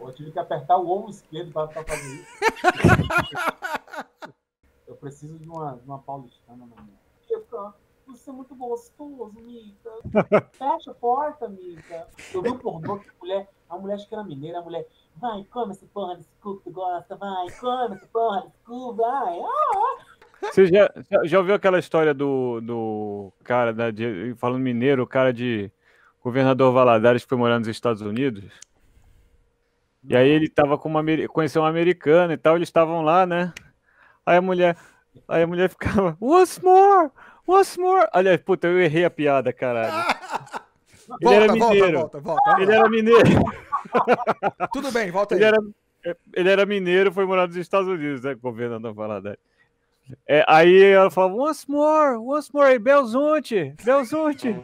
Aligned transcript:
Eu 0.00 0.12
tive 0.12 0.32
que 0.32 0.38
apertar 0.38 0.78
o 0.78 0.90
ombro 0.90 1.10
esquerdo 1.10 1.52
para 1.52 1.68
fazer 1.68 2.14
isso. 2.14 2.26
Eu 4.86 4.96
preciso 4.96 5.38
de 5.38 5.48
uma, 5.48 5.76
de 5.76 5.84
uma 5.84 5.98
paulistana 5.98 6.66
na 6.66 6.82
minha. 6.82 6.98
Chica, 7.26 7.74
você 8.06 8.30
é 8.30 8.32
muito 8.32 8.54
gostoso, 8.54 9.32
Mica. 9.40 9.90
Fecha 10.52 10.90
a 10.90 10.94
porta, 10.94 11.48
Mica. 11.48 12.08
Eu 12.32 12.42
vi 12.42 12.50
um 12.50 12.58
pornô 12.58 12.98
que 12.98 13.08
a 13.08 13.12
mulher, 13.20 13.48
a 13.68 13.78
mulher 13.78 13.94
acho 13.94 14.08
que 14.08 14.14
era 14.14 14.24
mineira, 14.24 14.60
a 14.60 14.62
mulher, 14.62 14.86
vai, 15.16 15.44
come 15.44 15.72
esse 15.72 15.86
porra 15.86 16.20
cu 16.40 16.58
que 16.58 16.64
tu 16.64 16.70
gosta, 16.70 17.16
vai, 17.16 17.50
come 17.58 17.96
esse 17.96 18.06
porra 18.06 18.52
cu, 18.64 18.94
vai. 18.94 19.40
Ah, 19.40 20.15
Você 20.40 20.66
já, 20.66 20.90
já- 21.24 21.38
ouviu 21.38 21.54
aquela 21.54 21.78
história 21.78 22.12
do, 22.14 22.60
do 22.60 23.32
cara, 23.44 23.72
da, 23.72 23.90
de- 23.90 24.34
falando 24.38 24.60
mineiro, 24.62 25.02
o 25.02 25.06
cara 25.06 25.32
de 25.32 25.70
governador 26.22 26.72
Valadares 26.72 27.22
que 27.24 27.28
foi 27.28 27.38
morar 27.38 27.58
nos 27.58 27.68
Estados 27.68 28.02
Unidos? 28.02 28.44
E 30.08 30.14
aí 30.16 30.28
ele 30.28 30.48
tava 30.48 30.78
com 30.78 30.88
uma, 30.88 31.02
conheceu 31.28 31.62
uma 31.62 31.68
americana 31.68 32.32
e 32.34 32.36
tal, 32.36 32.56
eles 32.56 32.68
estavam 32.68 33.02
lá, 33.02 33.26
né? 33.26 33.52
Aí 34.24 34.36
a 34.36 34.42
mulher, 34.42 34.76
aí 35.26 35.42
a 35.42 35.46
mulher 35.46 35.68
ficava, 35.68 36.16
once 36.20 36.62
more, 36.62 37.10
once 37.46 37.78
more. 37.78 38.06
Aliás, 38.12 38.40
puta, 38.40 38.68
eu 38.68 38.80
errei 38.80 39.04
a 39.04 39.10
piada, 39.10 39.52
caralho. 39.52 39.92
Ele 41.20 41.34
era 41.34 41.46
Volta, 41.46 41.58
volta, 41.58 41.74
mineiro. 41.74 41.98
volta, 42.00 42.20
volta. 42.20 42.60
Ele 42.62 42.72
era 42.72 42.88
mineiro. 42.88 43.28
Tudo 44.72 44.90
bem, 44.90 45.10
volta 45.10 45.34
aí. 45.36 45.40
Ele 45.40 45.46
era, 45.46 45.58
ele 46.34 46.48
era 46.50 46.66
mineiro, 46.66 47.12
foi 47.12 47.24
morar 47.24 47.46
nos 47.46 47.56
Estados 47.56 47.86
Unidos, 47.88 48.22
né? 48.22 48.34
Governador 48.34 48.92
Valadares. 48.92 49.38
É, 50.28 50.44
aí 50.46 50.82
ela 50.82 51.10
falava, 51.10 51.34
once 51.34 51.68
more, 51.68 52.16
once 52.16 52.50
more, 52.52 52.70
aí, 52.70 52.78
Belzonte, 52.78 53.74
Belzonte. 53.84 54.56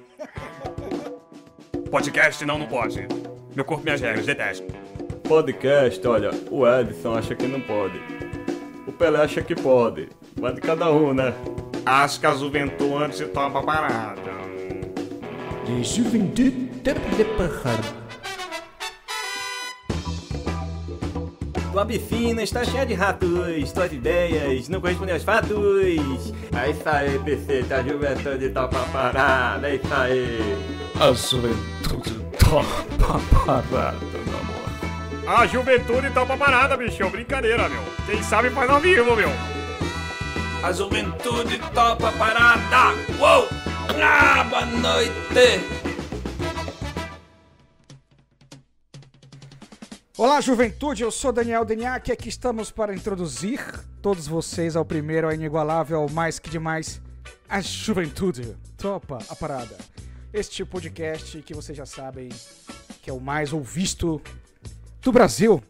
Podcast 1.91 2.45
não, 2.45 2.59
não 2.59 2.67
pode. 2.67 3.07
Meu 3.55 3.65
corpo, 3.65 3.85
minhas 3.85 4.01
regras, 4.01 4.25
detesto. 4.25 4.67
Podcast, 5.29 6.07
olha, 6.07 6.31
o 6.51 6.67
Edson 6.67 7.15
acha 7.15 7.35
que 7.35 7.47
não 7.47 7.61
pode. 7.61 8.01
O 8.87 8.93
Pelé 8.93 9.21
acha 9.21 9.43
que 9.43 9.55
pode. 9.55 10.09
Vai 10.37 10.53
de 10.53 10.61
cada 10.61 10.91
um, 10.91 11.15
né? 11.15 11.33
Acho 11.85 12.21
que 12.21 12.27
a 12.27 12.35
juventude 12.35 13.17
se 13.17 13.27
toma 13.27 13.63
parada. 13.63 14.21
De 15.65 15.85
juventude 15.85 16.51
de 16.51 17.25
parrado. 17.37 18.02
Tua 21.83 21.89
piscina 21.89 22.45
está 22.45 22.65
cheia 22.65 22.87
de 22.87 22.95
ratos, 22.95 23.73
tuas 23.73 23.93
ideias 23.93 24.69
não 24.69 24.81
correspondem 24.81 25.15
aos 25.15 25.25
fatos. 25.25 26.33
É 26.57 26.71
isso 26.71 26.83
aí, 26.89 27.19
PC, 27.19 27.63
da 27.63 27.83
juventude 27.83 28.51
tá 28.51 28.69
pra 28.69 28.85
parada, 28.85 29.69
é 29.69 29.75
isso 29.75 29.93
aí. 29.93 30.57
A 31.01 31.13
juventude 31.13 32.21
topa 32.39 33.21
parado, 33.45 34.07
meu 34.13 34.39
amor. 34.39 35.41
A 35.41 35.45
juventude 35.49 36.09
topa 36.11 36.37
parada, 36.37 36.77
bicho. 36.77 37.11
Brincadeira, 37.11 37.69
meu. 37.69 37.83
Quem 38.07 38.23
sabe 38.23 38.51
faz 38.51 38.71
ao 38.71 38.79
vivo, 38.79 39.17
meu. 39.17 39.31
A 40.63 40.71
juventude 40.71 41.59
topa 41.75 42.13
parada. 42.13 42.95
Uou! 43.19 43.49
Ah, 44.01 44.45
boa 44.45 44.67
noite! 44.67 45.92
Olá, 50.19 50.43
juventude, 50.43 51.03
eu 51.03 51.11
sou 51.11 51.33
Daniel 51.33 51.65
Deniak 51.65 52.11
e 52.11 52.13
aqui 52.13 52.29
estamos 52.29 52.71
para 52.71 52.95
introduzir 52.95 53.59
todos 54.03 54.27
vocês 54.27 54.77
ao 54.77 54.85
primeiro, 54.85 55.27
ao 55.27 55.33
inigualável, 55.33 56.01
ao 56.01 56.11
mais 56.11 56.39
que 56.39 56.51
demais, 56.51 57.01
a 57.49 57.63
juventude. 57.63 58.55
Topa 58.77 59.17
a 59.31 59.35
parada. 59.35 59.75
Este 60.31 60.67
podcast 60.67 61.41
que 61.41 61.55
vocês 61.55 61.79
já 61.79 61.87
sabem 61.87 62.29
que 63.01 63.09
é 63.09 63.13
o 63.13 63.21
mais 63.21 63.55
ouvido 63.55 64.21
do 65.01 65.11
Brasil 65.11 65.63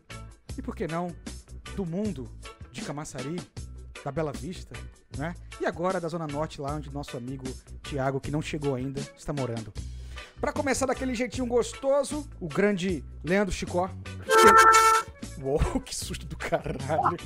e, 0.59 0.61
por 0.61 0.75
que 0.75 0.89
não, 0.89 1.15
do 1.77 1.87
mundo, 1.87 2.29
de 2.73 2.83
Camaçari, 2.83 3.41
da 4.05 4.11
Bela 4.11 4.33
Vista, 4.33 4.75
né? 5.17 5.37
E 5.61 5.67
agora 5.67 6.01
da 6.01 6.09
Zona 6.09 6.27
Norte, 6.27 6.61
lá 6.61 6.75
onde 6.75 6.93
nosso 6.93 7.17
amigo 7.17 7.45
Tiago, 7.85 8.21
que 8.21 8.33
não 8.33 8.43
chegou 8.43 8.75
ainda, 8.75 9.01
está 9.17 9.33
morando. 9.33 9.73
Pra 10.43 10.53
começar 10.53 10.87
daquele 10.87 11.15
jeitinho 11.15 11.47
gostoso, 11.47 12.29
o 12.41 12.49
grande 12.49 13.05
Leandro 13.23 13.55
Chicó. 13.55 13.89
Uou, 15.41 15.61
que 15.81 15.95
susto 15.95 16.27
do 16.27 16.37
caralho. 16.37 17.17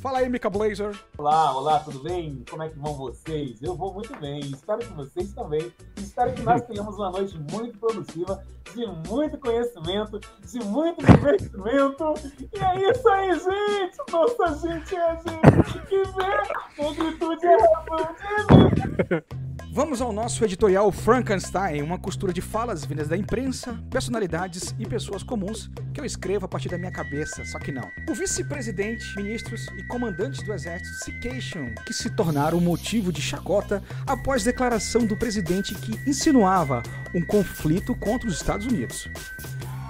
Fala 0.00 0.18
aí, 0.18 0.28
Mika 0.28 0.50
Blazer. 0.50 0.94
Olá, 1.16 1.56
olá, 1.56 1.80
tudo 1.80 2.02
bem? 2.02 2.44
Como 2.50 2.62
é 2.62 2.68
que 2.68 2.78
vão 2.78 2.92
vocês? 2.92 3.62
Eu 3.62 3.74
vou 3.74 3.94
muito 3.94 4.14
bem, 4.20 4.40
espero 4.40 4.80
que 4.80 4.92
vocês 4.92 5.32
também. 5.32 5.72
Espero 5.96 6.34
que 6.34 6.42
nós 6.42 6.60
tenhamos 6.60 6.96
uma 6.96 7.10
noite 7.10 7.34
muito 7.50 7.78
produtiva, 7.78 8.44
de 8.74 8.86
muito 9.08 9.38
conhecimento, 9.38 10.20
de 10.44 10.58
muito 10.58 11.06
divertimento. 11.06 12.04
E 12.52 12.58
é 12.62 12.90
isso 12.90 13.08
aí, 13.08 13.30
gente! 13.32 13.96
Nossa, 14.12 14.68
gente, 14.68 14.94
é 14.94 15.10
a 15.10 15.14
gente 15.14 15.86
que 15.86 16.02
vê 16.02 16.82
negritude 16.82 17.46
é 17.46 17.56
razão 17.56 19.47
Vamos 19.78 20.00
ao 20.00 20.12
nosso 20.12 20.44
editorial 20.44 20.90
Frankenstein, 20.90 21.82
uma 21.82 22.00
costura 22.00 22.32
de 22.32 22.40
falas 22.40 22.84
vindas 22.84 23.06
da 23.06 23.16
imprensa, 23.16 23.80
personalidades 23.88 24.74
e 24.76 24.84
pessoas 24.84 25.22
comuns 25.22 25.70
que 25.94 26.00
eu 26.00 26.04
escrevo 26.04 26.46
a 26.46 26.48
partir 26.48 26.68
da 26.68 26.76
minha 26.76 26.90
cabeça, 26.90 27.44
só 27.44 27.60
que 27.60 27.70
não. 27.70 27.88
O 28.10 28.12
vice-presidente, 28.12 29.14
ministros 29.14 29.68
e 29.78 29.86
comandantes 29.86 30.42
do 30.42 30.52
exército 30.52 31.04
se 31.04 31.12
queixam 31.20 31.72
que 31.86 31.94
se 31.94 32.10
tornaram 32.10 32.60
motivo 32.60 33.12
de 33.12 33.22
chacota 33.22 33.80
após 34.04 34.42
declaração 34.42 35.06
do 35.06 35.16
presidente 35.16 35.76
que 35.76 35.92
insinuava 36.10 36.82
um 37.14 37.24
conflito 37.24 37.94
contra 37.94 38.26
os 38.26 38.34
Estados 38.34 38.66
Unidos. 38.66 39.08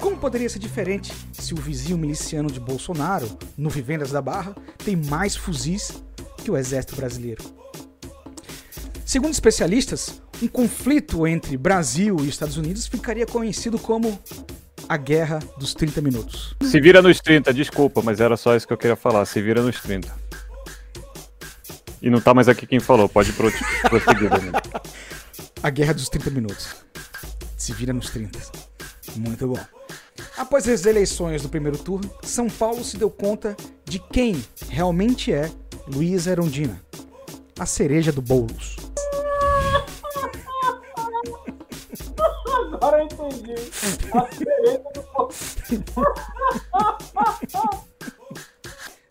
Como 0.02 0.18
poderia 0.18 0.50
ser 0.50 0.58
diferente 0.58 1.14
se 1.32 1.54
o 1.54 1.56
vizinho 1.56 1.96
miliciano 1.96 2.50
de 2.50 2.60
Bolsonaro, 2.60 3.38
no 3.56 3.70
Vivendas 3.70 4.10
da 4.10 4.20
Barra, 4.20 4.54
tem 4.76 4.94
mais 4.94 5.34
fuzis 5.34 6.04
que 6.36 6.50
o 6.50 6.58
exército 6.58 6.94
brasileiro? 6.94 7.57
Segundo 9.08 9.32
especialistas, 9.32 10.20
um 10.42 10.46
conflito 10.46 11.26
entre 11.26 11.56
Brasil 11.56 12.14
e 12.20 12.28
Estados 12.28 12.58
Unidos 12.58 12.86
ficaria 12.86 13.24
conhecido 13.24 13.78
como 13.78 14.20
a 14.86 14.98
Guerra 14.98 15.38
dos 15.56 15.72
30 15.72 16.02
Minutos. 16.02 16.54
Se 16.60 16.78
vira 16.78 17.00
nos 17.00 17.18
30, 17.18 17.54
desculpa, 17.54 18.02
mas 18.02 18.20
era 18.20 18.36
só 18.36 18.54
isso 18.54 18.66
que 18.66 18.72
eu 18.74 18.76
queria 18.76 18.96
falar. 18.96 19.24
Se 19.24 19.40
vira 19.40 19.62
nos 19.62 19.80
30. 19.80 20.14
E 22.02 22.10
não 22.10 22.20
tá 22.20 22.34
mais 22.34 22.50
aqui 22.50 22.66
quem 22.66 22.80
falou, 22.80 23.08
pode 23.08 23.32
pro- 23.32 23.50
prosseguir. 23.88 24.28
A 25.62 25.70
Guerra 25.70 25.94
dos 25.94 26.10
30 26.10 26.28
Minutos. 26.28 26.76
Se 27.56 27.72
vira 27.72 27.94
nos 27.94 28.10
30. 28.10 28.38
Muito 29.16 29.48
bom. 29.48 29.58
Após 30.36 30.68
as 30.68 30.84
eleições 30.84 31.40
do 31.40 31.48
primeiro 31.48 31.78
turno, 31.78 32.10
São 32.24 32.46
Paulo 32.50 32.84
se 32.84 32.98
deu 32.98 33.08
conta 33.08 33.56
de 33.86 34.00
quem 34.12 34.44
realmente 34.68 35.32
é 35.32 35.50
Luísa 35.86 36.32
Erundina, 36.32 36.78
a 37.58 37.64
cereja 37.64 38.12
do 38.12 38.20
Boulos. 38.20 38.76
Entendi. 43.26 43.54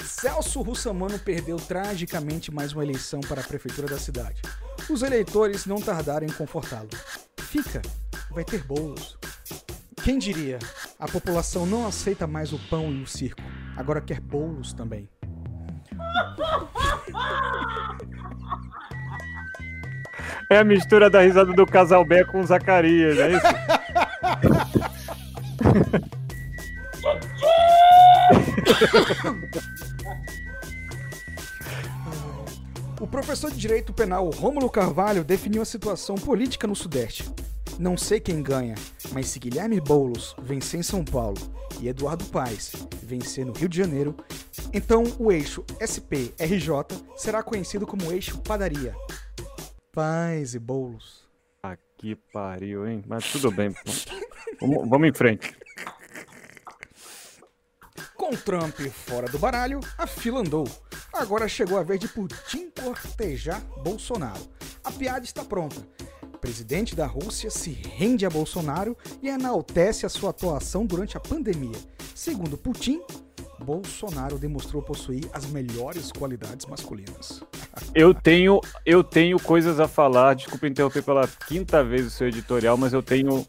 Celso 0.01 0.62
Russamano 0.62 1.19
perdeu 1.19 1.57
tragicamente 1.57 2.51
mais 2.51 2.73
uma 2.73 2.84
eleição 2.84 3.19
para 3.19 3.41
a 3.41 3.44
prefeitura 3.44 3.88
da 3.88 4.00
cidade. 4.00 4.41
Os 4.90 5.03
eleitores 5.03 5.66
não 5.66 5.81
tardaram 5.81 6.25
em 6.25 6.31
confortá-lo. 6.31 6.90
Fica, 7.38 7.81
vai 8.31 8.44
ter 8.44 8.63
bolos. 8.63 9.18
Quem 10.03 10.18
diria? 10.18 10.57
A 10.97 11.07
população 11.07 11.66
não 11.66 11.85
aceita 11.85 12.25
mais 12.25 12.53
o 12.53 12.59
pão 12.69 12.91
e 12.91 13.03
o 13.03 13.07
circo. 13.07 13.41
Agora 13.75 14.01
quer 14.01 14.19
bolos 14.19 14.74
também. 14.74 15.09
É 20.50 20.60
a 20.60 20.63
mistura 20.63 21.10
da 21.10 21.21
risada 21.21 21.51
do 21.53 21.65
Casalbé 21.65 22.24
com 22.24 22.39
o 22.39 22.45
Zacarias, 22.45 23.19
é 23.19 23.31
isso? 23.33 23.45
O 33.00 33.06
professor 33.06 33.51
de 33.51 33.57
Direito 33.57 33.94
Penal 33.94 34.29
Rômulo 34.29 34.69
Carvalho 34.69 35.24
definiu 35.24 35.62
a 35.62 35.65
situação 35.65 36.15
política 36.15 36.65
no 36.68 36.75
Sudeste. 36.75 37.31
Não 37.79 37.95
sei 37.95 38.19
quem 38.19 38.41
ganha, 38.41 38.74
mas 39.12 39.27
se 39.27 39.38
Guilherme 39.38 39.79
Boulos 39.79 40.35
vencer 40.41 40.79
em 40.79 40.83
São 40.83 41.06
Paulo 41.06 41.38
e 41.79 41.88
Eduardo 41.88 42.25
Paes 42.25 42.74
vencer 43.03 43.45
no 43.45 43.53
Rio 43.53 43.69
de 43.69 43.77
Janeiro, 43.77 44.15
então 44.74 45.03
o 45.19 45.31
eixo 45.31 45.63
SP-RJ 45.79 46.71
será 47.15 47.44
conhecido 47.44 47.85
como 47.85 48.12
eixo 48.12 48.39
padaria. 48.39 48.95
Paes 49.91 50.56
e 50.56 50.59
Boulos. 50.59 51.26
Que 51.97 52.15
pariu, 52.15 52.88
hein? 52.88 53.03
Mas 53.07 53.31
tudo 53.31 53.51
bem. 53.51 53.73
Vamos, 54.61 54.89
vamos 54.89 55.07
em 55.07 55.13
frente. 55.13 55.55
Com 58.15 58.31
Trump 58.31 58.79
fora 58.91 59.27
do 59.27 59.39
baralho, 59.39 59.79
a 59.97 60.05
fila 60.05 60.41
andou. 60.41 60.67
Agora 61.13 61.47
chegou 61.47 61.77
a 61.77 61.83
vez 61.83 61.99
de 61.99 62.07
Putin 62.07 62.69
cortejar 62.69 63.61
Bolsonaro. 63.83 64.41
A 64.83 64.91
piada 64.91 65.25
está 65.25 65.44
pronta. 65.44 65.88
Presidente 66.39 66.95
da 66.95 67.07
Rússia 67.07 67.49
se 67.49 67.71
rende 67.71 68.25
a 68.25 68.29
Bolsonaro 68.29 68.95
e 69.21 69.27
enaltece 69.27 70.05
a 70.05 70.09
sua 70.09 70.29
atuação 70.29 70.85
durante 70.85 71.17
a 71.17 71.19
pandemia. 71.19 71.77
Segundo 72.13 72.57
Putin, 72.57 73.01
Bolsonaro 73.63 74.38
demonstrou 74.38 74.81
possuir 74.81 75.27
as 75.33 75.45
melhores 75.48 76.12
qualidades 76.12 76.65
masculinas. 76.65 77.44
Eu 77.94 78.13
tenho, 78.13 78.62
eu 78.86 79.04
tenho 79.04 79.39
coisas 79.39 79.80
a 79.80 79.88
falar. 79.88 80.36
Desculpa 80.36 80.68
interromper 80.68 81.04
pela 81.04 81.27
quinta 81.27 81.83
vez 81.83 82.06
o 82.06 82.09
seu 82.09 82.27
editorial, 82.27 82.77
mas 82.77 82.94
eu 82.94 83.01
tenho 83.01 83.45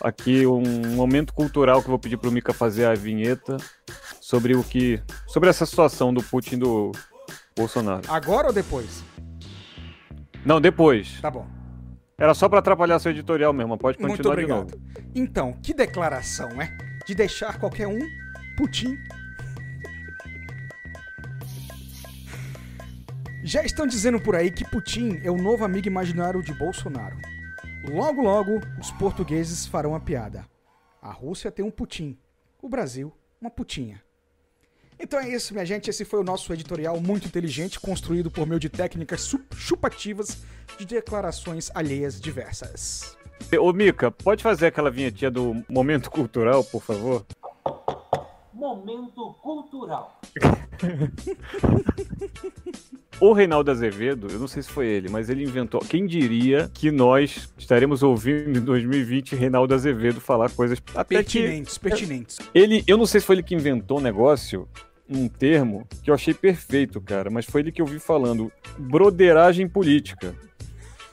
aqui 0.00 0.46
um 0.46 0.94
momento 0.94 1.32
cultural 1.32 1.80
que 1.80 1.86
eu 1.86 1.90
vou 1.90 1.98
pedir 1.98 2.16
pro 2.16 2.32
Mika 2.32 2.52
fazer 2.52 2.86
a 2.86 2.94
vinheta 2.94 3.56
sobre 4.20 4.54
o 4.54 4.62
que. 4.62 5.02
sobre 5.26 5.48
essa 5.48 5.64
situação 5.66 6.12
do 6.12 6.22
Putin 6.22 6.58
do 6.58 6.92
Bolsonaro. 7.56 8.02
Agora 8.08 8.48
ou 8.48 8.52
depois? 8.52 9.02
Não, 10.44 10.60
depois. 10.60 11.20
Tá 11.20 11.30
bom. 11.30 11.46
Era 12.18 12.34
só 12.34 12.48
pra 12.48 12.58
atrapalhar 12.58 12.98
seu 12.98 13.10
editorial 13.12 13.52
mesmo, 13.52 13.78
pode 13.78 13.98
Muito 13.98 14.12
continuar 14.16 14.36
de 14.36 14.44
obrigado. 14.44 14.70
novo. 14.72 14.84
Então, 15.14 15.54
que 15.62 15.72
declaração, 15.72 16.48
é? 16.60 16.70
De 17.06 17.14
deixar 17.14 17.58
qualquer 17.58 17.86
um 17.88 17.98
Putin. 18.56 18.96
Já 23.42 23.64
estão 23.64 23.86
dizendo 23.86 24.20
por 24.20 24.36
aí 24.36 24.50
que 24.50 24.68
Putin 24.68 25.18
é 25.24 25.30
o 25.30 25.36
novo 25.36 25.64
amigo 25.64 25.86
imaginário 25.86 26.42
de 26.42 26.52
Bolsonaro. 26.52 27.16
Logo, 27.88 28.20
logo, 28.20 28.60
os 28.78 28.90
portugueses 28.92 29.66
farão 29.66 29.94
a 29.94 30.00
piada. 30.00 30.46
A 31.00 31.10
Rússia 31.10 31.50
tem 31.50 31.64
um 31.64 31.70
Putin, 31.70 32.18
o 32.60 32.68
Brasil, 32.68 33.10
uma 33.40 33.50
putinha. 33.50 34.02
Então 34.98 35.18
é 35.18 35.30
isso, 35.30 35.54
minha 35.54 35.64
gente. 35.64 35.88
Esse 35.88 36.04
foi 36.04 36.20
o 36.20 36.24
nosso 36.24 36.52
editorial 36.52 37.00
muito 37.00 37.26
inteligente, 37.26 37.80
construído 37.80 38.30
por 38.30 38.46
meio 38.46 38.60
de 38.60 38.68
técnicas 38.68 39.34
chupativas 39.56 40.42
de 40.78 40.84
declarações 40.84 41.70
alheias 41.74 42.20
diversas. 42.20 43.16
Ô, 43.58 43.72
Mika, 43.72 44.10
pode 44.10 44.42
fazer 44.42 44.66
aquela 44.66 44.90
vinhetinha 44.90 45.30
do 45.30 45.64
momento 45.66 46.10
cultural, 46.10 46.62
por 46.62 46.82
favor? 46.82 47.24
Momento 48.52 49.34
cultural. 49.40 50.20
O 53.20 53.32
Reinaldo 53.34 53.70
Azevedo, 53.70 54.28
eu 54.30 54.38
não 54.38 54.48
sei 54.48 54.62
se 54.62 54.70
foi 54.70 54.86
ele, 54.86 55.10
mas 55.10 55.28
ele 55.28 55.44
inventou. 55.44 55.80
Quem 55.80 56.06
diria 56.06 56.70
que 56.72 56.90
nós 56.90 57.52
estaremos 57.58 58.02
ouvindo 58.02 58.58
em 58.58 58.62
2020 58.62 59.36
Reinaldo 59.36 59.74
Azevedo 59.74 60.22
falar 60.22 60.48
coisas 60.50 60.78
até 60.94 61.22
que 61.22 61.38
Pertinentes, 61.40 61.76
pertinentes. 61.76 62.38
ele, 62.54 62.82
eu 62.86 62.96
não 62.96 63.04
sei 63.04 63.20
se 63.20 63.26
foi 63.26 63.36
ele 63.36 63.42
que 63.42 63.54
inventou 63.54 63.98
o 63.98 64.00
negócio, 64.00 64.66
um 65.06 65.28
termo 65.28 65.86
que 66.02 66.10
eu 66.10 66.14
achei 66.14 66.32
perfeito, 66.32 66.98
cara, 66.98 67.28
mas 67.28 67.44
foi 67.44 67.60
ele 67.60 67.70
que 67.70 67.82
eu 67.82 67.86
vi 67.86 67.98
falando 67.98 68.50
broderagem 68.78 69.68
política. 69.68 70.34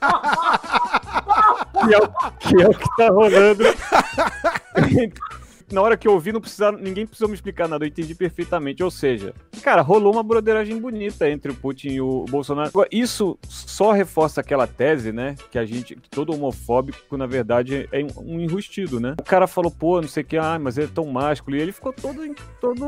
que, 0.00 1.94
é 1.94 1.98
o, 1.98 2.08
que 2.38 2.62
é 2.62 2.68
o 2.68 2.74
que 2.74 2.96
tá 2.96 3.08
rolando. 3.08 3.64
Na 5.70 5.82
hora 5.82 5.96
que 5.96 6.08
eu 6.08 6.12
ouvi, 6.12 6.32
não 6.32 6.40
precisaram, 6.40 6.78
ninguém 6.78 7.06
precisou 7.06 7.28
me 7.28 7.34
explicar 7.34 7.68
nada, 7.68 7.84
eu 7.84 7.88
entendi 7.88 8.14
perfeitamente. 8.14 8.82
Ou 8.82 8.90
seja, 8.90 9.34
cara, 9.62 9.82
rolou 9.82 10.12
uma 10.12 10.22
broderagem 10.22 10.78
bonita 10.80 11.28
entre 11.28 11.52
o 11.52 11.54
Putin 11.54 11.88
e 11.88 12.00
o 12.00 12.24
Bolsonaro. 12.28 12.70
Isso 12.90 13.38
só 13.48 13.92
reforça 13.92 14.40
aquela 14.40 14.66
tese, 14.66 15.12
né? 15.12 15.34
Que 15.50 15.58
a 15.58 15.66
gente, 15.66 15.94
que 15.94 16.08
todo 16.08 16.32
homofóbico, 16.32 17.16
na 17.16 17.26
verdade, 17.26 17.88
é 17.92 18.00
um 18.16 18.40
enrustido, 18.40 18.98
né? 18.98 19.14
O 19.20 19.24
cara 19.24 19.46
falou, 19.46 19.70
pô, 19.70 20.00
não 20.00 20.08
sei 20.08 20.22
o 20.22 20.26
que, 20.26 20.38
ah, 20.38 20.58
mas 20.58 20.78
ele 20.78 20.86
é 20.86 20.94
tão 20.94 21.04
másculo. 21.06 21.56
E 21.56 21.60
ele 21.60 21.72
ficou 21.72 21.92
todo, 21.92 22.18
todo 22.60 22.78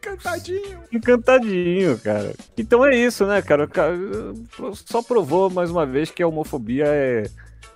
Cantadinho. 0.00 0.78
encantadinho, 0.92 1.98
cara. 1.98 2.34
Então 2.56 2.84
é 2.84 2.96
isso, 2.96 3.26
né, 3.26 3.42
cara? 3.42 3.68
Só 4.86 5.02
provou 5.02 5.50
mais 5.50 5.70
uma 5.70 5.84
vez 5.84 6.10
que 6.10 6.22
a 6.22 6.28
homofobia 6.28 6.84
é, 6.86 7.24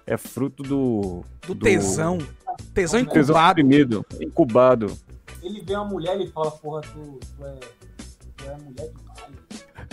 é 0.06 0.16
fruto 0.16 0.62
do. 0.62 1.24
Do 1.46 1.54
tesão. 1.56 2.18
Tesão 2.18 2.41
Tesão 2.74 3.00
incubado. 3.00 3.48
reprimido, 3.60 4.06
incubado. 4.20 4.98
Ele 5.42 5.60
vê 5.62 5.74
uma 5.74 5.84
mulher 5.84 6.20
e 6.20 6.28
fala, 6.30 6.50
porra, 6.52 6.80
tu, 6.82 7.18
tu, 7.36 7.44
é, 7.46 7.54
tu 8.36 8.44
é 8.50 8.56
mulher 8.58 8.90
demais. 8.92 9.32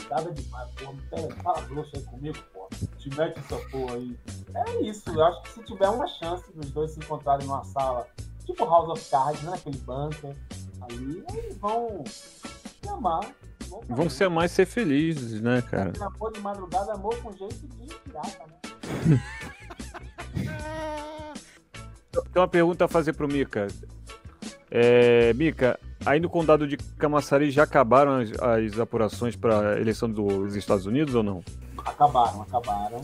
Nada 0.10 0.32
demais, 0.32 0.70
porra. 0.72 0.94
Pera, 1.10 1.36
fala 1.44 1.62
grosso 1.62 1.96
aí 1.96 2.04
comigo, 2.04 2.38
porra. 2.54 2.68
Te 2.98 3.10
mete 3.16 3.40
essa 3.40 3.58
porra 3.70 3.96
aí. 3.96 4.18
É 4.56 4.82
isso, 4.82 5.10
eu 5.10 5.24
acho 5.26 5.42
que 5.44 5.50
se 5.54 5.64
tiver 5.64 5.90
uma 5.90 6.08
chance 6.08 6.44
dos 6.54 6.70
dois 6.72 6.92
se 6.92 7.00
encontrarem 7.00 7.46
numa 7.48 7.64
sala, 7.66 8.08
tipo 8.46 8.66
House 8.66 8.90
of 8.90 9.10
Cards, 9.10 9.42
né? 9.44 9.54
Aquele 9.56 9.78
bunker 9.80 10.36
ali, 10.82 11.24
eles 11.34 11.58
vão 11.58 12.04
se 12.08 12.90
amar. 12.90 13.22
Vão, 13.68 13.82
Vão 13.88 13.98
fazer. 13.98 14.10
ser 14.10 14.30
mais 14.30 14.52
ser 14.52 14.66
felizes, 14.66 15.42
né, 15.42 15.62
cara? 15.62 15.94
Amor 16.02 16.34
de 16.34 16.40
madrugada, 16.40 16.94
amor 16.94 17.16
com 17.22 17.32
jeito 17.34 17.56
de 17.56 17.94
pirata, 17.96 18.46
né? 18.48 19.22
Tem 22.12 22.42
uma 22.42 22.48
pergunta 22.48 22.86
a 22.86 22.88
fazer 22.88 23.14
pro 23.14 23.28
Mika. 23.28 23.68
É, 24.72 25.34
Mika, 25.34 25.80
aí 26.06 26.20
no 26.20 26.30
condado 26.30 26.68
de 26.68 26.78
Camaçari 26.78 27.52
já 27.52 27.64
acabaram 27.64 28.20
as, 28.20 28.32
as 28.40 28.80
apurações 28.80 29.36
para 29.36 29.80
eleição 29.80 30.10
dos 30.10 30.56
Estados 30.56 30.86
Unidos 30.86 31.16
ou 31.16 31.24
não? 31.24 31.44
Acabaram, 31.78 32.42
acabaram. 32.42 33.02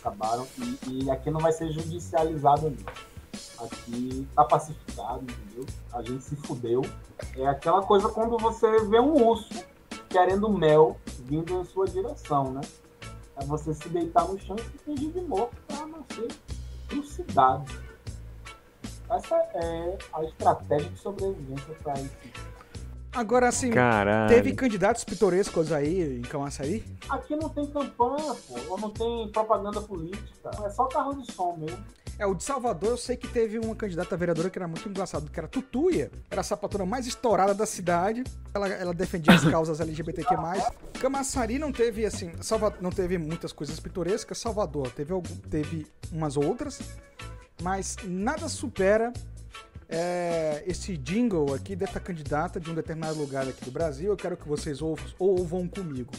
Acabaram. 0.00 0.46
E, 0.58 1.04
e 1.04 1.10
aqui 1.10 1.30
não 1.30 1.40
vai 1.40 1.52
ser 1.52 1.70
judicializado 1.70 2.70
não. 2.70 3.12
Aqui 3.64 4.26
tá 4.34 4.44
pacificado, 4.44 5.22
entendeu? 5.22 5.66
A 5.92 6.02
gente 6.02 6.24
se 6.24 6.36
fudeu. 6.36 6.82
É 7.36 7.46
aquela 7.46 7.82
coisa 7.82 8.08
quando 8.08 8.36
você 8.36 8.84
vê 8.86 8.98
um 8.98 9.26
urso 9.26 9.64
querendo 10.08 10.48
mel 10.50 10.96
vindo 11.24 11.60
em 11.60 11.64
sua 11.64 11.86
direção, 11.86 12.52
né? 12.52 12.60
É 13.36 13.44
você 13.44 13.72
se 13.72 13.88
deitar 13.88 14.26
no 14.26 14.38
chão 14.38 14.56
e 14.56 14.78
fingir 14.78 15.12
de 15.12 15.20
morto 15.22 15.56
para 15.66 15.86
não 15.86 16.04
ser 16.12 16.28
trucidado. 16.88 17.64
Essa 19.14 19.36
é 19.54 19.98
a 20.12 20.24
estratégia 20.24 20.88
de 20.88 20.98
sobrevivência 20.98 21.74
para 21.82 21.92
esse. 21.94 22.10
Agora, 23.14 23.48
assim, 23.48 23.70
Caralho. 23.70 24.34
teve 24.34 24.54
candidatos 24.54 25.04
pitorescos 25.04 25.70
aí 25.70 26.18
em 26.18 26.22
Camaçari? 26.22 26.82
Aqui 27.10 27.36
não 27.36 27.50
tem 27.50 27.66
campanha, 27.66 28.34
pô. 28.48 28.54
Ou 28.70 28.78
não 28.78 28.88
tem 28.88 29.28
propaganda 29.28 29.82
política. 29.82 30.50
É 30.64 30.70
só 30.70 30.86
carro 30.86 31.14
de 31.20 31.30
som 31.30 31.54
mesmo. 31.58 31.84
É, 32.18 32.26
o 32.26 32.34
de 32.34 32.42
Salvador 32.42 32.90
eu 32.90 32.96
sei 32.96 33.16
que 33.16 33.28
teve 33.28 33.58
uma 33.58 33.74
candidata 33.74 34.16
vereadora 34.16 34.48
que 34.48 34.58
era 34.58 34.68
muito 34.68 34.88
engraçado, 34.88 35.30
que 35.30 35.38
era 35.38 35.46
Tutuia. 35.46 36.10
Era 36.30 36.40
a 36.40 36.44
sapatura 36.44 36.86
mais 36.86 37.06
estourada 37.06 37.52
da 37.52 37.66
cidade. 37.66 38.24
Ela, 38.54 38.68
ela 38.68 38.94
defendia 38.94 39.34
as 39.34 39.44
causas 39.44 39.80
LGBTQ+. 39.80 40.34
Camaçari 40.98 41.58
não 41.58 41.70
teve, 41.70 42.06
assim, 42.06 42.32
Salva, 42.40 42.74
não 42.80 42.90
teve 42.90 43.18
muitas 43.18 43.52
coisas 43.52 43.78
pitorescas. 43.78 44.38
Salvador 44.38 44.90
teve, 44.90 45.12
algum, 45.12 45.36
teve 45.50 45.86
umas 46.10 46.38
outras. 46.38 46.80
Mas 47.60 47.96
nada 48.04 48.48
supera 48.48 49.12
é, 49.88 50.62
esse 50.66 50.96
jingle 50.96 51.52
aqui 51.52 51.76
dessa 51.76 52.00
candidata 52.00 52.58
de 52.58 52.70
um 52.70 52.74
determinado 52.74 53.18
lugar 53.18 53.46
aqui 53.46 53.64
do 53.64 53.70
Brasil. 53.70 54.10
Eu 54.10 54.16
quero 54.16 54.36
que 54.36 54.48
vocês 54.48 54.80
ouvam, 55.18 55.68
comigo. 55.68 56.12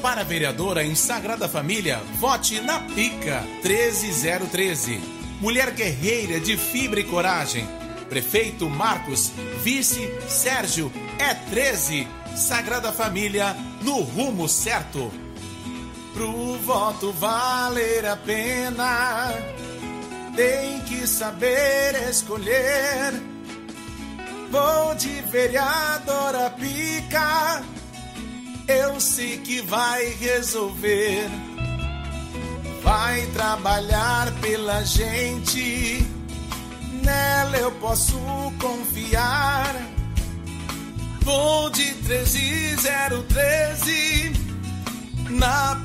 Para 0.00 0.22
vereadora 0.22 0.84
em 0.84 0.94
Sagrada 0.94 1.48
Família, 1.48 1.98
vote 2.18 2.60
na 2.60 2.80
Pica 2.80 3.42
13013. 3.60 5.00
Mulher 5.40 5.72
guerreira 5.72 6.40
de 6.40 6.56
fibra 6.56 7.00
e 7.00 7.04
coragem. 7.04 7.66
Prefeito 8.08 8.70
Marcos, 8.70 9.32
vice 9.62 10.08
Sérgio, 10.28 10.90
é 11.18 11.34
13. 11.50 12.06
Sagrada 12.36 12.92
Família 12.92 13.54
no 13.82 14.00
rumo 14.00 14.48
certo. 14.48 15.25
Pro 16.16 16.58
voto 16.64 17.12
valer 17.12 18.06
a 18.06 18.16
pena, 18.16 19.32
tem 20.34 20.80
que 20.80 21.06
saber 21.06 21.94
escolher. 22.08 23.12
Vou 24.50 24.94
de 24.94 25.20
vereadora 25.22 26.50
Pica 26.50 27.62
eu 28.68 28.98
sei 28.98 29.38
que 29.38 29.60
vai 29.62 30.06
resolver. 30.20 31.30
Vai 32.82 33.24
trabalhar 33.26 34.32
pela 34.40 34.82
gente, 34.84 36.04
nela 37.02 37.56
eu 37.58 37.70
posso 37.72 38.18
confiar. 38.60 39.74
Vou 41.22 41.70
de 41.70 41.94
13013, 41.94 44.32
na 45.30 45.75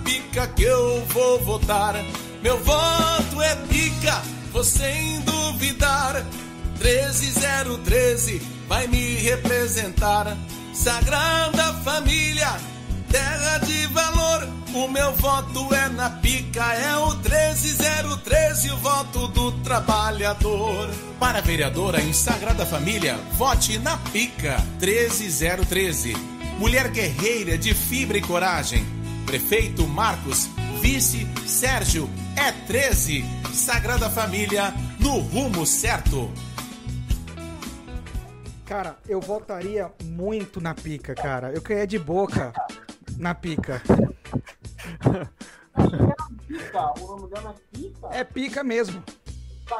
que 0.47 0.63
eu 0.63 1.05
vou 1.07 1.39
votar. 1.43 1.95
Meu 2.41 2.57
voto 2.63 3.41
é 3.41 3.55
pica, 3.67 4.21
vou 4.51 4.63
sem 4.63 5.19
duvidar. 5.21 6.25
13013 6.79 8.41
vai 8.67 8.87
me 8.87 9.15
representar. 9.15 10.37
Sagrada 10.73 11.73
Família, 11.83 12.55
terra 13.09 13.57
de 13.59 13.85
valor, 13.87 14.47
o 14.73 14.87
meu 14.87 15.13
voto 15.13 15.73
é 15.73 15.89
na 15.89 16.09
pica. 16.09 16.31
pica 16.51 16.73
é 16.73 16.97
o 16.97 17.15
13013, 17.15 18.71
o 18.71 18.77
voto 18.77 19.27
do 19.29 19.51
trabalhador. 19.63 20.89
Para 21.17 21.39
vereadora 21.39 22.01
em 22.01 22.11
Sagrada 22.11 22.65
Família, 22.65 23.17
vote 23.37 23.79
na 23.79 23.95
pica 23.97 24.61
13013. 24.79 26.13
Mulher 26.59 26.89
guerreira 26.89 27.57
de 27.57 27.73
fibra 27.73 28.17
e 28.17 28.21
coragem. 28.21 28.85
Prefeito 29.31 29.87
Marcos, 29.87 30.47
vice 30.81 31.25
Sérgio, 31.47 32.09
é 32.35 32.51
13. 32.67 33.23
Sagrada 33.53 34.09
Família, 34.09 34.73
no 34.99 35.19
rumo 35.19 35.65
certo. 35.65 36.29
Cara, 38.65 38.97
eu 39.07 39.21
votaria 39.21 39.89
muito 40.03 40.59
na 40.59 40.75
pica, 40.75 41.15
cara. 41.15 41.49
Eu 41.53 41.61
queria 41.61 41.87
de 41.87 41.97
boca 41.97 42.51
na 43.17 43.33
pica. 43.33 43.81
Pica, 46.45 46.99
o 46.99 47.07
nome 47.07 47.29
dela 47.29 47.55
é 47.55 47.77
Pica. 47.77 48.07
É 48.11 48.23
pica 48.25 48.63
mesmo. 48.65 49.01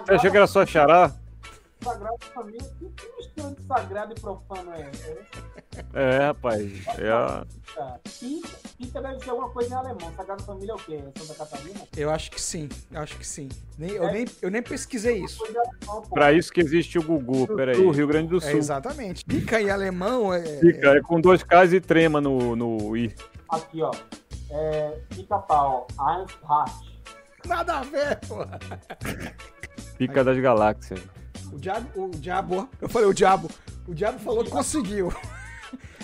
Você 0.06 0.14
achou 0.14 0.32
que 0.32 0.38
era 0.38 0.48
só 0.48 0.66
xará? 0.66 1.12
Sagrada 1.84 2.18
Família. 2.34 2.62
Que, 2.80 2.86
que 2.90 3.16
mistura 3.18 3.52
de 3.56 3.66
sagrado 3.68 4.14
e 4.16 4.20
profano 4.22 4.72
é 4.74 4.82
essa? 4.82 5.18
É, 5.94 6.18
rapaz. 6.28 6.72
É 6.98 7.10
a- 7.10 7.46
Pica, 8.04 8.48
pica, 8.48 8.58
pica 8.78 9.02
deve 9.02 9.20
ser 9.24 9.30
alguma 9.30 9.50
coisa 9.50 9.70
em 9.74 9.78
alemão. 9.78 10.12
Sagrada 10.16 10.44
Família 10.44 10.72
é 10.72 10.76
o 10.76 10.78
quê? 10.78 11.02
É 11.16 11.20
Santa 11.20 11.34
Catarina? 11.46 11.80
Eu 11.96 12.10
acho 12.12 12.30
que 12.32 12.42
sim. 12.42 12.70
Eu 12.92 13.02
acho 13.02 13.18
que 13.18 13.26
sim. 13.26 13.50
Nem- 13.78 13.92
eu, 13.92 14.12
nem, 14.12 14.26
eu 14.42 14.52
nem 14.52 14.62
pesquisei 14.62 15.24
isso. 15.24 15.44
Alemão. 15.46 16.02
Pra 16.10 16.32
isso 16.34 16.52
que 16.52 16.60
existe 16.62 17.00
o 17.00 17.04
Gugu, 17.04 17.48
peraí. 17.56 17.76
Do 17.78 17.90
Rio 17.92 18.08
Grande 18.08 18.28
do 18.30 18.38
É, 18.38 18.42
Sul. 18.42 18.60
exatamente. 18.60 19.26
Pica 19.26 19.60
em 19.62 19.70
alemão 19.70 20.34
é. 20.34 20.42
Fica, 20.60 20.90
é 20.98 21.02
com 21.02 21.20
dois 21.22 21.42
Ks 21.44 21.74
e 21.74 21.80
trema 21.82 22.20
no, 22.22 22.56
no 22.56 22.96
I. 22.98 23.14
Aqui, 23.50 23.82
ó. 23.82 23.92
É, 24.50 25.00
pica-pau. 25.10 25.88
Eintracht. 25.92 26.92
Nada 27.46 27.80
a 27.80 27.82
ver, 27.84 28.20
pô. 28.28 28.46
Pica 29.98 30.24
das 30.24 30.38
galáxias. 30.40 31.00
O 31.52 31.58
diabo, 31.58 31.88
o 31.96 32.10
diabo, 32.10 32.70
eu 32.82 32.90
falei 32.90 33.08
o 33.08 33.14
diabo. 33.14 33.50
O 33.88 33.94
diabo 33.94 34.20
falou 34.20 34.44
que 34.44 34.50
conseguiu. 34.52 35.14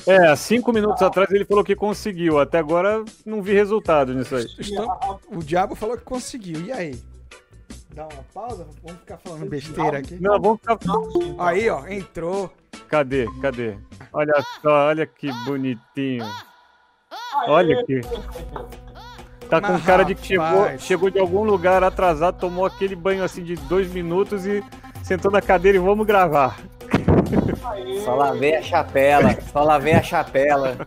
É, 0.06 0.28
há 0.28 0.36
cinco 0.36 0.72
minutos 0.72 1.02
atrás 1.02 1.30
ele 1.32 1.46
falou 1.46 1.64
que 1.64 1.76
conseguiu. 1.76 2.40
Até 2.40 2.60
agora 2.60 3.04
não 3.26 3.42
vi 3.42 3.54
resultado 3.54 4.14
nisso 4.14 4.36
aí. 4.36 4.46
Estão- 4.60 5.20
o 5.28 5.40
diabo 5.44 5.76
falou 5.76 5.98
que 5.98 6.04
conseguiu. 6.04 6.62
E 6.62 6.72
aí? 6.72 7.02
Dá 7.94 8.04
uma 8.04 8.24
pausa? 8.34 8.68
Vamos 8.84 9.00
ficar 9.02 9.18
falando 9.18 9.46
besteira 9.50 9.98
aqui. 10.00 10.16
Não, 10.22 10.40
vamos 10.40 10.60
ficar. 10.60 10.78
Aí, 11.40 11.70
ó, 11.70 11.86
entrou. 11.88 12.54
Cadê? 12.88 13.26
Cadê? 13.42 13.76
Olha 14.14 14.34
só, 14.62 14.88
olha 14.88 15.06
que 15.06 15.32
bonitinho. 15.46 16.26
Olha 17.48 17.80
aqui. 17.80 18.02
Tá 19.50 19.62
com 19.62 19.80
cara 19.80 20.04
de 20.04 20.14
que 20.14 20.28
chegou, 20.28 20.78
chegou 20.78 21.10
de 21.10 21.20
algum 21.20 21.44
lugar 21.44 21.82
atrasado, 21.84 22.38
tomou 22.40 22.66
aquele 22.66 22.96
banho 22.96 23.24
assim 23.24 23.44
de 23.44 23.56
dois 23.56 23.90
minutos 23.92 24.46
e 24.46 24.62
sentou 25.08 25.32
na 25.32 25.42
cadeira 25.42 25.78
e 25.78 25.82
vamos 25.82 26.06
gravar. 26.06 26.60
Só 28.04 28.14
lavei 28.14 28.56
a 28.58 28.62
chapela, 28.62 29.42
só 29.54 29.64
lavei 29.64 29.94
a 29.94 30.04
chapela. 30.04 30.86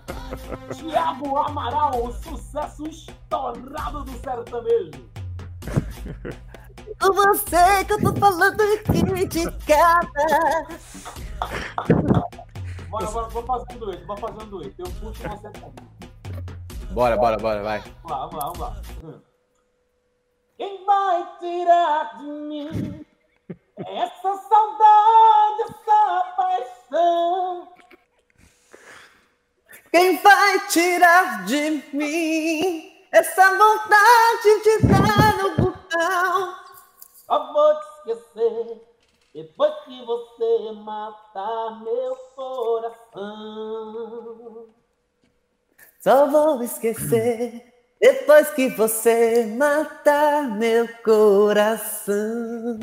Tiago 0.74 1.38
Amaral, 1.38 2.04
o 2.04 2.12
sucesso 2.12 2.86
estourado 2.86 4.04
do 4.04 4.12
sertanejo. 4.18 5.08
Com 7.00 7.12
você 7.14 7.84
que 7.86 7.94
eu 7.94 8.02
tô 8.02 8.14
falando 8.16 8.60
aqui 8.60 9.26
de 9.26 9.50
cara. 9.64 10.66
Bora, 12.90 13.06
bora, 13.06 13.28
vou 13.28 13.42
fazer 13.42 13.74
um 13.74 13.78
dueto, 13.78 14.06
vou 14.06 14.16
fazer 14.18 14.42
um 14.42 14.48
dueto. 14.48 14.74
Eu 14.78 14.86
puxo 14.86 15.22
você 15.22 15.50
comigo. 15.50 15.74
Bora, 16.90 17.16
bora, 17.16 17.38
bora, 17.38 17.62
vai. 17.62 17.82
Vamos 18.02 18.10
lá, 18.10 18.26
vamos 18.26 18.58
lá, 18.58 18.76
vamos 18.98 19.14
lá. 19.14 19.20
Quem 20.58 20.84
vai 20.84 21.26
tirar 21.38 22.18
de 22.18 22.24
mim 22.24 23.06
essa 23.86 24.36
saudade, 24.36 25.62
essa 25.62 26.34
paixão? 26.36 27.68
Quem 29.90 30.16
vai 30.18 30.68
tirar 30.68 31.44
de 31.46 31.82
mim 31.92 33.06
essa 33.10 33.50
vontade 33.56 34.62
de 34.62 34.78
dar 34.86 35.36
no 35.38 35.56
botão? 35.56 36.54
Só 37.26 37.52
vou 37.52 37.74
te 37.74 37.80
esquecer 38.10 38.86
depois 39.34 39.74
que 39.84 40.04
você 40.04 40.72
matar 40.72 41.82
meu 41.82 42.16
coração. 42.36 43.60
Só 46.00 46.26
vou 46.26 46.62
esquecer 46.62 47.69
depois 48.00 48.48
que 48.50 48.68
você 48.70 49.44
matar 49.56 50.48
meu 50.56 50.88
coração. 51.04 52.78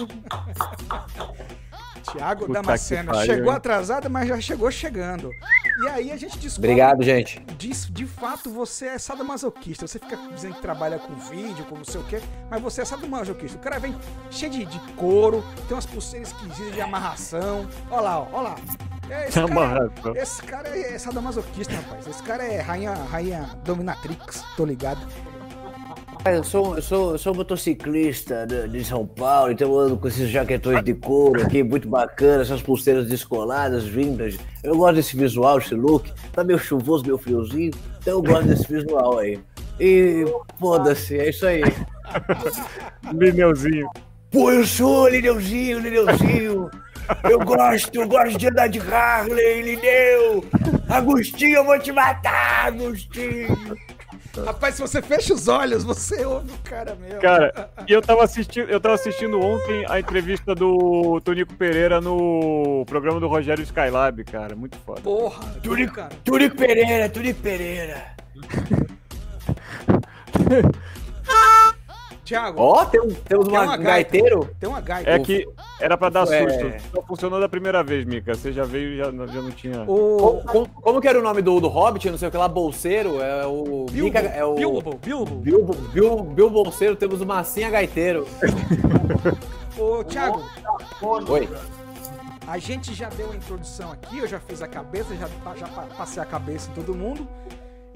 Tiago 2.11 2.41
Puta 2.47 2.53
Damasceno. 2.53 3.13
Chegou 3.25 3.51
hein? 3.51 3.57
atrasado, 3.57 4.09
mas 4.09 4.27
já 4.27 4.39
chegou 4.39 4.71
chegando. 4.71 5.31
E 5.83 5.87
aí 5.89 6.11
a 6.11 6.17
gente 6.17 6.37
descobre. 6.37 6.71
Obrigado, 6.71 7.03
gente. 7.03 7.39
De, 7.57 7.69
de 7.69 8.05
fato, 8.05 8.49
você 8.49 8.87
é 8.87 8.97
sadomasoquista. 8.97 9.87
Você 9.87 9.99
fica 9.99 10.17
dizendo 10.33 10.55
que 10.55 10.61
trabalha 10.61 10.97
com 10.99 11.13
vídeo, 11.15 11.65
com 11.65 11.75
não 11.75 11.85
sei 11.85 12.01
o 12.01 12.03
quê, 12.05 12.21
mas 12.49 12.61
você 12.61 12.81
é 12.81 12.85
sadomasoquista. 12.85 13.57
O 13.57 13.61
cara 13.61 13.79
vem 13.79 13.95
cheio 14.31 14.51
de, 14.51 14.65
de 14.65 14.79
couro, 14.93 15.43
tem 15.67 15.75
umas 15.75 15.85
pulseiras 15.85 16.29
esquisitas 16.29 16.73
de 16.73 16.81
amarração. 16.81 17.67
Olha 17.91 18.01
lá, 18.01 18.19
ó, 18.19 18.27
olha 18.33 18.49
lá. 18.49 18.55
É, 19.09 19.27
Esse 19.29 19.39
cara, 19.39 19.51
Amarração. 19.51 20.15
esse 20.17 20.43
cara 20.43 20.67
é 20.77 20.97
sadomasoquista, 20.99 21.73
rapaz. 21.73 22.07
Esse 22.07 22.21
cara 22.23 22.43
é 22.43 22.59
rainha, 22.59 22.93
rainha 22.93 23.49
dominatrix, 23.63 24.43
tô 24.57 24.65
ligado. 24.65 24.99
Eu 26.35 26.43
sou, 26.43 26.75
eu 26.75 26.81
sou, 26.81 27.11
eu 27.13 27.17
sou 27.17 27.33
motociclista 27.33 28.45
de, 28.45 28.67
de 28.67 28.83
São 28.83 29.05
Paulo, 29.05 29.51
então 29.51 29.71
eu 29.71 29.79
ando 29.79 29.97
com 29.97 30.07
esses 30.07 30.29
jaquetões 30.29 30.83
de 30.83 30.93
couro 30.93 31.41
aqui, 31.41 31.63
muito 31.63 31.87
bacana, 31.87 32.41
essas 32.41 32.61
pulseiras 32.61 33.07
descoladas, 33.07 33.85
vintage. 33.85 34.39
Eu 34.63 34.75
gosto 34.77 34.95
desse 34.95 35.15
visual, 35.15 35.57
esse 35.59 35.73
look. 35.73 36.11
Tá 36.33 36.43
meio 36.43 36.59
chuvoso, 36.59 37.05
meio 37.05 37.17
friozinho, 37.17 37.71
então 37.99 38.13
eu 38.13 38.21
gosto 38.21 38.47
desse 38.47 38.67
visual 38.67 39.19
aí. 39.19 39.39
E 39.79 40.25
foda-se, 40.59 41.17
é 41.17 41.29
isso 41.29 41.45
aí. 41.45 41.61
Lineuzinho. 43.13 43.89
Pô, 44.31 44.51
eu 44.51 44.65
sou 44.65 45.07
Lineuzinho, 45.07 45.79
Lineuzinho. 45.79 46.69
Eu 47.29 47.39
gosto, 47.39 47.95
eu 47.95 48.07
gosto 48.07 48.37
de 48.37 48.47
andar 48.47 48.67
de 48.67 48.79
Harley, 48.79 49.61
Lineu. 49.61 50.43
Agostinho, 50.89 51.57
eu 51.57 51.65
vou 51.65 51.79
te 51.79 51.91
matar, 51.91 52.67
Agostinho. 52.67 53.57
Rapaz, 54.45 54.75
se 54.75 54.81
você 54.81 55.01
fecha 55.01 55.33
os 55.33 55.47
olhos, 55.47 55.83
você 55.83 56.25
ouve 56.25 56.51
o 56.51 56.57
cara 56.59 56.95
mesmo. 56.95 57.21
Cara, 57.21 57.69
e 57.87 57.91
eu 57.91 58.01
tava 58.01 58.23
assistindo, 58.23 58.69
eu 58.69 58.79
tava 58.79 58.95
assistindo 58.95 59.39
ontem 59.39 59.85
a 59.89 59.99
entrevista 59.99 60.53
do 60.53 61.19
Tonico 61.21 61.53
Pereira 61.53 62.01
no 62.01 62.83
programa 62.87 63.19
do 63.19 63.27
Rogério 63.27 63.63
Skylab, 63.63 64.23
cara. 64.23 64.55
Muito 64.55 64.77
foda. 64.77 65.01
Porra. 65.01 65.43
Turico 66.23 66.55
Pereira, 66.55 67.09
Turico 67.09 67.41
Pereira. 67.41 68.15
Tiago, 72.27 72.61
Ó, 72.61 72.83
tem 72.85 72.99
um- 72.99 73.07
temos 73.07 73.45
Tem 73.47 73.53
uma, 73.57 73.63
uma 73.63 73.75
um 73.77 73.81
gaiteiro. 73.81 74.49
tem 74.59 74.67
uma 74.67 74.81
gaita. 74.81 75.09
É 75.09 75.17
que 75.19 75.47
era 75.79 75.97
pra 75.97 76.09
dar 76.09 76.27
É. 76.27 76.49
susto. 76.49 76.89
Só 76.93 77.01
funcionou 77.03 77.39
da 77.39 77.47
primeira 77.47 77.81
vez, 77.81 78.03
Mica. 78.03 78.33
Você 78.35 78.51
já 78.51 78.65
veio 78.65 78.89
e 78.89 78.97
já, 78.97 79.05
já 79.05 79.41
não 79.41 79.51
tinha. 79.51 79.83
O 79.83 80.41
Como, 80.45 80.67
como- 80.69 80.99
que 81.01 81.07
era 81.07 81.17
o 81.17 81.21
nome 81.23 81.41
do, 81.41 81.57
do 81.61 81.69
Hobbit? 81.69 82.09
Não 82.11 82.17
sei 82.17 82.27
o 82.27 82.31
que 82.31 82.35
lá, 82.37 82.49
Bolseiro? 82.49 83.21
É 83.21 83.45
o. 83.45 83.85
Bilbo, 83.89 84.03
Mica- 84.03 84.19
é 84.19 84.43
o. 84.43 84.55
Bilbo, 84.55 84.99
Bilbo. 85.01 85.35
Bilbo, 85.37 85.73
Bilbo, 85.73 86.23
Bilbo 86.23 86.63
Bolseiro, 86.63 86.97
temos 86.97 87.21
o 87.21 87.25
Massinha 87.25 87.69
Gaiteiro. 87.69 88.27
Ô, 89.77 90.03
Thiago, 90.03 90.43
Oi. 91.29 91.47
a 92.45 92.57
gente 92.57 92.93
já 92.93 93.07
deu 93.09 93.31
a 93.31 93.35
introdução 93.35 93.91
aqui, 93.91 94.17
eu 94.19 94.27
já 94.27 94.39
fiz 94.39 94.61
a 94.61 94.67
cabeça, 94.67 95.15
já, 95.15 95.27
já 95.55 95.67
pa- 95.67 95.87
passei 95.97 96.21
a 96.21 96.25
cabeça 96.25 96.69
em 96.69 96.73
todo 96.73 96.93
mundo. 96.93 97.25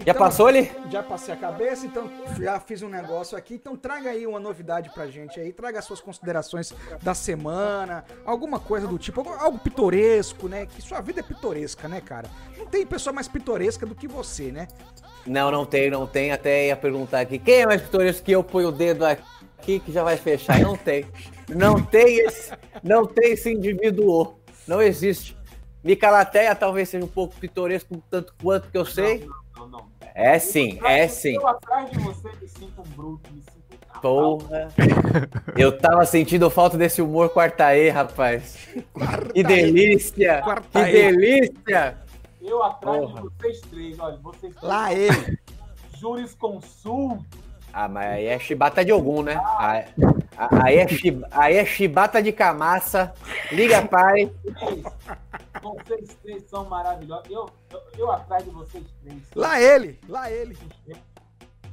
Já 0.05 0.11
Então, 0.11 0.15
passou 0.15 0.47
ali? 0.47 0.71
Já 0.89 1.03
passei 1.03 1.33
a 1.33 1.37
cabeça, 1.37 1.85
então 1.85 2.09
já 2.39 2.59
fiz 2.59 2.81
um 2.81 2.89
negócio 2.89 3.37
aqui. 3.37 3.53
Então 3.53 3.75
traga 3.75 4.09
aí 4.09 4.25
uma 4.25 4.39
novidade 4.39 4.89
pra 4.89 5.07
gente 5.07 5.39
aí, 5.39 5.53
traga 5.53 5.79
as 5.79 5.85
suas 5.85 6.01
considerações 6.01 6.73
da 7.01 7.13
semana, 7.13 8.03
alguma 8.25 8.59
coisa 8.59 8.87
do 8.87 8.97
tipo, 8.97 9.21
algo, 9.29 9.59
pitoresco, 9.59 10.47
né? 10.47 10.65
Que 10.65 10.81
sua 10.81 11.01
vida 11.01 11.19
é 11.19 11.23
pitoresca, 11.23 11.87
né, 11.87 12.01
cara? 12.01 12.27
Não 12.57 12.65
tem 12.65 12.85
pessoa 12.85 13.13
mais 13.13 13.27
pitoresca 13.27 13.85
do 13.85 13.93
que 13.93 14.07
você, 14.07 14.51
né? 14.51 14.67
Não, 15.25 15.51
não 15.51 15.65
tem, 15.65 15.91
não 15.91 16.07
tem. 16.07 16.31
Até 16.31 16.67
ia 16.67 16.75
perguntar 16.75 17.19
aqui. 17.19 17.37
Quem 17.37 17.61
é 17.61 17.65
mais 17.67 17.81
pitoresco 17.81 18.23
que 18.23 18.31
eu 18.31 18.43
ponho 18.43 18.69
o 18.69 18.71
dedo 18.71 19.05
aqui 19.05 19.79
que 19.79 19.91
já 19.91 20.03
vai 20.03 20.17
fechar? 20.17 20.59
Não 20.59 20.75
tem. 20.75 21.05
Não 21.47 21.81
tem 21.83 22.19
esse, 22.21 22.51
não 22.83 23.05
tem 23.05 23.33
esse 23.33 23.51
indivíduo. 23.51 24.35
Não 24.67 24.81
existe. 24.81 25.37
Micalateia 25.83 26.55
talvez 26.55 26.89
seja 26.89 27.03
um 27.03 27.09
pouco 27.09 27.35
pitoresco, 27.35 28.01
tanto 28.09 28.33
quanto 28.41 28.69
que 28.69 28.77
eu 28.77 28.85
sei. 28.85 29.19
Não. 29.19 29.40
É 30.13 30.37
sim, 30.39 30.79
é 30.83 31.07
sim. 31.07 31.35
Eu 31.35 31.47
atrás 31.47 31.89
de 31.91 31.99
você 31.99 32.29
me 32.41 32.47
sinto 32.47 32.81
um 32.81 32.89
bruto, 32.95 33.31
me 33.31 33.41
sinto 33.41 33.97
um. 33.97 33.99
Porra. 34.01 34.67
Eu 35.55 35.77
tava 35.77 36.05
sentindo 36.05 36.49
falta 36.49 36.77
desse 36.77 37.01
humor 37.01 37.29
quarta-e, 37.29 37.89
rapaz. 37.89 38.57
Que 39.33 39.43
delícia! 39.43 40.37
Que 40.37 40.43
Quarta-e. 40.49 40.91
delícia! 40.91 41.97
Eu 42.41 42.63
atrás 42.63 42.97
Porra. 42.99 43.21
de 43.21 43.29
vocês 43.29 43.61
três, 43.61 43.99
olha, 43.99 44.17
vocês 44.17 44.55
três. 44.55 44.63
Lá 44.63 44.93
ele. 44.93 45.37
Jurisconsulto. 45.99 47.25
Ah, 47.73 47.87
mas 47.87 48.05
aí 48.11 48.25
é 48.25 48.39
chibata 48.39 48.83
de 48.83 48.91
algum, 48.91 49.21
né? 49.21 49.41
Aí, 49.57 49.85
aí, 50.37 50.77
é, 50.77 50.87
aí 51.31 51.55
é 51.57 51.65
chibata 51.65 52.21
de 52.21 52.31
camaça. 52.31 53.13
Liga, 53.51 53.85
pai. 53.87 54.31
Vocês 55.61 56.17
três 56.21 56.43
são 56.49 56.65
maravilhosos. 56.65 57.29
Eu, 57.29 57.49
eu, 57.71 57.81
eu 57.97 58.11
atrás 58.11 58.43
de 58.43 58.49
vocês 58.49 58.83
três. 59.03 59.21
Lá 59.35 59.61
ele, 59.61 59.99
lá 60.09 60.29
ele. 60.31 60.57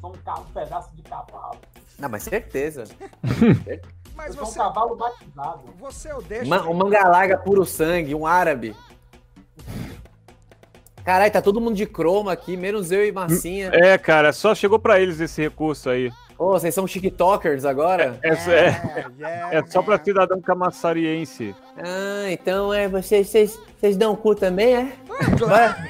Sou 0.00 0.12
um, 0.12 0.40
um 0.40 0.44
pedaço 0.52 0.94
de 0.94 1.02
cavalo. 1.02 1.58
Não, 1.98 2.08
mas 2.08 2.22
certeza. 2.22 2.84
Mas 4.14 4.34
eu 4.34 4.34
sou 4.34 4.42
um 4.42 4.46
você, 4.46 4.58
cavalo 4.58 4.96
batizado. 4.96 5.62
você 5.78 6.08
é 6.08 6.14
o 6.16 6.20
deixa. 6.20 6.44
Ma- 6.44 6.68
um 6.68 6.74
mangalaga 6.74 7.38
puro 7.38 7.64
sangue, 7.64 8.16
um 8.16 8.26
árabe. 8.26 8.74
Caralho, 11.08 11.32
tá 11.32 11.40
todo 11.40 11.58
mundo 11.58 11.74
de 11.74 11.86
croma 11.86 12.32
aqui, 12.32 12.54
menos 12.54 12.92
eu 12.92 13.02
e 13.02 13.10
Massinha. 13.10 13.70
É, 13.72 13.96
cara, 13.96 14.30
só 14.30 14.54
chegou 14.54 14.78
pra 14.78 15.00
eles 15.00 15.18
esse 15.18 15.40
recurso 15.40 15.88
aí. 15.88 16.12
Ô, 16.38 16.50
vocês 16.50 16.74
são 16.74 16.84
tiktokers 16.84 17.64
agora? 17.64 18.18
É, 18.22 18.28
é, 18.28 19.06
yeah, 19.18 19.54
é 19.54 19.66
só 19.68 19.80
pra 19.80 19.96
man. 19.96 20.04
cidadão 20.04 20.38
camassariense. 20.42 21.56
Ah, 21.78 22.30
então 22.30 22.74
é, 22.74 22.86
vocês, 22.88 23.26
vocês, 23.26 23.58
vocês 23.80 23.96
dão 23.96 24.14
cu 24.14 24.34
também, 24.34 24.76
é? 24.76 24.92
Bora. 25.40 25.88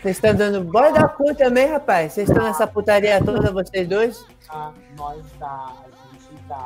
Vocês 0.00 0.16
estão 0.16 0.32
dando. 0.32 0.60
Bora 0.62 0.92
dar 0.92 1.08
cu 1.08 1.34
também, 1.34 1.66
rapaz. 1.66 2.12
Vocês 2.12 2.28
estão 2.28 2.44
nessa 2.44 2.68
putaria 2.68 3.20
toda, 3.24 3.50
vocês 3.50 3.88
dois? 3.88 4.24
Ah, 4.48 4.70
nós 4.96 5.24
dá, 5.40 5.46
a 5.48 5.90
gente 5.90 5.90
dá. 5.90 5.99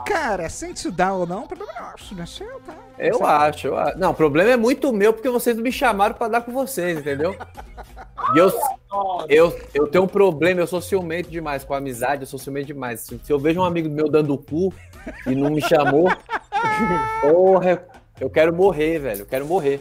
Cara, 0.06 0.48
sente 0.48 0.90
dar 0.90 1.14
ou 1.14 1.26
não, 1.26 1.44
o 1.44 1.48
problema 1.48 1.72
é 1.72 1.80
nosso, 1.80 2.14
né? 2.14 2.26
Seu, 2.26 2.60
tá? 2.60 2.74
Eu 2.98 3.24
acho, 3.24 3.66
eu 3.68 3.76
acho. 3.76 3.98
Não, 3.98 4.12
o 4.12 4.14
problema 4.14 4.50
é 4.50 4.56
muito 4.56 4.92
meu 4.92 5.12
porque 5.12 5.28
vocês 5.28 5.56
não 5.56 5.62
me 5.62 5.72
chamaram 5.72 6.14
pra 6.14 6.28
dar 6.28 6.40
com 6.42 6.52
vocês, 6.52 6.98
entendeu? 6.98 7.36
E 8.34 8.38
eu, 8.38 8.52
eu, 9.28 9.60
eu 9.74 9.86
tenho 9.88 10.04
um 10.04 10.08
problema, 10.08 10.60
eu 10.60 10.66
sou 10.66 10.80
ciumento 10.80 11.30
demais 11.30 11.64
com 11.64 11.74
a 11.74 11.78
amizade, 11.78 12.22
eu 12.22 12.26
sou 12.26 12.38
ciumento 12.38 12.68
demais. 12.68 13.00
Se, 13.00 13.20
se 13.22 13.32
eu 13.32 13.38
vejo 13.38 13.60
um 13.60 13.64
amigo 13.64 13.88
meu 13.88 14.08
dando 14.08 14.32
o 14.32 14.38
cu 14.38 14.72
e 15.26 15.34
não 15.34 15.50
me 15.50 15.60
chamou, 15.60 16.08
porra, 17.20 17.86
eu 18.20 18.30
quero 18.30 18.54
morrer, 18.54 18.98
velho. 18.98 19.20
Eu 19.20 19.26
quero 19.26 19.46
morrer. 19.46 19.80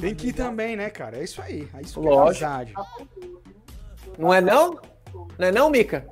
Tem 0.00 0.14
que 0.14 0.28
ir 0.28 0.32
também, 0.32 0.76
né, 0.76 0.90
cara? 0.90 1.18
É 1.18 1.24
isso 1.24 1.42
aí. 1.42 1.68
É 1.74 1.82
isso 1.82 2.00
que 2.00 2.06
Lógico. 2.06 2.44
é 2.44 2.48
amizade. 2.48 2.74
Não 4.18 4.32
é 4.32 4.40
não? 4.40 4.78
Não 5.38 5.46
é 5.46 5.52
não, 5.52 5.70
Mica? 5.70 6.06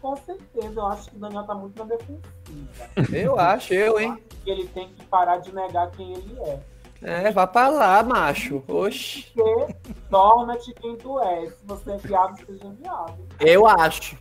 Com 0.00 0.16
certeza, 0.16 0.80
eu 0.80 0.86
acho 0.86 1.10
que 1.10 1.16
o 1.16 1.18
Daniel 1.18 1.42
tá 1.44 1.54
muito 1.54 1.78
na 1.78 1.84
defensiva. 1.96 2.90
Eu 3.12 3.38
acho, 3.38 3.74
eu, 3.74 4.00
hein? 4.00 4.16
E 4.46 4.50
ele 4.50 4.66
tem 4.68 4.88
que 4.88 5.04
parar 5.06 5.38
de 5.38 5.54
negar 5.54 5.90
quem 5.90 6.12
ele 6.12 6.38
é. 6.40 6.60
É, 7.02 7.30
vá 7.30 7.46
pra 7.46 7.68
lá, 7.68 8.02
macho. 8.02 8.62
Oxi. 8.68 9.30
Porque 9.34 9.74
torna-te 10.10 10.72
quem 10.74 10.96
tu 10.96 11.18
é. 11.18 11.46
Se 11.48 11.56
você 11.64 11.92
é 11.92 11.96
viado, 11.96 12.36
seja 12.44 12.70
viado. 12.70 13.18
Eu 13.38 13.66
acho. 13.66 14.18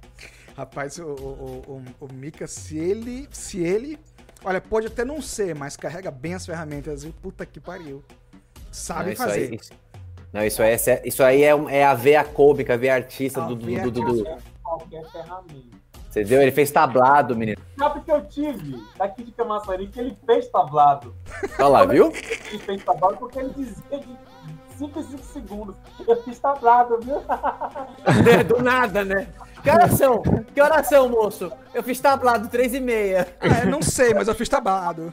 Rapaz, 0.56 0.98
o, 1.00 1.04
o, 1.06 1.64
o, 2.00 2.06
o- 2.06 2.14
Mika, 2.14 2.48
se 2.48 2.78
ele. 2.78 3.28
Se 3.32 3.60
ele. 3.62 3.98
Olha, 4.44 4.62
pode 4.62 4.88
até 4.88 5.04
não 5.04 5.22
ser, 5.22 5.54
mas 5.56 5.76
carrega 5.76 6.10
bem 6.12 6.34
as 6.34 6.46
ferramentas. 6.46 7.04
E 7.04 7.10
puta 7.12 7.46
que 7.46 7.60
pariu. 7.60 8.04
Sabe 8.72 9.06
Não, 9.06 9.12
isso 9.14 9.24
fazer. 9.24 9.40
Aí, 9.50 9.56
isso, 9.56 9.72
não, 10.32 10.44
isso 10.46 10.62
aí, 10.62 10.72
é, 10.72 11.02
isso 11.06 11.24
aí 11.24 11.44
é, 11.44 11.50
é 11.80 11.86
a 11.86 11.94
veia 11.94 12.24
cômica, 12.24 12.76
a 12.76 12.78
veia 12.78 12.94
artista 12.96 13.42
do, 13.42 13.56
do, 13.56 13.66
veia 13.66 13.82
do, 13.84 13.92
do- 13.92 14.24
do- 14.24 14.38
Qualquer 14.70 15.04
ferramenta. 15.12 15.78
Entendeu? 16.10 16.42
Ele 16.42 16.52
fez 16.52 16.70
tablado, 16.70 17.36
menino. 17.36 17.60
Sabe 17.78 18.02
que 18.02 18.12
eu 18.12 18.24
tive 18.28 18.84
daqui 18.98 19.24
de 19.24 19.32
Camaçari 19.32 19.88
que 19.88 20.00
ele 20.00 20.16
fez 20.28 20.48
tablado. 20.48 21.16
Olha 21.58 21.68
lá, 21.68 21.86
viu? 21.86 22.12
Ele 22.52 22.60
fez 22.60 22.84
tablado 22.84 23.18
porque 23.18 23.40
ele 23.40 23.52
dizia 23.56 24.00
de 24.00 24.16
5 24.78 25.00
em 25.00 25.04
5 25.04 25.24
segundos. 25.24 25.76
Eu 26.08 26.24
fiz 26.24 26.38
tablado, 26.38 27.00
viu? 27.00 27.22
Do 28.48 28.62
nada, 28.62 29.04
né? 29.04 29.28
Que 29.64 29.72
oração? 29.72 30.22
Que 30.54 30.62
oração, 30.62 31.10
moço? 31.10 31.52
Eu 31.74 31.82
fiz 31.82 32.00
tablado 32.00 32.48
três 32.48 32.74
e 32.76 32.80
meia. 32.80 33.28
Ah, 33.42 33.66
eu 33.66 33.72
não 33.72 33.82
sei, 33.82 34.14
mas 34.14 34.28
eu 34.28 34.36
fiz 34.36 34.48
tablado. 34.48 35.12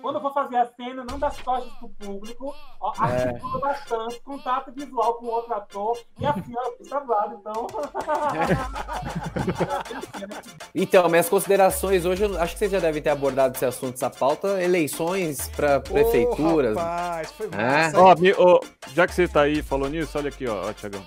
Quando 0.00 0.16
eu 0.16 0.22
for 0.22 0.32
fazer 0.32 0.56
a 0.56 0.66
cena, 0.66 1.04
não 1.08 1.18
das 1.18 1.38
costas 1.40 1.72
pro 1.74 1.88
público, 1.90 2.54
ó, 2.80 2.92
É. 3.04 3.24
articula 3.28 3.60
bastante, 3.60 4.20
contato 4.22 4.72
visual 4.72 5.14
com 5.14 5.26
outro 5.26 5.54
ator, 5.54 5.98
e 6.18 6.26
assim, 6.26 6.54
ó, 6.56 6.62
eu 6.68 6.76
fiz 6.78 6.88
tablado, 6.88 7.36
então. 7.40 7.66
Então, 10.74 11.08
minhas 11.08 11.28
considerações 11.28 12.04
hoje, 12.04 12.24
acho 12.38 12.52
que 12.54 12.58
vocês 12.58 12.70
já 12.70 12.78
devem 12.78 13.02
ter 13.02 13.10
abordado 13.10 13.56
esse 13.56 13.64
assunto, 13.64 13.94
essa 13.94 14.10
pauta. 14.10 14.62
Eleições 14.62 15.48
para 15.48 15.80
prefeituras. 15.80 16.76
Ô, 16.76 16.80
rapaz, 16.80 17.32
foi 17.32 17.48
É. 17.52 17.56
massa. 17.56 18.00
Ó, 18.00 18.14
ó, 18.38 18.60
já 18.94 19.06
que 19.06 19.14
você 19.14 19.28
tá 19.28 19.42
aí 19.42 19.62
falou 19.62 19.88
nisso, 19.88 20.16
olha 20.16 20.28
aqui, 20.28 20.46
ó, 20.46 20.68
ó 20.68 20.72
Tiagão. 20.72 21.02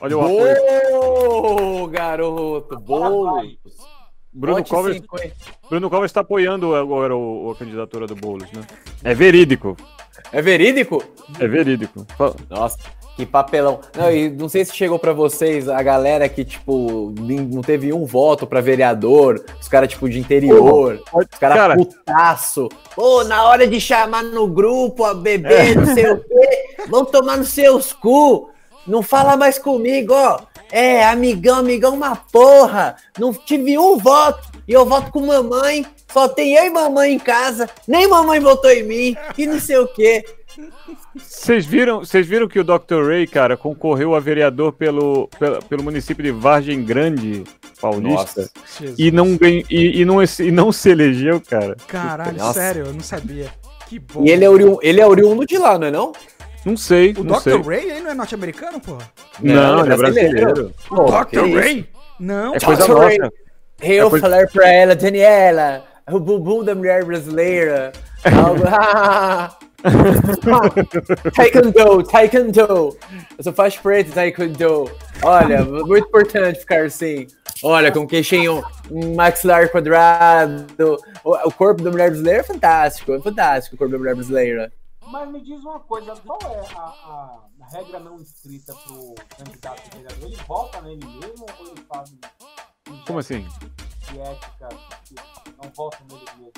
Olha 0.00 0.18
o 0.18 0.20
apoio. 0.20 1.82
Ô, 1.82 1.86
garoto! 1.86 2.78
Boulos! 2.80 3.56
Bruno 4.34 4.64
Covers, 4.64 4.96
cinco, 4.96 5.22
hein? 5.22 5.32
Bruno 5.70 5.88
Covers 5.88 6.10
está 6.10 6.20
apoiando 6.20 6.74
agora 6.74 7.16
o, 7.16 7.52
a 7.52 7.56
candidatura 7.56 8.06
do 8.06 8.16
Boulos, 8.16 8.50
né? 8.52 8.62
É 9.04 9.14
verídico. 9.14 9.76
É 10.32 10.42
verídico? 10.42 11.02
É 11.38 11.46
verídico. 11.46 12.04
Nossa, 12.50 12.76
que 13.14 13.24
papelão. 13.24 13.80
Não, 13.96 14.10
e 14.10 14.28
não 14.28 14.48
sei 14.48 14.64
se 14.64 14.74
chegou 14.74 14.98
pra 14.98 15.12
vocês 15.12 15.68
a 15.68 15.80
galera 15.82 16.28
que, 16.28 16.44
tipo, 16.44 17.14
não 17.16 17.62
teve 17.62 17.92
um 17.92 18.04
voto 18.04 18.44
pra 18.44 18.60
vereador, 18.60 19.44
os 19.60 19.68
caras, 19.68 19.88
tipo, 19.90 20.08
de 20.08 20.18
interior, 20.18 21.00
Pode- 21.10 21.28
os 21.32 21.38
caras 21.38 21.56
cara, 21.56 21.76
putaço. 21.76 22.68
Ô, 22.96 23.22
na 23.24 23.44
hora 23.44 23.68
de 23.68 23.80
chamar 23.80 24.24
no 24.24 24.48
grupo, 24.48 25.04
a 25.04 25.14
bebê, 25.14 25.74
não 25.76 25.94
sei 25.94 26.10
o 26.10 26.18
quê, 26.18 26.86
vão 26.88 27.04
tomar 27.04 27.36
nos 27.36 27.50
seus 27.50 27.92
cu. 27.92 28.50
Não 28.86 29.02
fala 29.02 29.36
mais 29.36 29.58
comigo, 29.58 30.12
ó. 30.12 30.40
É, 30.70 31.04
amigão, 31.04 31.58
amigão, 31.58 31.94
uma 31.94 32.16
porra. 32.16 32.96
Não 33.18 33.32
tive 33.32 33.78
um 33.78 33.98
voto. 33.98 34.52
E 34.66 34.72
eu 34.72 34.84
voto 34.86 35.10
com 35.10 35.26
mamãe. 35.26 35.86
Só 36.12 36.28
tem 36.28 36.54
eu 36.54 36.64
e 36.64 36.70
mamãe 36.70 37.12
em 37.12 37.18
casa. 37.18 37.68
Nem 37.86 38.08
mamãe 38.08 38.40
votou 38.40 38.70
em 38.70 38.82
mim. 38.82 39.16
E 39.36 39.46
não 39.46 39.60
sei 39.60 39.78
o 39.78 39.88
quê. 39.88 40.24
Vocês 41.16 41.66
viram, 41.66 42.00
vocês 42.00 42.26
viram 42.26 42.48
que 42.48 42.58
o 42.58 42.64
Dr. 42.64 43.08
Ray, 43.08 43.26
cara, 43.26 43.56
concorreu 43.56 44.14
a 44.14 44.20
vereador 44.20 44.72
pelo, 44.72 45.28
pelo, 45.38 45.62
pelo 45.62 45.82
município 45.82 46.22
de 46.22 46.30
Vargem 46.30 46.84
Grande 46.84 47.44
Paulista 47.80 48.50
Nossa. 48.80 48.94
E 48.96 49.10
não, 49.10 49.38
e, 49.42 50.00
e 50.00 50.04
não, 50.04 50.22
e 50.22 50.50
não 50.50 50.72
se 50.72 50.90
elegeu, 50.90 51.40
cara. 51.40 51.76
Caralho, 51.86 52.38
Nossa. 52.38 52.58
sério, 52.58 52.86
eu 52.86 52.92
não 52.92 53.00
sabia. 53.00 53.52
Que 53.86 53.98
bom. 53.98 54.24
E 54.24 54.30
ele 54.30 54.44
é, 54.44 54.50
oriundo, 54.50 54.78
ele 54.82 55.00
é 55.00 55.06
oriundo 55.06 55.44
de 55.44 55.58
lá, 55.58 55.78
não 55.78 55.86
é 55.86 55.90
não? 55.90 56.12
Não 56.64 56.76
sei, 56.76 57.12
O 57.16 57.24
não 57.24 57.36
Dr. 57.36 57.42
sei. 57.42 57.62
Ray, 57.62 57.90
ele 57.90 58.00
não 58.00 58.10
é 58.10 58.14
norte-americano, 58.14 58.80
porra? 58.80 59.10
Não, 59.40 59.84
ele 59.84 59.92
é 59.92 59.96
brasileiro. 59.96 60.72
Pô, 60.88 61.24
que 61.26 61.36
isso? 61.40 61.54
Ray? 61.58 61.88
Não. 62.18 62.54
É 62.54 62.60
coisa 62.60 62.86
Dr. 62.86 62.92
Ray. 62.98 63.18
nossa. 63.18 63.32
Eu 63.82 64.06
É 64.06 64.10
coisa- 64.10 64.26
falar 64.28 64.46
pra 64.48 64.68
ela, 64.72 64.94
Daniela, 64.96 65.84
o 66.10 66.18
bumbum 66.20 66.64
da 66.64 66.74
mulher 66.74 67.04
brasileira. 67.04 67.92
Algo- 68.24 68.64
taekwondo, 71.34 72.02
taekwondo. 72.04 72.96
Eu 73.36 73.44
sou 73.44 73.52
faixa 73.52 73.78
preta 73.82 74.10
taekwondo. 74.12 74.90
Olha, 75.22 75.62
muito 75.64 76.06
importante 76.08 76.60
ficar 76.60 76.84
assim. 76.86 77.26
Olha, 77.62 77.90
com 77.92 78.06
queixinho 78.06 78.62
maxilar 79.14 79.68
quadrado. 79.70 80.64
O, 81.22 81.32
o 81.48 81.52
corpo 81.52 81.82
da 81.82 81.90
mulher 81.90 82.08
brasileira 82.10 82.40
é 82.40 82.42
fantástico, 82.44 83.12
é 83.14 83.20
fantástico 83.20 83.76
o 83.76 83.78
corpo 83.78 83.92
da 83.92 83.98
mulher 83.98 84.14
brasileira. 84.14 84.72
Mas 85.14 85.30
me 85.30 85.40
diz 85.42 85.60
uma 85.60 85.78
coisa, 85.78 86.12
qual 86.26 86.38
é 86.42 86.60
a, 86.76 86.80
a- 86.82 87.38
a 87.60 87.66
regra 87.76 88.00
não 88.00 88.20
escrita 88.20 88.74
pro 88.74 89.14
candidato 89.38 89.80
a 89.92 89.96
vereador? 89.96 90.24
Ele 90.28 90.36
vota 90.48 90.80
nele 90.80 91.06
mesmo 91.06 91.46
ou 91.60 91.66
ele 91.68 91.84
faz 91.88 92.10
um 92.12 92.96
Como 93.06 93.20
assim? 93.20 93.46
de 94.10 94.18
ética 94.18 94.68
não 95.62 95.70
vota 95.72 95.98
nele 96.10 96.24
mesmo? 96.36 96.52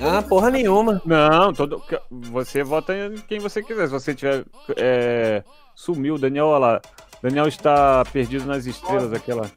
Ah, 0.00 0.20
porra 0.22 0.50
nenhuma. 0.50 1.00
Não, 1.06 1.50
todo, 1.54 1.82
você 2.10 2.62
vota 2.62 2.94
em 2.94 3.14
quem 3.22 3.38
você 3.38 3.62
quiser. 3.62 3.86
Se 3.86 3.92
você 3.92 4.14
tiver. 4.14 4.44
É, 4.76 5.42
sumiu, 5.74 6.18
Daniel, 6.18 6.48
olha 6.48 6.58
lá. 6.58 6.82
Daniel 7.22 7.48
está 7.48 8.04
perdido 8.12 8.44
nas 8.44 8.66
estrelas, 8.66 9.14
aquela. 9.14 9.50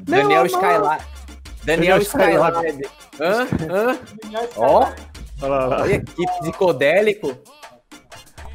Daniel 0.00 0.44
Skylab. 0.44 1.02
Daniel. 1.64 1.98
Skylab. 2.02 2.66
Hã? 3.18 3.44
Hã? 3.70 3.98
Ó, 4.58 4.80
Olha 5.42 5.48
lá, 5.48 5.66
lá. 5.66 5.82
olha 5.82 6.00
que 6.00 6.26
psicodélico. 6.40 7.34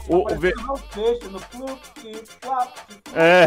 O, 0.10 0.34
o 0.34 0.40
ve- 0.40 0.54
É. 3.16 3.46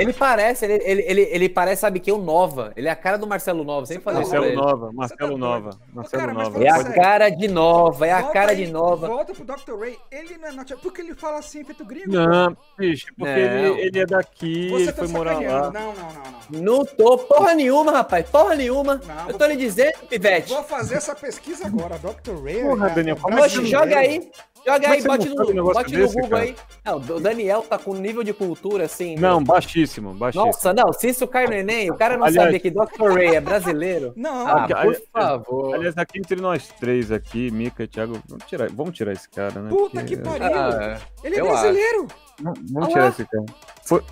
Ele 0.00 0.12
parece, 0.12 0.64
ele, 0.64 0.74
ele, 0.84 1.02
ele, 1.02 1.20
ele 1.30 1.48
parece, 1.48 1.80
sabe 1.80 1.98
que 2.00 2.10
o 2.12 2.18
Nova. 2.18 2.72
Ele 2.76 2.88
é 2.88 2.90
a 2.90 2.96
cara 2.96 3.18
do 3.18 3.26
Marcelo 3.26 3.64
Nova, 3.64 3.84
sempre 3.86 4.04
falei 4.04 4.22
isso 4.22 4.30
Marcelo 4.30 4.52
ele. 4.52 4.56
Nova, 4.56 4.92
Marcelo 4.92 5.30
doido? 5.30 5.38
Nova. 5.40 5.70
Marcelo 5.92 6.20
cara, 6.22 6.32
Nova. 6.34 6.58
tá 6.58 6.64
É 6.64 6.68
a 6.70 6.84
cara 6.92 7.28
de 7.30 7.48
Nova, 7.48 8.06
é 8.06 8.12
a 8.12 8.18
Volta 8.20 8.32
cara 8.32 8.50
aí, 8.52 8.56
de 8.56 8.66
Nova. 8.70 9.06
Volta 9.08 9.34
pro 9.34 9.44
Dr. 9.44 9.78
Ray. 9.80 9.98
Ele 10.10 10.38
não 10.38 10.48
é 10.48 10.52
norte 10.52 10.76
Por 10.76 10.92
que 10.92 11.00
ele 11.00 11.14
fala 11.14 11.38
assim, 11.38 11.64
feito 11.64 11.84
gringo? 11.84 12.12
Não, 12.12 12.56
bicho, 12.78 13.06
porque 13.16 13.32
Não. 13.32 13.48
ele, 13.76 13.80
ele 13.80 13.98
é 14.00 14.06
daqui, 14.06 14.68
Você 14.70 14.82
ele 14.84 14.92
tá 14.92 15.02
foi 15.02 15.08
morar 15.08 15.40
lá. 15.40 15.70
Não, 15.70 15.70
não, 15.70 15.92
não, 15.94 16.12
não. 16.50 16.78
Não 16.78 16.84
tô 16.84 17.18
porra 17.18 17.54
nenhuma, 17.54 17.90
rapaz, 17.92 18.28
porra 18.28 18.54
nenhuma. 18.54 19.00
Não, 19.04 19.28
Eu 19.30 19.36
tô 19.38 19.46
lhe 19.46 19.56
dizendo, 19.56 19.98
Pivete. 20.08 20.48
Vou 20.52 20.62
fazer 20.62 20.96
essa 20.96 21.14
pesquisa 21.14 21.66
agora. 21.66 21.98
Dr. 21.98 22.42
Ray. 22.42 22.62
Porra, 22.62 22.88
é- 22.88 22.94
Daniel, 22.94 23.16
é 23.16 23.20
como 23.20 23.36
brasileiro. 23.36 23.70
joga 23.70 23.98
aí. 23.98 24.30
Joga 24.72 24.86
é 24.86 24.90
aí, 24.90 25.02
bote 25.02 25.28
não 25.28 25.34
no, 25.34 25.44
sabe 25.46 25.60
um 25.60 25.64
bote 25.64 25.96
no 25.96 26.06
Google 26.08 26.28
cara? 26.28 26.42
aí. 26.42 26.56
Não, 26.84 26.96
o 26.96 27.20
Daniel 27.20 27.62
tá 27.62 27.78
com 27.78 27.94
nível 27.94 28.22
de 28.22 28.32
cultura 28.32 28.84
assim. 28.84 29.16
Não, 29.16 29.40
né? 29.40 29.46
baixíssimo, 29.46 30.12
baixíssimo. 30.14 30.46
Nossa, 30.46 30.72
não, 30.74 30.92
se 30.92 31.08
isso 31.08 31.26
cai 31.26 31.46
no 31.46 31.54
Enem, 31.54 31.90
o 31.90 31.94
cara 31.96 32.16
não 32.16 32.24
Aliás- 32.26 32.44
sabia 32.46 32.60
que 32.60 32.70
Dr. 32.70 33.12
Ray 33.14 33.34
é 33.36 33.40
brasileiro. 33.40 34.12
Não, 34.16 34.46
Ah, 34.46 34.64
Aqui, 34.64 34.74
por 34.74 34.96
favor. 35.12 35.74
Aliás, 35.74 35.96
aqui 35.96 36.18
entre 36.18 36.40
nós 36.40 36.68
três 36.78 37.10
aqui, 37.10 37.50
Mica 37.50 37.82
e 37.84 37.88
Thiago, 37.88 38.20
vamos 38.28 38.44
tirar, 38.46 38.68
vamos 38.70 38.94
tirar 38.96 39.12
esse 39.12 39.28
cara, 39.28 39.60
né? 39.60 39.70
puta 39.70 40.00
Porque- 40.00 40.16
que 40.16 40.22
pariu. 40.22 40.46
Ah, 40.58 40.98
Ele 41.24 41.36
é 41.36 41.42
brasileiro. 41.42 42.06
Vamos, 42.40 42.58
vamos 42.70 42.88
Ah 42.88 42.92
tirar 42.92 43.08
esse 43.08 43.24
cara. 43.26 43.44
Foi, 43.84 44.02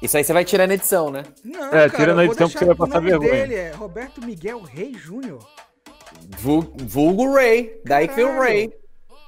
Isso 0.00 0.16
aí 0.16 0.22
você 0.24 0.32
vai 0.32 0.44
tirar 0.44 0.66
na 0.68 0.74
edição, 0.74 1.10
né? 1.10 1.24
Não, 1.44 1.66
É, 1.66 1.70
cara, 1.70 1.90
tira 1.90 2.14
na 2.14 2.24
edição 2.24 2.48
que 2.48 2.54
deixar 2.54 2.58
você 2.60 2.64
vai 2.66 2.74
o 2.74 2.76
passar 2.78 2.94
nome 3.00 3.10
vergonha. 3.10 3.30
dele 3.32 3.54
é 3.56 3.70
Roberto 3.72 4.24
Miguel 4.24 4.60
Rei 4.62 4.94
Júnior. 4.94 5.40
Vul- 6.38 6.72
Vulgo 6.76 7.34
Ray. 7.34 7.80
Daí 7.84 8.06
que 8.08 8.14
veio 8.14 8.28
o 8.36 8.38
Ray. 8.38 8.70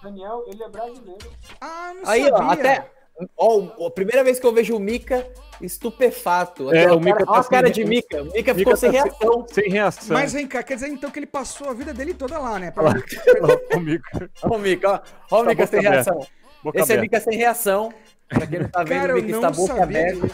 Daniel, 0.03 0.45
ele 0.47 0.63
é 0.63 0.69
brasileiro. 0.69 1.31
Ah, 1.61 1.93
não 1.95 2.11
Aí, 2.11 2.23
sabia. 2.25 2.35
ó, 2.47 2.51
até. 2.51 2.91
Ó, 3.37 3.87
a 3.87 3.91
primeira 3.91 4.25
vez 4.25 4.41
que 4.41 4.47
eu 4.47 4.53
vejo 4.53 4.75
o 4.75 4.81
Mika 4.81 5.27
estupefato. 5.61 6.73
É, 6.75 6.91
o 6.91 6.99
Mika 6.99 7.19
cara- 7.19 7.27
tá 7.27 7.33
ó 7.33 7.35
a 7.37 7.43
sem- 7.43 7.51
cara 7.51 7.71
de 7.71 7.85
Mika. 7.85 8.23
O 8.23 8.25
Mika 8.27 8.37
Mica 8.39 8.55
ficou 8.55 8.77
sem 8.77 8.91
tá 8.93 9.03
reação. 9.03 9.47
Sem 9.51 9.69
reação. 9.71 10.17
Mas 10.17 10.33
vem 10.33 10.47
cá, 10.47 10.63
quer 10.63 10.75
dizer 10.77 10.89
então 10.89 11.11
que 11.11 11.19
ele 11.19 11.27
passou 11.27 11.69
a 11.69 11.75
vida 11.75 11.93
dele 11.93 12.15
toda 12.15 12.39
lá, 12.39 12.59
né? 12.59 12.71
Pra- 12.71 12.95
o 13.77 13.81
Mica. 13.81 14.31
Ó 14.43 14.57
o 14.57 14.59
Mika, 14.59 14.91
ó. 15.31 15.37
Ó 15.37 15.41
o 15.41 15.45
Tá 15.45 15.51
Mika 15.51 15.67
sem 15.67 15.81
reação. 15.83 16.27
Boca 16.63 16.79
Esse 16.81 16.93
é 16.93 16.95
aberta. 16.97 17.01
Mika 17.03 17.21
sem 17.21 17.37
reação. 17.39 17.93
Pra 18.29 18.47
quem 18.47 18.61
não 18.61 18.69
tá 18.69 18.85
vendo, 18.85 19.01
Cara, 19.01 19.13
o 19.13 19.23
Mika 19.23 19.37
está 19.37 19.51
boca 19.51 19.83
aberta. 19.83 20.27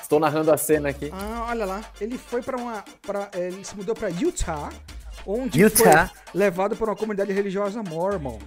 Estou 0.00 0.20
narrando 0.20 0.52
a 0.52 0.56
cena 0.56 0.88
aqui. 0.90 1.10
Ah, 1.12 1.46
olha 1.50 1.64
lá. 1.66 1.82
Ele 2.00 2.16
foi 2.16 2.40
pra 2.42 2.56
uma. 2.56 2.84
Pra, 3.02 3.28
é, 3.34 3.48
ele 3.48 3.64
se 3.64 3.76
mudou 3.76 3.94
pra 3.94 4.08
Utah, 4.08 4.70
onde 5.26 5.60
Utah. 5.60 6.08
foi 6.08 6.38
levado 6.40 6.76
por 6.76 6.88
uma 6.88 6.96
comunidade 6.96 7.32
religiosa 7.32 7.82
mormon. 7.82 8.38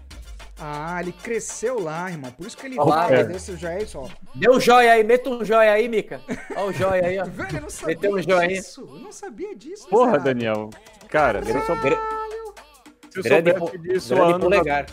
Ah, 0.60 1.00
ele 1.00 1.12
cresceu 1.12 1.80
lá, 1.80 2.10
irmão. 2.10 2.32
Por 2.32 2.48
isso 2.48 2.58
que 2.58 2.66
ele 2.66 2.80
Olha 2.80 2.90
lá, 2.90 3.04
fala 3.04 3.16
é. 3.18 3.24
desse 3.26 3.56
jeito, 3.56 4.00
ó. 4.00 4.10
Dê 4.34 4.50
um 4.50 4.60
joia 4.60 4.94
aí, 4.94 5.04
meta 5.04 5.30
um 5.30 5.46
joia 5.46 5.72
aí, 5.72 5.88
Mika. 5.88 6.20
Ó 6.56 6.66
o 6.66 6.74
joia 6.74 7.06
aí, 7.06 7.20
ó. 7.20 7.26
Velho, 7.26 7.58
eu 7.58 7.62
não 7.62 7.70
sabia 7.70 7.96
Meteu 7.96 8.12
um 8.16 8.48
disso. 8.48 8.82
Eu 8.82 9.00
não 9.00 9.12
sabia 9.12 9.56
disso. 9.56 9.88
Porra, 9.88 10.14
miserável. 10.14 10.34
Daniel. 10.34 10.70
Cara, 11.10 11.44
se 11.44 11.52
eu, 11.52 11.62
sou... 11.62 11.76
Se 11.76 13.20
eu 13.20 13.24
Grande, 13.24 13.52
soubesse 13.52 13.78
disso 13.78 14.14
há 14.14 14.18
grande 14.18 14.34
anos 14.34 14.44
polegar. 14.44 14.86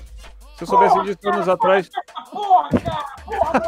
Se 0.57 0.63
eu 0.63 0.67
soubesse 0.67 1.03
disso 1.03 1.29
anos 1.29 1.49
atrás. 1.49 1.91
Porra, 2.31 2.69
cara! 2.69 3.07
Porra, 3.25 3.61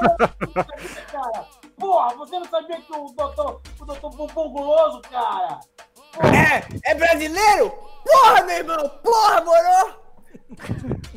cara! 1.13 1.47
Porra, 1.79 2.15
você 2.17 2.39
não 2.39 2.47
sabia 2.47 2.81
que 2.81 2.93
o 2.93 3.07
doutor, 3.13 3.61
o 3.81 3.85
doutor 3.85 4.11
Bumbum 4.11 4.49
Guloso, 4.51 5.01
cara? 5.03 5.61
É, 6.25 6.91
é 6.91 6.95
brasileiro? 6.95 7.71
Porra, 8.05 8.43
meu 8.45 8.57
irmão! 8.57 8.89
Porra, 9.03 9.41
moro! 9.43 9.95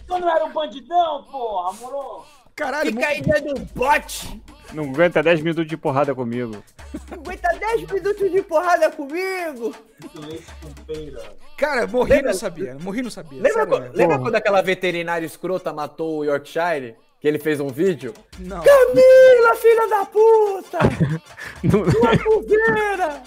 Tu 0.07 0.17
não 0.19 0.29
era 0.29 0.45
um 0.45 0.51
bandidão, 0.51 1.23
porra, 1.25 1.73
moro? 1.73 2.25
Caralho, 2.55 2.91
Fica 2.91 3.07
aí 3.07 3.21
dentro 3.21 3.53
do 3.53 3.59
bote! 3.73 4.41
Não 4.73 4.83
aguenta 4.83 5.23
10 5.23 5.41
minutos 5.41 5.67
de 5.67 5.75
porrada 5.77 6.13
comigo. 6.13 6.63
Aguenta 7.12 7.47
10 7.57 7.91
minutos 7.91 8.31
de 8.31 8.41
porrada 8.43 8.91
comigo! 8.91 9.73
Cara, 11.57 11.88
morri 11.88 12.12
Lembra- 12.13 12.31
não 12.31 12.39
sabia. 12.39 12.77
Morri 12.79 13.01
não 13.01 13.09
sabia. 13.09 13.38
Lembra, 13.41 13.53
sério 13.53 13.67
quando, 13.69 13.95
lembra 13.95 14.19
quando 14.19 14.35
aquela 14.35 14.62
veterinária 14.62 15.25
escrota 15.25 15.73
matou 15.73 16.19
o 16.19 16.23
Yorkshire? 16.25 16.95
Que 17.19 17.27
ele 17.27 17.38
fez 17.39 17.59
um 17.59 17.67
vídeo? 17.67 18.13
Não. 18.39 18.62
Camila, 18.63 19.55
filha 19.55 19.88
da 19.89 20.05
puta! 20.05 20.79
Não- 21.63 21.83
Tua 21.83 22.17
coveira! 22.17 23.23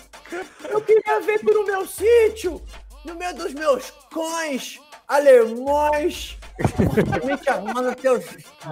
Eu 0.68 0.80
queria 0.80 1.20
ver 1.20 1.40
tu 1.40 1.52
no 1.52 1.66
meu 1.66 1.86
sítio! 1.86 2.60
No 3.04 3.14
meio 3.14 3.34
dos 3.34 3.52
meus 3.52 3.92
cães 4.10 4.80
alemães! 5.06 6.38
Completamente 6.76 7.50
armando 7.50 7.94
teus 7.94 8.24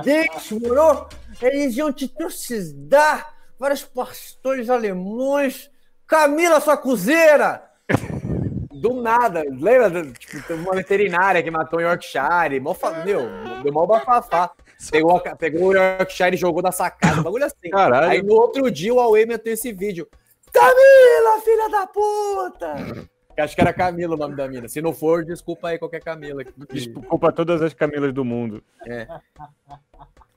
dentes, 0.05 0.51
moro? 0.53 1.09
Eles 1.41 1.77
iam 1.77 1.93
te 1.93 2.09
trucidar! 2.09 3.35
Vários 3.59 3.83
pastores 3.83 4.71
alemães! 4.71 5.71
Camila, 6.07 6.61
sua 6.61 6.77
cozeira! 6.77 7.63
Do 8.73 8.95
nada, 8.95 9.45
lembra? 9.51 10.11
Tipo, 10.13 10.43
teve 10.43 10.63
uma 10.63 10.75
veterinária 10.75 11.43
que 11.43 11.51
matou 11.51 11.81
em 11.81 11.85
Yorkshire. 11.85 12.59
Mó 12.61 12.73
fa... 12.73 13.05
Meu, 13.05 13.29
deu 13.63 13.73
mó 13.73 13.85
bafafá. 13.85 14.51
Pegou, 14.91 15.17
a 15.19 15.37
pegou 15.37 15.69
o 15.69 15.75
Yorkshire 15.75 16.35
e 16.35 16.39
jogou 16.39 16.63
da 16.63 16.73
sacada, 16.73 17.21
um 17.21 17.23
bagulho 17.23 17.45
assim. 17.45 17.69
Caralho. 17.71 18.11
Aí 18.11 18.23
no 18.23 18.33
outro 18.33 18.71
dia 18.71 18.95
o 18.95 18.97
Huawei 18.97 19.27
meteu 19.27 19.53
esse 19.53 19.71
vídeo. 19.71 20.09
Camila, 20.53 21.41
filha 21.45 21.69
da 21.71 21.87
puta! 21.87 23.09
Acho 23.39 23.55
que 23.55 23.61
era 23.61 23.73
Camila 23.73 24.15
o 24.15 24.19
nome 24.19 24.37
da 24.37 24.47
mina. 24.49 24.69
Se 24.69 24.83
não 24.83 24.93
for, 24.93 25.25
desculpa 25.25 25.69
aí 25.69 25.79
qualquer 25.79 26.03
Camila. 26.03 26.43
Desculpa 26.71 27.33
todas 27.33 27.63
as 27.63 27.73
Camilas 27.73 28.13
do 28.13 28.25
mundo. 28.25 28.63
É. 28.87 29.07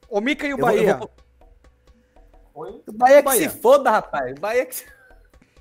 O 0.10 0.22
Mica 0.22 0.48
e 0.48 0.54
o 0.54 0.58
Eu 0.58 0.58
vou- 0.58 0.70
eu 0.70 0.76
Bahia. 0.78 0.98
vou- 0.98 1.12
Oi? 2.56 2.82
O 2.88 2.92
Bahia 2.94 3.18
que 3.18 3.24
Bahia. 3.24 3.50
se 3.50 3.58
foda, 3.60 3.90
rapaz. 3.90 4.32
O 4.38 4.40
Bahia 4.40 4.66
que 4.66 4.76
se... 4.76 4.86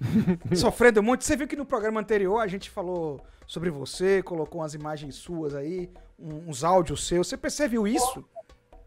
Sofrendo 0.54 1.02
muito. 1.02 1.24
Você 1.24 1.34
viu 1.36 1.48
que 1.48 1.56
no 1.56 1.64
programa 1.66 2.00
anterior 2.00 2.38
a 2.38 2.46
gente 2.46 2.70
falou 2.70 3.20
sobre 3.46 3.70
você, 3.70 4.22
colocou 4.22 4.60
umas 4.60 4.74
imagens 4.74 5.16
suas 5.16 5.54
aí, 5.54 5.90
uns 6.18 6.62
áudios 6.62 7.06
seus. 7.08 7.26
Você 7.28 7.36
percebeu 7.36 7.86
isso? 7.88 8.24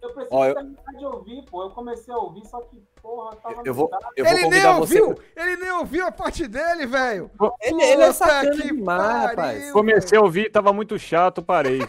Eu 0.06 0.14
preciso 0.14 0.36
Ó, 0.36 0.46
eu- 0.46 0.54
terminar 0.54 0.94
de 0.98 1.06
ouvir, 1.06 1.46
pô. 1.50 1.64
Eu 1.64 1.70
comecei 1.72 2.14
a 2.14 2.18
ouvir, 2.18 2.46
só 2.46 2.62
que, 2.62 2.78
porra, 3.02 3.36
tava 3.38 3.62
Eu 3.66 3.74
vou, 3.74 3.90
eu 4.16 4.24
vou 4.26 4.34
ele 4.34 4.48
nem 4.50 4.66
ouviu! 4.68 5.16
Ele 5.36 5.56
nem 5.58 5.72
ouviu 5.72 6.06
a 6.06 6.12
parte 6.12 6.48
dele, 6.48 6.86
velho! 6.86 7.32
Ele, 7.62 7.82
ele 7.82 8.04
é 8.04 8.12
sacana 8.14 8.52
que 8.52 8.62
demais, 8.74 9.30
rapaz. 9.30 9.72
Comecei 9.72 10.18
a 10.18 10.22
ouvir, 10.22 10.52
tava 10.52 10.72
muito 10.72 10.98
chato, 11.00 11.42
parei. 11.42 11.80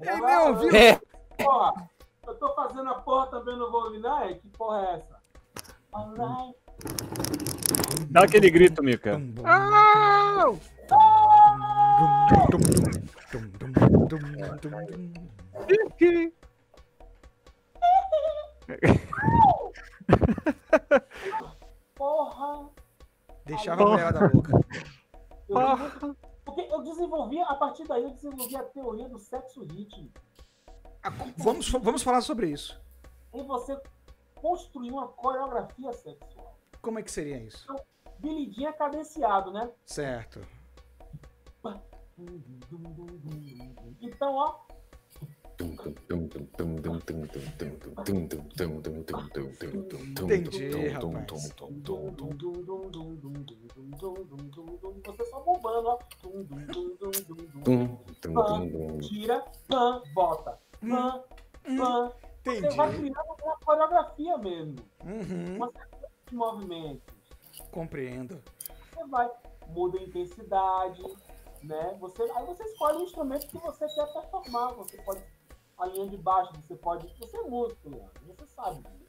Ele 0.00 0.20
nem 0.20 0.36
ouviu! 0.38 0.74
É, 0.76 1.00
Porra, 1.42 1.72
eu 2.26 2.34
tô 2.36 2.54
fazendo 2.54 2.88
a 2.88 2.94
porra 2.94 3.26
também, 3.26 3.58
não 3.58 3.70
vou 3.70 3.84
ouvir, 3.84 3.98
não? 3.98 4.22
É, 4.22 4.34
que 4.34 4.48
porra 4.48 4.80
é 4.86 4.94
essa? 4.94 5.16
Alright. 5.92 6.54
Dá 8.10 8.22
aquele 8.22 8.48
grito, 8.50 8.82
Mica. 8.82 9.20
Porra. 21.94 22.70
Deixava 23.44 23.82
a 23.82 23.86
mulher 23.86 24.12
da 24.12 24.28
boca. 24.28 24.52
Eu, 25.48 25.56
porque 26.44 26.60
eu 26.62 26.82
desenvolvi, 26.82 27.40
a 27.40 27.54
partir 27.54 27.86
daí 27.86 28.02
eu 28.02 28.10
desenvolvi 28.10 28.56
a 28.56 28.64
teoria 28.64 29.08
do 29.08 29.18
sexo 29.18 29.62
rítmico. 29.62 30.20
Ah, 31.02 31.10
Vamos, 31.36 31.70
vamos 31.70 32.02
falar 32.02 32.20
sobre 32.20 32.50
isso. 32.50 32.80
Em 33.32 33.46
você 33.46 33.80
construir 34.34 34.90
uma 34.90 35.08
coreografia 35.08 35.92
sexual. 35.92 36.56
Como 36.82 36.98
é 36.98 37.02
que 37.02 37.10
seria 37.10 37.38
isso? 37.38 37.66
Billy 38.18 38.52
Jean 38.52 38.70
é 38.70 38.72
cadenciado, 38.72 39.52
né? 39.52 39.70
Certo. 39.84 40.40
Então, 44.00 44.34
ó, 44.34 44.60
Entendi, 50.24 50.68
rapaz. 50.88 51.26
você 55.04 55.24
só 55.26 55.40
bombando, 55.40 55.88
ó. 55.88 55.98
Tira. 59.00 59.44
Pã, 59.68 60.02
pã. 61.76 62.12
Você 62.44 62.58
Entendi. 62.58 62.76
vai 62.76 62.92
criando 62.96 63.16
uma 63.42 63.56
coreografia 63.64 64.38
mesmo. 64.38 64.76
Uhum, 65.04 65.56
Uma 65.56 65.66
sequência 65.72 66.08
de 66.28 66.36
movimentos. 66.36 67.14
compreendo. 67.72 68.42
Você 68.94 69.04
vai, 69.08 69.30
muda 69.68 69.98
a 69.98 70.02
intensidade, 70.02 71.02
né? 71.62 71.96
Você, 72.00 72.22
aí 72.22 72.46
você 72.46 72.62
escolhe 72.64 72.98
o 72.98 73.02
instrumento 73.02 73.48
que 73.48 73.58
você 73.58 73.86
quer 73.88 74.12
performar. 74.12 74.74
Você 74.74 74.96
pode, 75.02 75.22
a 75.78 75.86
linha 75.86 76.08
de 76.08 76.16
baixo, 76.16 76.52
você 76.54 76.74
pode. 76.76 77.06
Você 77.18 77.36
é 77.36 77.42
músico, 77.42 77.88
Leandro, 77.88 78.20
você 78.26 78.46
sabe 78.46 78.82
disso. 78.82 79.06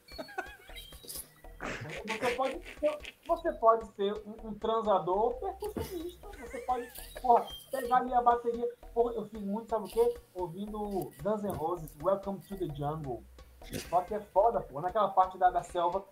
Você 2.06 2.30
pode 2.36 2.62
ser, 2.78 2.98
você 3.26 3.52
pode 3.54 3.86
ser 3.94 4.12
um, 4.24 4.48
um 4.48 4.54
transador 4.54 5.34
percussionista. 5.34 6.28
Você 6.40 6.58
pode, 6.60 6.88
porra, 7.20 7.48
pegar 7.70 7.96
ali 7.96 8.14
a 8.14 8.22
bateria. 8.22 8.68
Porra, 8.94 9.14
eu 9.14 9.26
fiz 9.28 9.42
muito, 9.42 9.68
sabe 9.68 9.86
o 9.86 9.88
quê? 9.88 10.14
Ouvindo 10.34 11.10
Guns 11.22 11.42
N' 11.42 11.56
Roses, 11.56 11.90
Welcome 12.00 12.40
to 12.40 12.56
the 12.56 12.72
Jungle. 12.74 13.24
Só 13.90 14.02
que 14.02 14.14
é 14.14 14.20
foda, 14.20 14.60
pô. 14.60 14.80
Naquela 14.80 15.08
parte 15.08 15.36
da, 15.36 15.50
da 15.50 15.62
selva. 15.62 16.04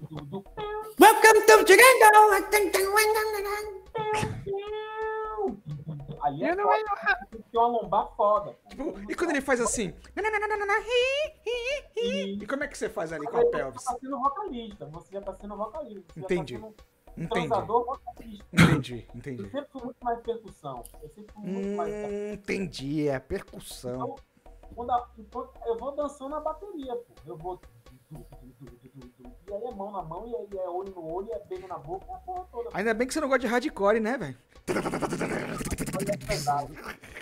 Do, 0.00 0.16
do 0.26 0.44
Welcome 1.00 1.44
to 1.46 1.64
Ali 6.22 6.44
é 6.44 6.54
foda. 6.56 7.28
Tem 7.30 7.60
uma 7.60 7.66
lombar 7.68 8.08
foda. 8.16 8.56
pô. 8.76 8.94
E 9.08 9.14
quando 9.14 9.30
ele 9.30 9.40
faz 9.40 9.60
assim? 9.60 9.94
E 11.96 12.46
como 12.46 12.64
é 12.64 12.68
que 12.68 12.76
você 12.78 12.88
faz 12.88 13.12
ali 13.12 13.26
com 13.26 13.36
a 13.36 13.40
Você 13.40 13.50
pelvis? 13.50 13.82
já 13.84 13.92
tá 13.92 13.98
sendo 14.00 14.18
vocalista. 14.20 14.86
Você 14.86 15.12
já 15.12 15.20
tá 15.20 15.34
sendo 15.34 15.56
vocalista. 15.56 16.12
Você 16.14 16.20
Entendi. 16.20 16.54
Já 16.54 16.60
tá 16.60 16.66
sendo 16.66 16.98
Entendi. 17.16 17.48
Transador, 17.48 17.86
masoquista. 17.86 18.44
Entendi, 18.52 19.06
Eu 19.12 19.18
entendi. 19.18 19.50
sempre 19.50 19.68
fui 19.72 19.82
muito 19.82 19.96
mais 20.04 20.20
percussão. 20.20 20.84
Eu 21.02 21.08
sempre 21.08 21.34
fui 21.34 21.42
muito 21.50 21.76
mais. 21.76 21.92
Hum, 21.92 22.32
entendi, 22.34 23.08
é 23.08 23.18
percussão. 23.18 24.14
Quando 24.76 24.90
a- 24.92 25.08
enquanto- 25.18 25.50
eu 25.66 25.76
vou 25.78 25.90
dançando 25.96 26.30
na 26.30 26.40
bateria, 26.40 26.94
pô. 26.94 27.14
Eu 27.26 27.36
vou. 27.36 27.60
E 28.12 29.52
aí 29.52 29.64
é 29.64 29.70
mão 29.74 29.90
na 29.90 30.02
mão, 30.02 30.28
e 30.28 30.36
aí 30.36 30.48
é 30.64 30.68
olho 30.68 30.92
no 30.94 31.12
olho, 31.12 31.28
e 31.28 31.32
é 31.32 31.38
beijo 31.40 31.66
na 31.66 31.76
boca, 31.78 32.06
é 32.08 32.14
a 32.14 32.18
porra 32.18 32.44
toda. 32.52 32.70
Ainda 32.72 32.94
bem 32.94 33.06
que 33.06 33.12
você 33.14 33.20
não 33.20 33.28
gosta 33.28 33.40
de 33.40 33.46
hardcore, 33.48 33.98
né, 34.00 34.16
velho? 34.16 34.36
Olha, 35.98 36.14
é 36.14 36.16
pesado. 36.16 36.74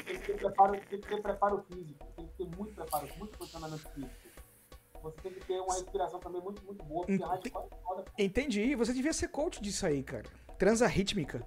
Tem 0.04 0.18
que 0.18 0.26
ter 0.26 0.36
preparo, 0.36 0.72
tem 0.72 1.00
que 1.00 1.08
ter 1.08 1.22
preparo 1.22 1.64
físico, 1.70 2.06
tem 2.16 2.26
que 2.26 2.36
ter 2.36 2.56
muito 2.56 2.74
preparo, 2.74 3.08
muito 3.18 3.38
posicionamento 3.38 3.88
físico. 3.94 4.26
Você 5.02 5.20
tem 5.20 5.32
que 5.32 5.40
ter 5.46 5.60
uma 5.60 5.74
respiração 5.74 6.18
também 6.18 6.42
muito, 6.42 6.64
muito 6.64 6.84
boa, 6.84 7.06
porque 7.06 7.22
a 7.22 7.26
rádio 7.26 7.48
é 7.48 7.76
foda. 7.84 8.04
Entendi. 8.18 8.74
Você 8.74 8.92
devia 8.92 9.12
ser 9.12 9.28
coach 9.28 9.62
disso 9.62 9.86
aí, 9.86 10.02
cara. 10.02 10.24
Transa 10.58 10.86
rítmica. 10.86 11.46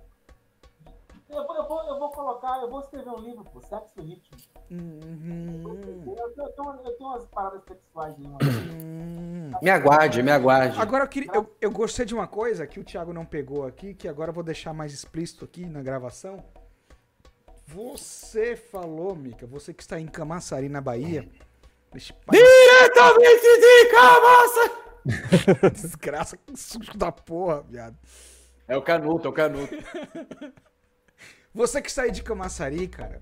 Eu 1.29 1.45
vou, 1.45 1.55
eu, 1.55 1.67
vou, 1.67 1.83
eu 1.83 1.99
vou 1.99 2.09
colocar, 2.09 2.59
eu 2.59 2.69
vou 2.69 2.79
escrever 2.79 3.09
um 3.09 3.19
livro, 3.19 3.43
pô, 3.43 3.61
Sexo 3.61 3.93
e 3.99 4.01
Ritmo. 4.01 4.37
Uhum. 4.71 5.63
Eu, 5.63 6.51
tenho, 6.51 6.79
eu 6.85 6.97
tenho 6.97 7.09
umas 7.09 7.25
paradas 7.27 7.63
sexuais 7.67 8.15
aí, 8.15 8.23
mano. 8.23 8.39
Hum. 8.83 9.51
Me 9.61 9.69
aguarde, 9.69 10.23
me 10.23 10.31
aguarde. 10.31 10.79
Agora 10.79 11.03
eu, 11.03 11.07
queria, 11.07 11.31
eu, 11.33 11.55
eu 11.61 11.71
gostei 11.71 12.05
de 12.05 12.15
uma 12.15 12.27
coisa 12.27 12.65
que 12.65 12.79
o 12.79 12.83
Thiago 12.83 13.13
não 13.13 13.25
pegou 13.25 13.65
aqui, 13.65 13.93
que 13.93 14.07
agora 14.07 14.29
eu 14.29 14.33
vou 14.33 14.43
deixar 14.43 14.73
mais 14.73 14.93
explícito 14.93 15.45
aqui 15.45 15.65
na 15.65 15.81
gravação. 15.81 16.43
Você 17.73 18.55
falou, 18.55 19.15
Mica, 19.15 19.45
você 19.45 19.73
que 19.73 19.83
está 19.83 19.99
em 19.99 20.07
Camaçari, 20.07 20.67
na 20.69 20.81
Bahia. 20.81 21.27
País- 21.91 22.11
Diretamente 22.31 23.59
de 23.59 23.85
Camaça! 23.91 25.69
Desgraça, 25.73 26.37
que 26.37 26.57
susto 26.57 26.97
da 26.97 27.11
porra, 27.11 27.61
viado. 27.61 27.95
É 28.67 28.75
o 28.75 28.81
canuto, 28.81 29.27
é 29.27 29.29
o 29.29 29.33
canuto. 29.33 29.75
Você 31.53 31.81
que 31.81 31.89
está 31.89 32.03
aí 32.03 32.11
de 32.11 32.23
Camaçari, 32.23 32.87
cara, 32.87 33.19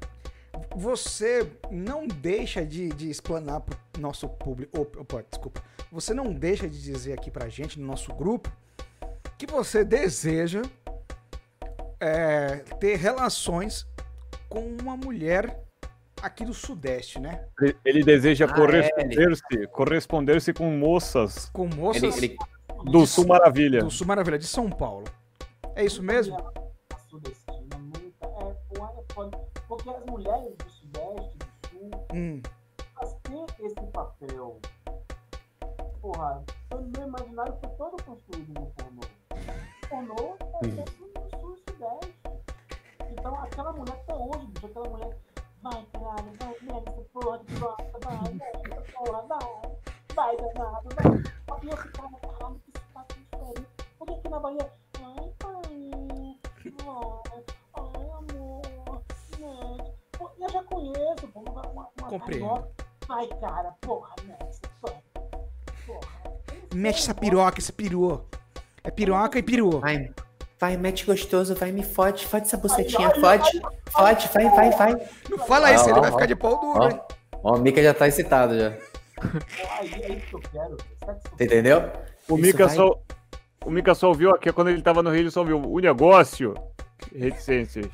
você 0.76 1.50
não 1.70 2.08
deixa 2.08 2.66
de, 2.66 2.90
de 2.90 3.10
explanar 3.10 3.62
pro 3.62 3.78
nosso 4.00 4.28
público. 4.30 4.80
Opa, 4.82 5.24
desculpa. 5.30 5.62
Você 5.92 6.14
não 6.14 6.32
deixa 6.34 6.70
de 6.70 6.82
dizer 6.82 7.14
aqui 7.14 7.30
pra 7.32 7.50
gente, 7.50 7.80
no 7.80 7.86
nosso 7.88 8.14
grupo, 8.14 8.52
que 9.38 9.46
você 9.46 9.84
deseja 9.84 10.62
é, 12.00 12.58
ter 12.80 12.96
relações 12.98 13.86
com 14.50 14.60
uma 14.82 14.96
mulher 14.98 15.60
aqui 16.22 16.44
do 16.46 16.54
Sudeste, 16.54 17.20
né? 17.20 17.48
Ele- 17.62 17.78
Ele 17.86 18.04
deseja 18.04 18.46
Ah, 18.46 18.54
corresponder-se 18.54 19.68
corresponder-se 19.68 20.54
com 20.54 20.70
moças 20.72 21.50
Com 21.50 21.68
moças 21.68 22.18
Ele, 22.18 22.26
ele, 22.28 22.38
do 22.92 23.06
Sul 23.06 23.28
Maravilha. 23.28 23.80
do 23.82 23.92
Sul 23.92 24.08
Maravilha, 24.08 24.38
de 24.40 24.48
São 24.48 24.70
Paulo. 24.70 25.04
É 25.76 25.84
isso 25.86 26.02
mesmo? 26.02 26.36
É 26.38 26.42
é. 26.42 26.58
Porque 29.68 29.90
as 29.90 30.06
mulheres 30.06 30.56
do 30.58 30.70
Sudeste, 30.70 31.38
do 31.38 31.70
Sul, 31.70 31.92
Hum. 32.14 32.42
elas 33.00 33.16
têm 33.24 33.46
esse 33.66 33.76
papel. 33.92 34.60
Porra, 36.02 36.44
o 36.74 36.78
meu 36.78 37.08
imaginário 37.08 37.54
foi 37.60 37.70
todo 37.78 38.02
construído 38.04 38.54
no 38.54 38.66
pornô. 38.68 39.02
O 39.84 39.88
pornô 39.90 40.38
é 40.64 40.68
feito 40.70 41.07
Então 43.28 43.44
aquela 43.44 43.74
mulher 43.74 43.94
até 43.94 44.16
hoje, 44.16 44.48
bicho, 44.48 44.68
aquela 44.68 44.90
mulher. 44.90 45.18
Vai, 45.62 45.86
caralho, 45.92 46.34
vai, 46.40 46.56
merda, 46.62 46.92
essa 46.92 47.02
porra 47.12 47.40
de 47.40 47.56
bosta, 47.56 48.00
vai, 48.02 48.34
merda, 48.34 48.46
essa 48.64 48.94
porra, 48.94 49.22
vai. 49.24 49.40
Vai, 50.16 50.38
danado, 50.38 50.90
vai. 50.96 51.62
E 51.62 51.70
eu 51.70 51.78
ficava, 51.78 52.18
caralho, 52.22 52.62
que 52.64 52.80
espaço 52.80 53.08
diferente. 53.20 53.68
Porque 54.00 54.14
aqui 54.14 54.30
na 54.30 54.40
Bahia. 54.40 54.72
Ai, 55.04 55.34
pai. 55.40 56.40
Vai. 56.86 57.44
Ai, 57.76 58.10
amor. 58.12 59.02
Né? 59.40 59.94
Pô, 60.18 60.32
Eu 60.40 60.50
já 60.50 60.64
conheço, 60.64 61.28
pô, 61.28 61.40
uma, 61.42 61.62
uma, 61.68 61.90
uma 62.00 62.10
Compreendo. 62.10 62.68
Vai, 63.10 63.28
cara, 63.28 63.76
porra, 63.82 64.16
Messi, 64.24 64.62
porra. 64.80 65.04
Porra. 65.86 66.38
Mexe 66.74 67.00
essa 67.02 67.14
piroca, 67.14 67.60
esse 67.60 67.74
peru. 67.74 68.26
É 68.86 68.90
piroca 68.90 69.38
e 69.38 69.44
peru. 69.44 69.82
vai, 69.82 70.14
vai, 70.60 70.76
mete 70.78 71.06
gostoso, 71.06 71.56
vai, 71.56 71.72
me 71.72 71.84
fode, 71.84 72.26
fode 72.26 72.46
essa 72.48 72.58
bucetinha, 72.58 73.10
fode, 73.16 73.62
fode, 73.92 74.30
vai, 74.34 74.50
vai, 74.50 74.72
vai. 74.72 75.08
Não 75.30 75.38
fala 75.40 75.72
isso, 75.74 75.86
Ó, 75.86 75.90
ele 75.90 76.00
ó, 76.00 76.02
vai 76.02 76.10
ó. 76.10 76.14
ficar 76.14 76.26
de 76.26 76.36
pau 76.36 76.60
duro, 76.60 76.90
hein? 76.90 77.00
Ó, 77.44 77.56
o 77.56 77.60
Mika 77.60 77.82
já 77.82 77.94
tá 77.94 78.08
excitado 78.08 78.58
já. 78.58 78.74
Aí 79.80 79.94
é 80.04 80.12
isso 80.14 80.28
que 80.28 80.36
eu 80.36 80.40
quero. 80.52 80.78
Sexo. 81.06 81.22
Você 81.38 81.44
entendeu? 81.46 81.80
O 82.30 82.36
Isso 82.36 82.42
Mika 82.46 82.68
vai- 82.68 82.76
só. 82.76 83.00
O 83.66 83.70
Mika 83.70 83.96
só 83.96 84.08
ouviu 84.10 84.32
aqui, 84.32 84.52
quando 84.52 84.70
ele 84.70 84.82
tava 84.82 85.02
no 85.04 85.10
Rio, 85.10 85.22
ele 85.22 85.32
só 85.32 85.42
ouviu 85.42 85.60
o 85.62 85.80
negócio. 85.80 86.54
Reticências. 87.16 87.88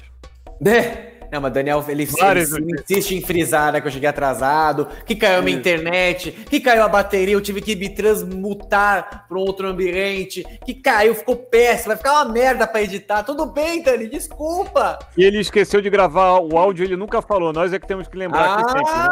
Né? 0.62 1.13
Não, 1.34 1.42
mas 1.42 1.52
Daniel, 1.52 1.84
ele, 1.88 2.04
insiste 2.04 3.16
em 3.16 3.22
frisar, 3.24 3.74
né, 3.74 3.82
que 3.82 3.88
eu 3.88 3.92
cheguei 3.92 4.08
atrasado, 4.08 4.88
que 5.04 5.16
caiu 5.16 5.40
a 5.40 5.42
minha 5.42 5.58
internet, 5.58 6.32
que 6.32 6.60
caiu 6.60 6.84
a 6.84 6.88
bateria, 6.88 7.34
eu 7.34 7.42
tive 7.42 7.60
que 7.60 7.76
me 7.76 7.90
transmutar 7.90 9.26
para 9.28 9.36
um 9.36 9.42
outro 9.42 9.68
ambiente, 9.68 10.44
que 10.64 10.76
caiu, 10.76 11.16
ficou 11.16 11.36
péssimo, 11.36 11.88
vai 11.88 11.98
ficar 11.98 12.12
uma 12.22 12.26
merda 12.26 12.68
pra 12.68 12.84
editar. 12.84 13.24
Tudo 13.24 13.48
bem, 13.48 13.82
Dani, 13.82 14.08
desculpa. 14.08 15.00
E 15.18 15.24
ele 15.24 15.40
esqueceu 15.40 15.82
de 15.82 15.90
gravar 15.90 16.38
o 16.40 16.56
áudio, 16.56 16.86
ele 16.86 16.96
nunca 16.96 17.20
falou. 17.20 17.52
Nós 17.52 17.74
é 17.74 17.80
que 17.80 17.88
temos 17.88 18.08
que 18.08 18.16
lembrar 18.16 18.60
aqui 18.60 18.72
sempre. 18.72 18.84
né? 18.94 19.10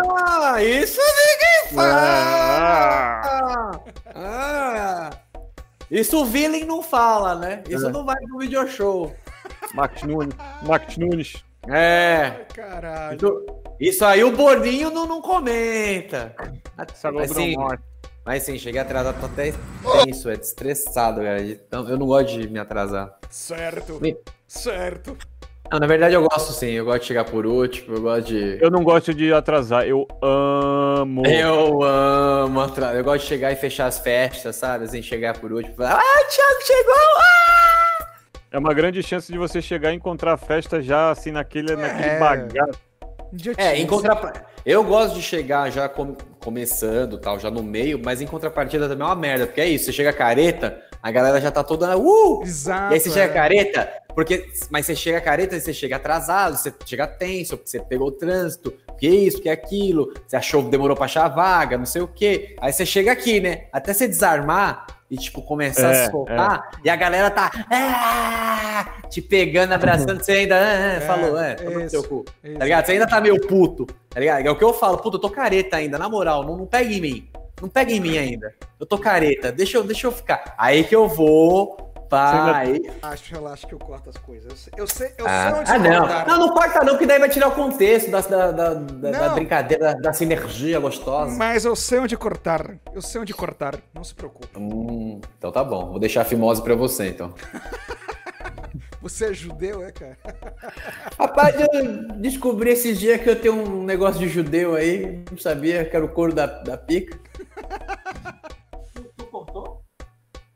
Ah, 0.53 0.63
isso 0.63 1.01
ninguém 1.01 1.79
Ah. 1.83 3.21
fala. 3.23 3.83
Ah. 4.13 5.09
Isso 5.89 6.21
o 6.21 6.25
Villain 6.25 6.65
não 6.65 6.83
fala, 6.83 7.33
né? 7.33 7.63
Isso 7.67 7.87
É. 7.87 7.91
não 7.91 8.05
vai 8.05 8.15
pro 8.27 8.37
video 8.37 8.67
show. 8.67 9.11
Max 9.73 10.03
Nunes. 10.03 10.35
Max 10.61 10.97
Nunes. 10.97 11.43
É. 11.67 12.45
Caralho. 12.53 13.15
Isso, 13.17 13.45
isso 13.79 14.05
aí 14.05 14.23
o 14.23 14.31
Boninho 14.31 14.89
não, 14.89 15.05
não 15.07 15.21
comenta. 15.21 16.35
Essa 16.77 17.11
Mas 17.11 17.31
sim, 17.31 17.55
mas 18.25 18.43
sim, 18.43 18.57
cheguei 18.57 18.79
atrasado, 18.81 19.19
tô 19.19 19.25
até 19.25 19.53
tenso, 20.05 20.29
é 20.29 20.33
estressado, 20.33 21.21
cara. 21.21 21.41
Então, 21.41 21.87
eu 21.89 21.97
não 21.97 22.05
gosto 22.07 22.39
de 22.39 22.47
me 22.47 22.59
atrasar. 22.59 23.17
Certo. 23.29 23.99
Me- 24.01 24.17
Certo. 24.47 25.17
Não, 25.71 25.79
na 25.79 25.87
verdade 25.87 26.13
eu 26.13 26.21
gosto 26.27 26.51
sim, 26.51 26.71
eu 26.71 26.83
gosto 26.83 26.99
de 27.01 27.07
chegar 27.07 27.23
por 27.23 27.45
último, 27.45 27.95
eu 27.95 28.01
gosto 28.01 28.25
de... 28.27 28.57
Eu 28.61 28.69
não 28.69 28.83
gosto 28.83 29.13
de 29.13 29.31
atrasar, 29.31 29.87
eu 29.87 30.05
amo. 30.21 31.25
Eu 31.25 31.81
amo 31.81 32.59
atrasar, 32.59 32.95
eu 32.97 33.03
gosto 33.05 33.21
de 33.23 33.29
chegar 33.29 33.53
e 33.53 33.55
fechar 33.55 33.85
as 33.87 33.97
festas, 33.97 34.57
sabe? 34.57 34.83
Assim, 34.83 35.01
chegar 35.01 35.37
por 35.39 35.53
último, 35.53 35.73
falar, 35.75 35.97
ah, 35.97 36.25
Thiago 36.29 36.61
chegou! 36.65 36.93
Ah! 36.93 37.60
É 38.51 38.57
uma 38.59 38.73
grande 38.73 39.01
chance 39.01 39.31
de 39.31 39.37
você 39.37 39.61
chegar 39.61 39.93
e 39.93 39.95
encontrar 39.95 40.33
a 40.33 40.37
festa 40.37 40.81
já 40.81 41.09
assim 41.09 41.31
naquele, 41.31 41.75
naquele 41.75 42.09
É. 42.09 42.19
bagaço. 42.19 42.79
É, 43.57 43.77
em 43.77 43.87
contrapartida. 43.87 44.45
Eu 44.65 44.83
gosto 44.83 45.15
de 45.15 45.21
chegar 45.21 45.71
já 45.71 45.87
com- 45.87 46.15
começando, 46.43 47.17
tal, 47.17 47.39
já 47.39 47.49
no 47.49 47.63
meio, 47.63 47.99
mas 48.03 48.21
em 48.21 48.27
contrapartida 48.27 48.89
também 48.89 49.03
é 49.03 49.09
uma 49.09 49.15
merda, 49.15 49.45
porque 49.47 49.61
é 49.61 49.67
isso, 49.69 49.85
você 49.85 49.93
chega 49.93 50.11
careta, 50.11 50.81
a 51.01 51.09
galera 51.11 51.39
já 51.39 51.49
tá 51.49 51.63
toda, 51.63 51.97
uh! 51.97 52.43
Exato. 52.43 52.91
E 52.91 52.95
aí 52.95 52.99
você 52.99 53.09
chega 53.09 53.31
é. 53.31 53.33
careta, 53.33 53.89
porque, 54.13 54.45
mas 54.69 54.85
você 54.85 54.95
chega 54.95 55.21
careta 55.21 55.55
e 55.55 55.61
você 55.61 55.73
chega 55.73 55.95
atrasado, 55.95 56.57
você 56.57 56.73
chega 56.85 57.07
tenso, 57.07 57.55
porque 57.55 57.69
você 57.69 57.79
pegou 57.79 58.09
o 58.09 58.11
trânsito, 58.11 58.73
que 58.99 59.07
isso, 59.07 59.41
que 59.41 59.49
aquilo, 59.49 60.13
você 60.27 60.35
achou 60.35 60.63
que 60.65 60.69
demorou 60.69 60.95
pra 60.95 61.05
achar 61.05 61.25
a 61.25 61.29
vaga, 61.29 61.77
não 61.77 61.85
sei 61.85 62.01
o 62.01 62.07
quê. 62.07 62.55
Aí 62.59 62.73
você 62.73 62.85
chega 62.85 63.13
aqui, 63.13 63.39
né? 63.39 63.63
Até 63.71 63.93
você 63.93 64.07
desarmar 64.07 64.85
e, 65.11 65.17
tipo, 65.17 65.41
começar 65.41 65.93
É, 65.93 66.05
a 66.05 66.09
soltar, 66.09 66.71
e 66.85 66.89
a 66.89 66.95
galera 66.95 67.29
tá 67.29 67.51
"Ah!" 67.69 68.85
te 69.09 69.21
pegando, 69.21 69.73
abraçando, 69.73 70.23
você 70.23 70.31
ainda 70.31 70.55
ah, 70.57 70.97
ah, 70.97 71.01
falou, 71.01 71.37
é, 71.37 71.55
toma 71.55 71.71
no 71.71 71.81
isso, 71.81 71.89
seu 71.89 72.03
cu. 72.03 72.23
isso. 72.41 72.57
Tá 72.57 72.63
ligado? 72.63 72.85
Você 72.85 72.91
ainda 72.93 73.05
tá 73.07 73.19
meio 73.19 73.39
puto, 73.45 73.85
tá 74.09 74.19
ligado? 74.21 74.47
É 74.47 74.49
o 74.49 74.55
que 74.55 74.63
eu 74.63 74.73
falo, 74.73 74.97
puto, 74.99 75.17
eu 75.17 75.21
tô 75.21 75.29
careta 75.29 75.75
ainda, 75.75 75.99
na 75.99 76.07
moral, 76.07 76.43
não, 76.45 76.55
não 76.55 76.65
pega 76.65 76.91
em 76.93 77.01
mim. 77.01 77.29
Não 77.61 77.67
pega 77.67 77.91
em 77.91 77.99
mim 77.99 78.17
ainda. 78.17 78.55
Eu 78.79 78.85
tô 78.85 78.97
careta, 78.97 79.51
deixa 79.51 79.77
eu, 79.77 79.83
deixa 79.83 80.07
eu 80.07 80.11
ficar. 80.13 80.55
Aí 80.57 80.83
que 80.85 80.95
eu 80.95 81.07
vou, 81.09 81.90
pai. 82.11 82.81
Acho, 83.01 83.33
relaxa 83.33 83.65
que 83.65 83.73
eu 83.73 83.79
corto 83.79 84.09
as 84.09 84.17
coisas. 84.17 84.51
Eu 84.51 84.55
sei, 84.57 84.73
eu 84.77 84.87
sei, 84.87 85.07
eu 85.17 85.25
sei 85.25 85.33
Ah, 85.33 85.55
onde 85.57 85.71
ah, 85.71 85.79
não. 85.79 85.99
cortar. 86.01 86.27
Não, 86.27 86.39
não 86.39 86.53
corta 86.53 86.83
não, 86.83 86.97
que 86.97 87.05
daí 87.05 87.17
vai 87.19 87.29
tirar 87.29 87.47
o 87.47 87.51
contexto 87.53 88.11
da, 88.11 88.19
da, 88.21 88.51
da, 88.51 88.73
da- 88.73 89.29
brincadeira, 89.29 89.93
da, 89.93 89.93
da 89.93 90.13
sinergia 90.13 90.77
gostosa. 90.79 91.35
Mas 91.37 91.63
eu 91.63 91.75
sei 91.75 91.99
onde 91.99 92.17
cortar. 92.17 92.75
Eu 92.93 93.01
sei 93.01 93.21
onde 93.21 93.33
cortar. 93.33 93.77
Não 93.93 94.03
se 94.03 94.13
preocupe. 94.13 94.47
Hum, 94.59 95.21
então 95.37 95.51
tá 95.51 95.63
bom, 95.63 95.89
vou 95.89 95.99
deixar 95.99 96.21
a 96.21 96.25
fimose 96.25 96.61
pra 96.61 96.75
você, 96.75 97.07
então. 97.09 97.33
Você 99.01 99.31
é 99.31 99.33
judeu, 99.33 99.83
é, 99.83 99.91
cara? 99.91 100.15
Rapaz, 101.17 101.55
eu 101.59 102.07
descobri 102.17 102.69
esses 102.69 102.99
dias 102.99 103.19
que 103.19 103.27
eu 103.27 103.35
tenho 103.35 103.55
um 103.55 103.83
negócio 103.83 104.19
de 104.19 104.29
judeu 104.29 104.75
aí, 104.75 105.23
não 105.31 105.39
sabia 105.39 105.83
que 105.83 105.95
era 105.95 106.05
o 106.05 106.09
couro 106.09 106.35
da, 106.35 106.45
da 106.45 106.77
pica. 106.77 107.17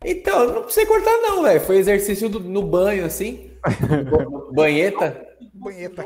Então, 0.03 0.41
eu 0.43 0.53
não 0.53 0.61
precisei 0.63 0.85
cortar 0.85 1.17
não, 1.21 1.43
velho. 1.43 1.61
Foi 1.61 1.77
exercício 1.77 2.29
do- 2.29 2.39
no 2.39 2.61
banho, 2.61 3.05
assim. 3.05 3.51
Banheta. 4.53 5.25
Banheta. 5.53 6.05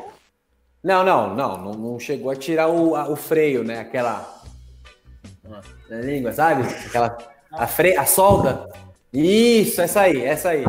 Não, 0.82 1.04
não, 1.04 1.34
não, 1.34 1.58
não, 1.58 1.72
não 1.74 1.98
chegou 2.00 2.30
a 2.30 2.36
tirar 2.36 2.68
o, 2.68 2.96
a- 2.96 3.08
o 3.10 3.16
freio, 3.16 3.62
né? 3.62 3.80
Aquela. 3.80 4.40
Na 5.88 5.96
língua, 6.00 6.32
sabe? 6.32 6.62
Aquela. 6.86 7.18
A, 7.52 7.66
fre... 7.66 7.96
a 7.96 8.06
solda. 8.06 8.68
Isso, 9.12 9.80
essa 9.82 10.02
aí, 10.02 10.22
essa 10.24 10.50
aí. 10.50 10.64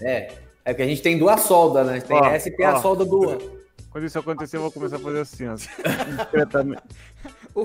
É. 0.00 0.32
É 0.64 0.72
porque 0.72 0.82
a 0.82 0.86
gente 0.86 1.02
tem 1.02 1.18
duas 1.18 1.40
soldas, 1.42 1.86
né? 1.86 2.00
Tem 2.00 2.16
Ó, 2.16 2.24
essa 2.24 2.48
e 2.48 2.52
tem 2.56 2.64
a 2.64 2.76
ó. 2.76 2.80
solda 2.80 3.04
do. 3.04 3.60
Quando 3.90 4.04
isso 4.06 4.18
acontecer, 4.18 4.56
eu 4.56 4.62
vou 4.62 4.72
começar 4.72 4.96
a 4.96 4.98
fazer 5.00 5.20
assim, 5.20 5.46
ó. 5.48 5.54
O- 7.54 7.64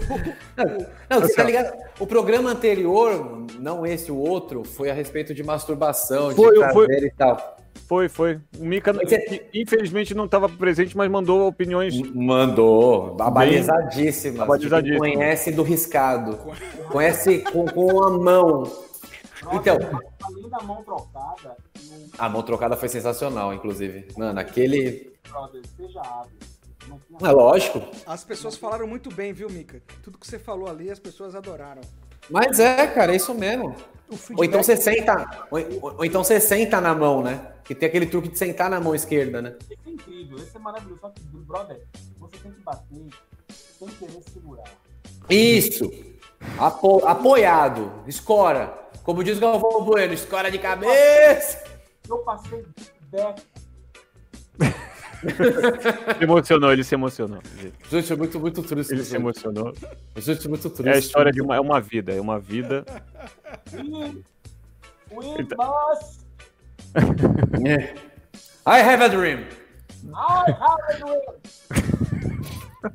Não, 1.09 1.19
você 1.21 1.25
Assim, 1.25 1.35
tá 1.35 1.43
ligado? 1.43 1.77
O 1.99 2.05
programa 2.07 2.49
anterior, 2.51 3.45
não 3.59 3.85
esse, 3.85 4.11
o 4.11 4.17
outro, 4.17 4.63
foi 4.63 4.89
a 4.89 4.93
respeito 4.93 5.33
de 5.33 5.43
masturbação, 5.43 6.29
de 6.29 6.35
Foi, 6.35 6.53
prazer 6.57 6.73
foi. 6.73 7.07
e 7.07 7.11
tal. 7.11 7.57
Foi, 7.87 8.09
foi. 8.09 8.39
O 8.59 8.65
Mika, 8.65 8.91
você- 8.91 9.19
que, 9.19 9.61
infelizmente, 9.61 10.13
não 10.13 10.25
estava 10.25 10.49
presente, 10.49 10.97
mas 10.97 11.09
mandou 11.09 11.47
opiniões. 11.47 11.97
Mandou. 12.13 13.15
Abalizadíssima. 13.19 14.43
Abalizadíssima. 14.43 14.99
Conhece 14.99 15.51
do 15.51 15.63
riscado. 15.63 16.37
Conhece 16.91 17.39
com, 17.39 17.65
com 17.65 18.03
a 18.03 18.09
mão. 18.11 18.63
Então, 19.53 19.77
Além 20.23 20.49
da 20.49 20.59
mão 20.63 20.83
trocada, 20.83 21.55
no 21.89 22.09
a 22.17 22.27
mão 22.27 22.41
trocada 22.41 22.75
foi 22.75 22.89
sensacional, 22.89 23.53
inclusive. 23.53 24.07
Mano, 24.17 24.37
aquele. 24.39 25.13
brother, 25.29 25.61
seja 25.77 26.01
hábil. 26.01 26.37
Não 27.09 27.29
É 27.29 27.31
lógico. 27.31 27.81
As 28.05 28.23
pessoas 28.23 28.55
falaram 28.57 28.87
muito 28.87 29.13
bem, 29.13 29.33
viu, 29.33 29.49
Mika? 29.49 29.81
Tudo 30.03 30.17
que 30.17 30.27
você 30.27 30.37
falou 30.39 30.69
ali, 30.69 30.89
as 30.89 30.99
pessoas 30.99 31.35
adoraram. 31.35 31.81
Mas 32.29 32.59
é, 32.59 32.87
cara, 32.87 33.13
é 33.13 33.15
isso 33.15 33.33
mesmo. 33.33 33.75
O 34.09 34.15
Ou 34.37 34.43
então 34.45 34.61
você 34.63 34.75
senta. 34.77 35.47
Ou, 35.51 35.59
ou- 35.81 35.95
ou 35.99 36.05
então 36.05 36.23
você 36.23 36.39
senta 36.39 36.79
na 36.81 36.93
mão, 36.95 37.21
né? 37.21 37.53
Que 37.63 37.75
tem 37.75 37.87
aquele 37.89 38.05
truque 38.05 38.29
de 38.29 38.37
sentar 38.37 38.69
na 38.69 38.79
mão 38.79 38.95
esquerda, 38.95 39.41
né? 39.41 39.55
Esse 39.69 39.77
é 39.85 39.89
incrível, 39.89 40.37
esse 40.37 40.55
é 40.55 40.59
maravilhoso. 40.59 40.99
Só 41.01 41.09
que, 41.09 41.21
brother, 41.23 41.81
você 42.17 42.37
tem 42.37 42.51
que 42.51 42.61
bater 42.61 43.05
sem 43.79 43.87
querer 43.89 44.23
segurar. 44.31 44.63
Isso! 45.29 45.91
Apo- 46.57 47.05
apoiado. 47.05 47.91
Escora. 48.07 48.73
Como 49.03 49.23
diz 49.23 49.39
Galvão 49.39 49.83
Bueno, 49.83 50.13
escora 50.13 50.49
de 50.51 50.59
cabeça. 50.59 51.63
Eu 52.07 52.19
passei 52.19 52.65
décadas 53.09 53.43
Se 56.17 56.23
emocionou, 56.23 56.71
ele 56.71 56.83
se 56.83 56.93
emocionou. 56.95 57.39
Gente, 57.89 58.13
é 58.13 58.15
muito, 58.15 58.39
muito 58.39 58.61
triste. 58.63 58.93
Ele 58.93 59.03
se 59.03 59.15
emocionou. 59.15 59.73
Gente, 60.17 60.45
é 60.45 60.49
muito 60.49 60.69
triste. 60.69 60.89
É 60.89 60.95
a 60.95 60.99
história 60.99 61.31
de 61.31 61.41
uma, 61.41 61.55
é 61.55 61.59
uma 61.59 61.79
vida, 61.81 62.13
é 62.13 62.21
uma 62.21 62.39
vida. 62.39 62.85
We, 63.73 64.23
we 65.11 65.25
Então- 65.39 65.57
must. 65.57 66.25
É. 67.67 67.93
I 68.65 68.81
have 68.81 69.03
a 69.03 69.07
dream. 69.07 69.39
I 69.39 70.51
have 70.51 70.81
a 70.89 70.93
dream. 70.97 71.21
I 72.81 72.89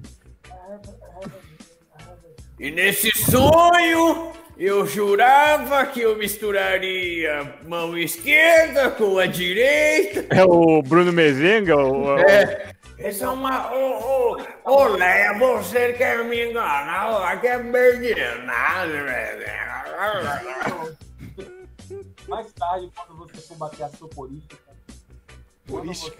have, 0.52 0.88
I 0.88 1.06
have, 1.16 1.28
I 1.28 2.02
have 2.02 2.11
a- 2.26 2.40
E 2.61 2.70
nesse 2.70 3.11
sonho, 3.30 4.32
eu 4.56 4.86
jurava 4.86 5.84
que 5.86 6.00
eu 6.00 6.16
misturaria 6.16 7.54
mão 7.66 7.96
esquerda 7.96 8.90
com 8.90 9.18
a 9.18 9.26
direita. 9.26 10.26
É 10.34 10.44
o 10.44 10.82
Bruno 10.82 11.12
Mezenga? 11.12 11.76
O, 11.76 12.18
É. 12.18 12.72
Essa 12.98 13.24
é 13.24 13.28
uma. 13.28 13.72
Ô, 13.74 14.36
ô, 14.36 14.40
ô, 14.64 14.84
Leia, 14.88 15.36
você 15.36 15.92
quer 15.94 16.24
me 16.24 16.50
enganar? 16.50 17.40
Quer 17.40 17.58
perder 17.72 18.44
nada, 18.44 19.02
velho. 19.02 20.96
Mais 22.28 22.52
tarde, 22.52 22.90
quando 22.94 23.26
você 23.28 23.40
for 23.40 23.56
bater 23.56 23.82
a 23.84 23.88
sua 23.88 24.08
porística, 24.08 24.56
quando 25.68 25.86
você 25.92 26.10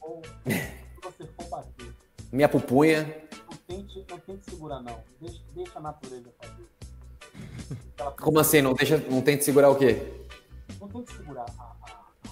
for, 0.00 0.20
quando 0.42 1.14
você 1.16 1.26
for 1.36 1.48
bater, 1.48 1.92
Minha 2.32 2.48
pupunha. 2.48 3.02
não 3.48 3.56
tente, 3.68 4.04
não 4.10 4.18
tente 4.18 4.50
segurar, 4.50 4.80
não. 4.82 5.02
Deixa, 5.20 5.40
deixa 5.54 5.78
a 5.78 5.80
natureza 5.80 6.28
fazer. 6.40 6.64
Como 8.20 8.38
assim? 8.38 8.60
Não, 8.60 8.74
deixa, 8.74 8.98
não 9.08 9.20
tenta 9.22 9.42
segurar 9.44 9.70
o 9.70 9.76
quê? 9.76 10.02
Não 10.80 10.88
tente 10.88 11.12
segurar. 11.12 11.46
A, 11.58 11.62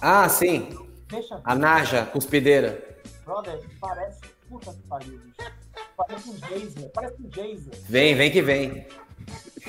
a, 0.01 0.23
Ah, 0.23 0.29
sim. 0.29 0.69
deixa 1.09 1.39
A 1.43 1.55
Naja, 1.55 2.05
cuspideira. 2.05 2.99
Brother, 3.25 3.59
parece. 3.79 4.19
Puta 4.49 4.73
que 4.73 4.81
pariu, 4.87 5.19
bicho. 5.19 5.51
Parece 5.95 6.29
um 6.29 6.33
Jason. 6.33 6.89
Parece 6.93 7.15
um 7.21 7.29
Jason. 7.29 7.71
Vem, 7.87 8.15
vem 8.15 8.31
que 8.31 8.41
vem. 8.41 8.85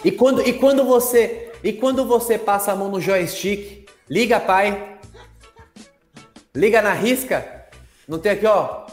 E 0.04 0.10
quando, 0.10 0.40
e 0.42 0.52
quando 0.58 0.84
você 0.84 1.52
e 1.62 1.72
quando 1.72 2.04
você 2.04 2.36
passa 2.38 2.72
a 2.72 2.76
mão 2.76 2.88
no 2.90 3.00
joystick, 3.00 3.86
liga, 4.10 4.40
pai. 4.40 4.98
Liga 6.54 6.82
na 6.82 6.92
risca. 6.92 7.68
Não 8.08 8.18
tem 8.18 8.32
aqui, 8.32 8.46
ó. 8.46 8.86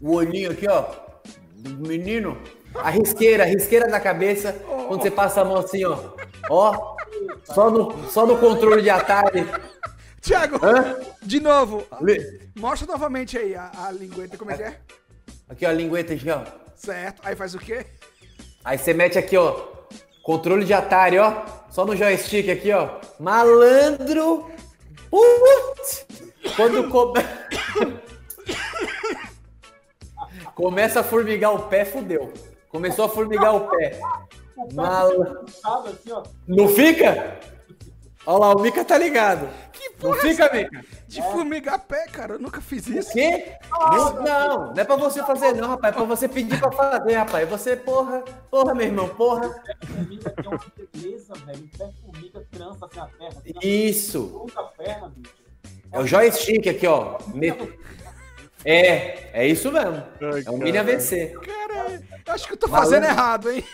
O 0.00 0.14
olhinho 0.16 0.50
aqui, 0.50 0.68
ó. 0.68 0.84
Do 1.54 1.88
menino. 1.88 2.38
A 2.74 2.90
risqueira, 2.90 3.44
a 3.44 3.46
risqueira 3.46 3.86
na 3.86 4.00
cabeça. 4.00 4.52
Quando 4.88 5.02
você 5.02 5.10
passa 5.10 5.40
a 5.40 5.44
mão 5.44 5.56
assim, 5.58 5.84
ó. 5.84 5.98
Ó. 6.50 6.96
Só 7.44 7.70
no, 7.70 8.08
só 8.10 8.26
no 8.26 8.38
controle 8.38 8.82
de 8.82 8.90
Atari. 8.90 9.46
Tiago, 10.20 10.58
de 11.22 11.40
novo. 11.40 11.84
Li- 12.00 12.40
Mostra 12.56 12.86
novamente 12.86 13.36
aí 13.36 13.54
a, 13.54 13.70
a 13.86 13.90
lingueta, 13.90 14.36
como 14.38 14.50
é 14.52 14.56
que 14.56 14.62
é? 14.62 14.76
Aqui, 15.48 15.66
ó, 15.66 15.68
a 15.70 15.72
lingueta 15.72 16.14
aqui, 16.14 16.30
ó. 16.30 16.42
Certo. 16.76 17.20
Aí 17.24 17.34
faz 17.34 17.54
o 17.54 17.58
quê? 17.58 17.84
Aí 18.64 18.78
você 18.78 18.94
mete 18.94 19.18
aqui, 19.18 19.36
ó. 19.36 19.72
Controle 20.22 20.64
de 20.64 20.72
Atari, 20.72 21.18
ó. 21.18 21.42
Só 21.70 21.84
no 21.84 21.96
joystick 21.96 22.48
aqui, 22.48 22.72
ó. 22.72 23.00
Malandro. 23.18 24.48
Putz. 25.10 26.06
Quando 26.56 26.88
come... 26.88 27.20
começa 30.54 31.00
a 31.00 31.04
formigar 31.04 31.54
o 31.54 31.62
pé, 31.68 31.84
fudeu. 31.84 32.32
Começou 32.72 33.04
a 33.04 33.08
formigar 33.08 33.54
o 33.54 33.68
pé. 33.68 34.00
O 34.56 34.66
pé 34.66 34.74
Mal... 34.74 35.10
assim, 35.86 36.10
ó. 36.10 36.22
Não 36.48 36.68
fica? 36.68 37.38
Olha 38.24 38.38
lá, 38.38 38.52
o 38.54 38.60
Mika 38.60 38.84
tá 38.84 38.96
ligado. 38.96 39.48
Não 40.00 40.14
fica, 40.14 40.50
Mika? 40.52 40.84
De 41.06 41.20
formigar 41.22 41.78
pé, 41.80 42.06
cara. 42.06 42.34
Eu 42.34 42.38
nunca 42.38 42.60
fiz 42.60 42.86
O 42.86 42.98
isso. 42.98 43.12
quê? 43.12 43.56
Não, 43.70 44.22
não, 44.22 44.66
não 44.72 44.74
é 44.76 44.84
pra 44.84 44.96
você 44.96 45.22
fazer, 45.22 45.52
não, 45.54 45.68
rapaz. 45.68 45.92
É 45.92 45.96
pra 45.96 46.04
você 46.06 46.28
pedir 46.28 46.58
pra 46.58 46.72
fazer, 46.72 47.14
rapaz. 47.14 47.48
Você, 47.48 47.76
porra, 47.76 48.22
porra, 48.50 48.74
meu 48.74 48.86
irmão, 48.86 49.08
porra. 49.08 49.48
Uma 50.46 50.60
beleza, 50.94 51.34
velho. 51.44 51.64
O 51.74 51.78
pé 51.78 51.90
formiga 52.04 52.46
trança 52.50 52.86
assim 52.86 53.00
a 53.00 53.06
perna. 53.06 53.42
Assim, 53.44 53.58
Isso. 53.62 54.46
Perna, 54.78 55.12
bicho. 55.14 55.34
É 55.92 56.00
o 56.00 56.06
joystick 56.06 56.66
aqui, 56.68 56.86
ó. 56.86 57.18
É, 58.64 59.42
é 59.42 59.46
isso 59.46 59.70
mesmo. 59.72 60.02
Ai, 60.20 60.42
É 60.46 60.50
um 60.50 60.58
mini. 60.58 60.78
AVC. 60.78 61.34
Cara, 61.44 62.00
eu 62.26 62.32
acho 62.32 62.46
que 62.46 62.52
eu 62.52 62.56
tô 62.56 62.68
fazendo 62.68 63.04
errado, 63.04 63.50
hein? 63.50 63.64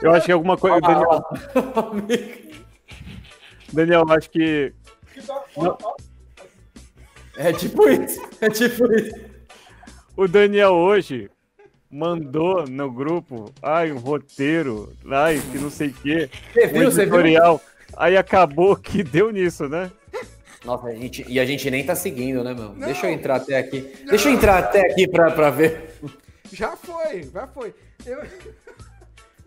Eu 0.00 0.12
acho 0.14 0.26
que 0.26 0.32
alguma 0.32 0.56
coisa. 0.56 0.80
Daniel. 0.80 1.24
Daniel, 3.72 4.04
acho 4.10 4.30
que. 4.30 4.72
É 7.36 7.52
tipo 7.52 7.88
isso. 7.88 8.20
É 8.40 8.48
tipo 8.48 8.92
isso. 8.94 9.14
O 10.16 10.28
Daniel 10.28 10.72
hoje 10.72 11.30
mandou 11.90 12.66
no 12.66 12.90
grupo, 12.90 13.52
ai, 13.62 13.92
um 13.92 13.98
roteiro, 13.98 14.92
ai, 15.10 15.40
que 15.50 15.58
não 15.58 15.70
sei 15.70 15.88
o 15.88 15.92
quê, 15.94 16.30
Você 16.52 16.66
um 16.66 16.72
viu? 16.72 16.90
Você 16.90 17.04
viu? 17.06 17.14
editorial. 17.14 17.60
Aí 17.96 18.16
acabou 18.16 18.76
que 18.76 19.02
deu 19.02 19.30
nisso, 19.30 19.68
né? 19.68 19.90
Nossa, 20.64 20.86
a 20.86 20.94
gente, 20.94 21.24
e 21.28 21.40
a 21.40 21.44
gente 21.44 21.70
nem 21.70 21.84
tá 21.84 21.94
seguindo, 21.94 22.44
né, 22.44 22.54
meu? 22.54 22.70
Deixa 22.70 23.06
eu 23.06 23.12
entrar 23.12 23.36
até 23.36 23.58
aqui. 23.58 23.80
Deixa 24.08 24.28
eu 24.28 24.34
entrar 24.34 24.58
até 24.58 24.80
aqui 24.80 25.08
pra, 25.08 25.30
pra 25.30 25.50
ver. 25.50 25.94
Já 26.52 26.76
foi, 26.76 27.22
já 27.32 27.46
foi. 27.48 27.74
Eu... 28.06 28.22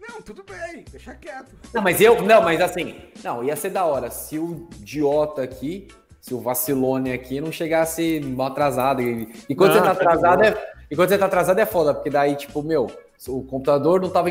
Não, 0.08 0.22
tudo 0.22 0.44
bem, 0.44 0.84
deixa 0.92 1.16
quieto. 1.16 1.52
Não, 1.74 1.82
mas 1.82 2.00
eu. 2.02 2.22
Não, 2.22 2.42
mas 2.42 2.62
assim. 2.62 2.96
Não, 3.24 3.44
ia 3.44 3.56
ser 3.56 3.70
da 3.70 3.86
hora 3.86 4.12
se 4.12 4.38
o 4.38 4.68
idiota 4.76 5.42
aqui, 5.42 5.88
se 6.22 6.34
o 6.34 6.40
vacilone 6.40 7.12
aqui 7.12 7.40
não 7.40 7.52
chegasse 7.52 8.20
mal 8.20 8.48
atrasado. 8.48 9.02
E, 9.02 9.34
e 9.50 9.56
quando 9.56 9.74
Não, 9.74 9.80
você 9.80 9.86
tá 9.86 9.96
tá 9.96 10.02
atrasado 10.02 10.44
é. 10.44 10.76
E 10.90 10.96
quando 10.96 11.10
você 11.10 11.18
tá 11.18 11.26
atrasado 11.26 11.60
é 11.60 11.66
foda, 11.66 11.94
porque 11.94 12.10
daí, 12.10 12.36
tipo, 12.36 12.62
meu, 12.62 12.88
o 13.28 13.44
computador 13.44 14.02
não 14.02 14.10
tava, 14.10 14.30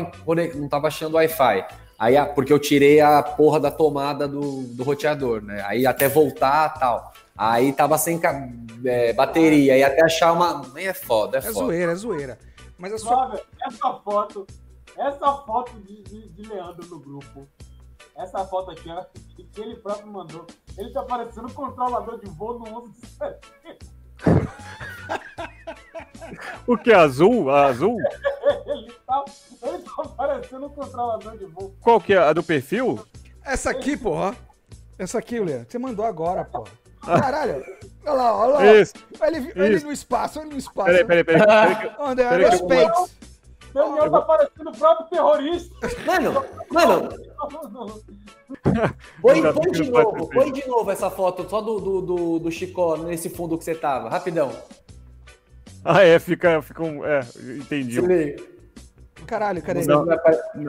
não 0.55 0.69
tava 0.69 0.87
achando 0.87 1.15
Wi-Fi. 1.15 1.65
Aí, 1.97 2.15
porque 2.33 2.51
eu 2.51 2.59
tirei 2.59 2.99
a 2.99 3.23
porra 3.23 3.59
da 3.59 3.71
tomada 3.71 4.27
do, 4.27 4.63
do 4.63 4.83
roteador, 4.83 5.41
né? 5.41 5.63
Aí 5.65 5.85
até 5.85 6.09
voltar 6.09 6.77
tal. 6.77 7.13
Aí 7.37 7.71
tava 7.73 7.97
sem 7.97 8.19
é, 8.85 9.13
bateria, 9.13 9.73
aí 9.73 9.83
até 9.83 10.03
achar 10.03 10.33
uma. 10.33 10.61
Nem 10.73 10.87
é 10.87 10.93
foda, 10.93 11.37
é 11.37 11.39
É 11.39 11.41
foda. 11.41 11.53
zoeira, 11.53 11.91
é 11.91 11.95
zoeira. 11.95 12.39
Mas 12.77 12.93
a 12.93 12.97
sua. 12.97 13.09
Flávio, 13.11 13.39
essa 13.65 13.93
foto, 14.03 14.47
essa 14.97 15.33
foto 15.37 15.71
de, 15.79 16.03
de, 16.03 16.29
de 16.29 16.49
Leandro 16.49 16.85
no 16.87 16.99
grupo, 16.99 17.47
essa 18.17 18.45
foto 18.45 18.71
aqui, 18.71 18.89
ó, 18.89 19.03
que 19.35 19.43
que 19.43 19.61
ele 19.61 19.75
próprio 19.75 20.07
mandou, 20.07 20.45
ele 20.77 20.91
tá 20.91 21.03
parecendo 21.03 21.47
um 21.47 21.53
controlador 21.53 22.19
de 22.19 22.29
voo 22.31 22.59
no 22.59 22.83
11 22.83 22.91
de 22.91 23.07
setembro. 23.07 23.95
O 26.67 26.75
que? 26.77 26.91
Azul? 26.91 27.49
A 27.51 27.67
azul? 27.67 27.97
parecendo 30.55 30.65
um 30.65 30.69
controlador 30.69 31.37
de 31.37 31.45
voo. 31.45 31.73
Qual 31.81 31.99
que 31.99 32.13
é? 32.13 32.17
A 32.17 32.33
do 32.33 32.43
perfil? 32.43 32.99
Essa 33.43 33.69
aqui, 33.71 33.95
porra. 33.97 34.35
Essa 34.97 35.19
aqui, 35.19 35.39
Léo, 35.39 35.65
você 35.67 35.77
mandou 35.77 36.05
agora, 36.05 36.45
pô. 36.45 36.63
Caralho. 37.03 37.63
Olha 38.05 38.13
lá, 38.13 38.35
olha 38.37 38.53
lá. 38.53 38.65
Isso. 38.81 38.93
Olha 39.19 39.37
ele, 39.37 39.75
Isso. 39.75 39.85
no 39.85 39.91
espaço, 39.91 40.39
olha 40.39 40.45
ele 40.47 40.53
no 40.53 40.59
espaço. 40.59 40.85
Peraí, 40.89 41.05
peraí, 41.05 41.23
peraí. 41.23 41.45
peraí 41.45 41.75
que- 41.75 42.01
Onde 42.01 42.21
é? 42.21 42.29
Peraí 42.29 42.49
que 42.49 42.55
eu 42.55 42.59
vou- 42.59 42.67
Respeito. 42.77 43.25
Daniel 43.73 44.09
tá 44.09 44.21
parecendo 44.21 44.69
o 44.69 44.77
próprio 44.77 45.07
terrorista. 45.09 45.75
Mano, 46.05 46.45
mano, 46.71 47.09
Põe, 49.21 49.53
põe 49.53 49.71
de 49.71 49.91
novo, 49.91 50.29
põe 50.29 50.51
de 50.53 50.65
novo 50.67 50.89
essa 50.91 51.09
foto 51.09 51.47
só 51.49 51.59
do, 51.59 51.79
do, 51.81 52.01
do, 52.01 52.39
do 52.39 52.51
Chicó 52.51 52.95
nesse 52.95 53.29
fundo 53.29 53.57
que 53.57 53.65
você 53.65 53.75
tava. 53.75 54.07
Rapidão. 54.09 54.49
Ah, 55.83 56.03
é, 56.03 56.17
fica, 56.19 56.61
fica 56.61 56.81
um. 56.83 57.03
É, 57.05 57.19
entendi. 57.59 57.95
Se 57.95 58.01
liga. 58.01 58.43
Caralho, 59.25 59.61
cadê? 59.61 59.85
Não. 59.85 60.05
Vai- 60.05 60.19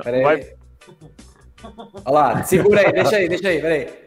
Peraí. 0.02 0.22
Vai- 0.22 0.52
Olha 2.04 2.10
lá, 2.10 2.42
segura 2.44 2.80
aí, 2.86 2.92
deixa 2.92 3.16
aí, 3.16 3.28
deixa 3.28 3.48
aí, 3.48 3.60
peraí. 3.60 4.06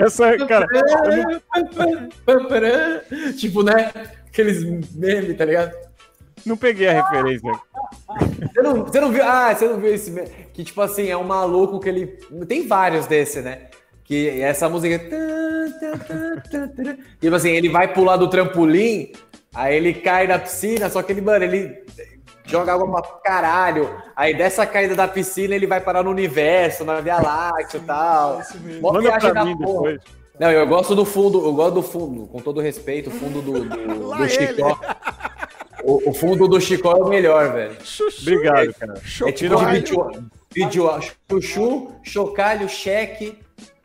Essa, 0.00 0.26
é, 0.34 0.46
cara, 0.46 0.66
Tipo, 3.38 3.62
né? 3.62 3.92
Aqueles 4.28 4.64
memes, 4.94 5.36
tá 5.36 5.44
ligado? 5.44 5.72
não 6.44 6.56
peguei 6.56 6.86
a 6.88 7.02
referência. 7.02 7.50
Você 8.52 8.62
não, 8.62 8.84
você 8.84 9.00
não 9.00 9.10
viu? 9.10 9.24
Ah, 9.24 9.54
você 9.54 9.66
não 9.68 9.78
viu 9.78 9.94
esse? 9.94 10.10
Que, 10.52 10.64
tipo 10.64 10.80
assim, 10.80 11.08
é 11.08 11.16
um 11.16 11.24
maluco 11.24 11.80
que 11.80 11.88
ele. 11.88 12.06
Tem 12.48 12.66
vários 12.66 13.06
desse, 13.06 13.40
né? 13.40 13.66
Que 14.04 14.40
essa 14.40 14.68
música. 14.68 14.98
Tipo 17.20 17.34
assim, 17.34 17.50
ele 17.50 17.68
vai 17.68 17.92
pular 17.92 18.16
do 18.16 18.28
trampolim, 18.28 19.12
aí 19.54 19.76
ele 19.76 19.94
cai 19.94 20.26
na 20.26 20.38
piscina, 20.38 20.88
só 20.88 21.02
que 21.02 21.12
ele, 21.12 21.20
mano, 21.20 21.44
ele 21.44 21.84
joga 22.44 22.72
água 22.74 23.02
pra 23.02 23.10
caralho. 23.24 23.90
Aí 24.14 24.36
dessa 24.36 24.64
caída 24.66 24.94
da 24.94 25.08
piscina 25.08 25.54
ele 25.54 25.66
vai 25.66 25.80
parar 25.80 26.02
no 26.02 26.10
universo, 26.10 26.84
na 26.84 27.00
Via 27.00 27.18
Láctea 27.20 27.78
e 27.78 27.80
tal. 27.80 28.40
Mó 28.80 28.92
Manda 28.92 29.00
viagem 29.00 29.30
pra 29.32 29.32
da 29.32 29.44
mim 29.44 29.56
porra. 29.56 29.92
depois. 29.92 30.00
Não, 30.38 30.50
eu 30.50 30.66
gosto 30.66 30.94
do 30.94 31.04
fundo, 31.04 31.44
eu 31.44 31.52
gosto 31.54 31.74
do 31.74 31.82
fundo, 31.82 32.26
com 32.26 32.40
todo 32.40 32.60
respeito, 32.60 33.08
o 33.08 33.12
fundo 33.12 33.40
do, 33.40 33.64
do, 33.64 34.14
do. 34.16 34.28
Chicó. 34.28 34.78
O, 35.86 36.10
o 36.10 36.12
fundo 36.12 36.48
do 36.48 36.60
Chicó 36.60 36.96
é 36.96 36.96
o 36.96 37.08
melhor, 37.08 37.52
velho. 37.52 37.76
Chuchu. 37.84 38.22
Obrigado, 38.22 38.74
cara. 38.74 38.94
É 38.94 39.32
tipo 39.32 39.54
de 39.54 39.64
vídeo, 39.66 40.30
vídeo 40.52 40.90
chuchu, 41.30 41.92
chocalho, 42.02 42.68
cheque. 42.68 43.38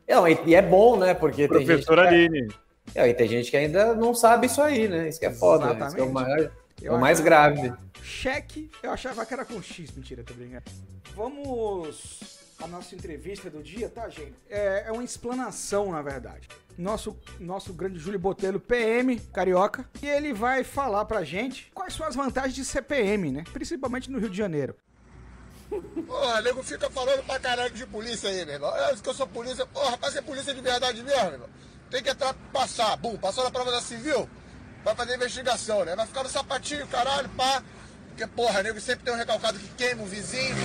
Não, 0.09 0.27
e, 0.27 0.35
e 0.47 0.55
é 0.55 0.63
bom, 0.63 0.97
né? 0.97 1.13
Porque 1.13 1.47
tem 1.47 1.63
gente, 1.63 1.85
que, 1.85 1.93
Aline. 1.93 2.47
é, 2.95 3.07
e 3.07 3.13
tem 3.13 3.27
gente 3.27 3.51
que 3.51 3.55
ainda 3.55 3.93
não 3.93 4.15
sabe 4.15 4.47
isso 4.47 4.63
aí, 4.63 4.87
né? 4.87 5.09
Isso 5.09 5.19
que 5.19 5.27
é 5.27 5.31
foda. 5.31 5.75
né? 5.75 5.85
Isso 5.85 5.95
que 5.95 6.01
é 6.01 6.03
o, 6.03 6.11
maior, 6.11 6.39
é 6.39 6.49
Eu 6.81 6.95
o 6.95 6.99
mais 6.99 7.19
grave. 7.19 7.71
Cheque, 8.01 8.71
eu 8.81 8.89
achava 8.89 9.23
que 9.23 9.33
era 9.35 9.45
com 9.45 9.61
X, 9.61 9.91
mentira, 9.95 10.23
tô 10.23 10.33
brincando. 10.33 10.63
Vamos 11.15 12.40
à 12.61 12.67
nossa 12.67 12.95
entrevista 12.95 13.49
do 13.49 13.61
dia, 13.63 13.89
tá, 13.89 14.07
gente? 14.09 14.35
É, 14.49 14.85
é 14.87 14.91
uma 14.91 15.03
explanação, 15.03 15.91
na 15.91 16.01
verdade. 16.01 16.47
Nosso, 16.77 17.17
nosso 17.39 17.73
grande 17.73 17.99
Júlio 17.99 18.19
Botelho, 18.19 18.59
PM, 18.59 19.19
carioca, 19.33 19.89
e 20.01 20.07
ele 20.07 20.33
vai 20.33 20.63
falar 20.63 21.05
pra 21.05 21.23
gente 21.23 21.71
quais 21.73 21.93
são 21.93 22.05
as 22.05 22.15
vantagens 22.15 22.55
de 22.55 22.63
ser 22.63 22.83
PM, 22.83 23.31
né? 23.31 23.43
Principalmente 23.51 24.09
no 24.09 24.19
Rio 24.19 24.29
de 24.29 24.37
Janeiro. 24.37 24.75
Porra, 26.05 26.41
nego 26.41 26.61
fica 26.61 26.89
falando 26.89 27.23
pra 27.25 27.39
caralho 27.39 27.73
de 27.73 27.85
polícia 27.85 28.29
aí, 28.29 28.45
meu 28.45 28.55
irmão. 28.55 28.75
É 28.75 28.95
que 28.95 29.07
eu 29.07 29.13
sou 29.13 29.27
polícia. 29.27 29.65
Porra, 29.65 29.97
pra 29.97 30.11
ser 30.11 30.21
polícia 30.21 30.53
de 30.53 30.61
verdade 30.61 31.01
mesmo, 31.01 31.23
meu 31.23 31.31
irmão. 31.33 31.49
Tem 31.89 32.03
que 32.03 32.09
entrar, 32.09 32.33
passar. 32.51 32.95
Bum, 32.97 33.17
passou 33.17 33.43
na 33.43 33.51
prova 33.51 33.71
da 33.71 33.81
civil. 33.81 34.29
Vai 34.83 34.95
fazer 34.95 35.15
investigação, 35.15 35.85
né? 35.85 35.95
Vai 35.95 36.05
ficar 36.07 36.23
no 36.23 36.29
sapatinho, 36.29 36.87
caralho, 36.87 37.29
pá. 37.29 37.63
Porque, 38.09 38.27
porra, 38.27 38.61
nego 38.63 38.79
sempre 38.81 39.05
tem 39.05 39.13
um 39.13 39.17
recalcado 39.17 39.57
que 39.57 39.67
queima 39.75 40.03
o 40.03 40.05
vizinho. 40.05 40.55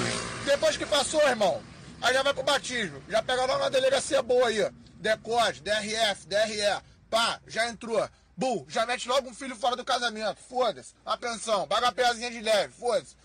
Depois 0.45 0.77
que 0.77 0.87
passou, 0.87 1.21
irmão, 1.29 1.63
aí 2.07 2.15
já 2.15 2.23
vai 2.23 2.33
pro 2.35 2.43
batismo. 2.43 3.03
Já 3.09 3.23
pega 3.23 3.45
logo 3.45 3.59
uma 3.61 3.71
delegacia 3.71 4.23
boa 4.23 4.49
aí. 4.49 4.63
ó. 4.63 4.71
DRF, 5.01 6.27
DRE. 6.27 6.83
Pá, 7.11 7.41
já 7.47 7.69
entrou. 7.69 8.09
Bum, 8.37 8.65
já 8.69 8.85
mete 8.87 9.09
logo 9.09 9.29
um 9.29 9.35
filho 9.35 9.57
fora 9.57 9.77
do 9.77 9.85
casamento. 9.85 10.41
Foda-se. 10.49 10.95
A 11.05 11.17
pensão, 11.17 11.67
paga 11.67 11.89
a 11.89 11.93
pezinha 11.93 12.31
de 12.31 12.41
leve, 12.41 12.73
foda-se. 12.75 13.17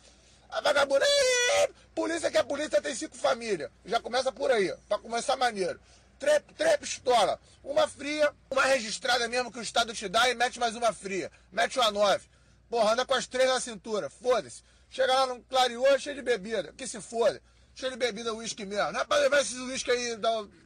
A 0.50 0.62
vagabunda, 0.62 1.06
"Ih, 1.06 1.74
polícia 1.96 2.30
que 2.30 2.38
é 2.38 2.44
polícia 2.44 2.82
tem 2.82 2.94
cinco 2.96 3.16
famílias. 3.16 3.70
Já 3.86 4.00
começa 4.00 4.32
por 4.32 4.52
aí, 4.52 4.74
pra 4.88 4.98
começar 4.98 5.36
maneiro. 5.38 5.80
Três, 6.20 6.42
três 6.58 6.78
pistola, 6.78 7.40
uma 7.64 7.88
fria, 7.88 8.32
uma 8.50 8.64
registrada 8.66 9.28
mesmo 9.28 9.52
que 9.52 9.60
o 9.60 9.62
Estado 9.62 9.94
te 9.94 10.08
dá 10.08 10.30
e 10.30 10.36
mete 10.36 10.60
mais 10.60 10.76
uma 10.76 10.94
fria. 10.94 11.32
Mete 11.52 11.80
uma 11.80 11.90
nove. 11.90 12.28
Porra, 12.70 12.94
anda 12.94 13.06
com 13.06 13.14
as 13.14 13.28
três 13.28 13.50
na 13.50 13.60
cintura, 13.60 14.10
foda-se. 14.10 14.62
Chega 14.90 15.14
lá 15.14 15.26
no 15.28 15.42
clareou 15.44 15.98
cheio 16.00 16.16
de 16.16 16.22
bebida, 16.22 16.74
que 16.78 16.86
se 16.86 17.02
foda. 17.02 17.42
Cheio 17.74 17.92
de 17.92 17.98
bebida, 17.98 18.34
uísque 18.34 18.66
mesmo. 18.66 18.92
Não 18.92 19.02
é 19.02 19.06
pra 19.06 19.18
levar 19.18 19.42
esses 19.42 19.58
uísque 19.58 19.92
aí 19.92 20.18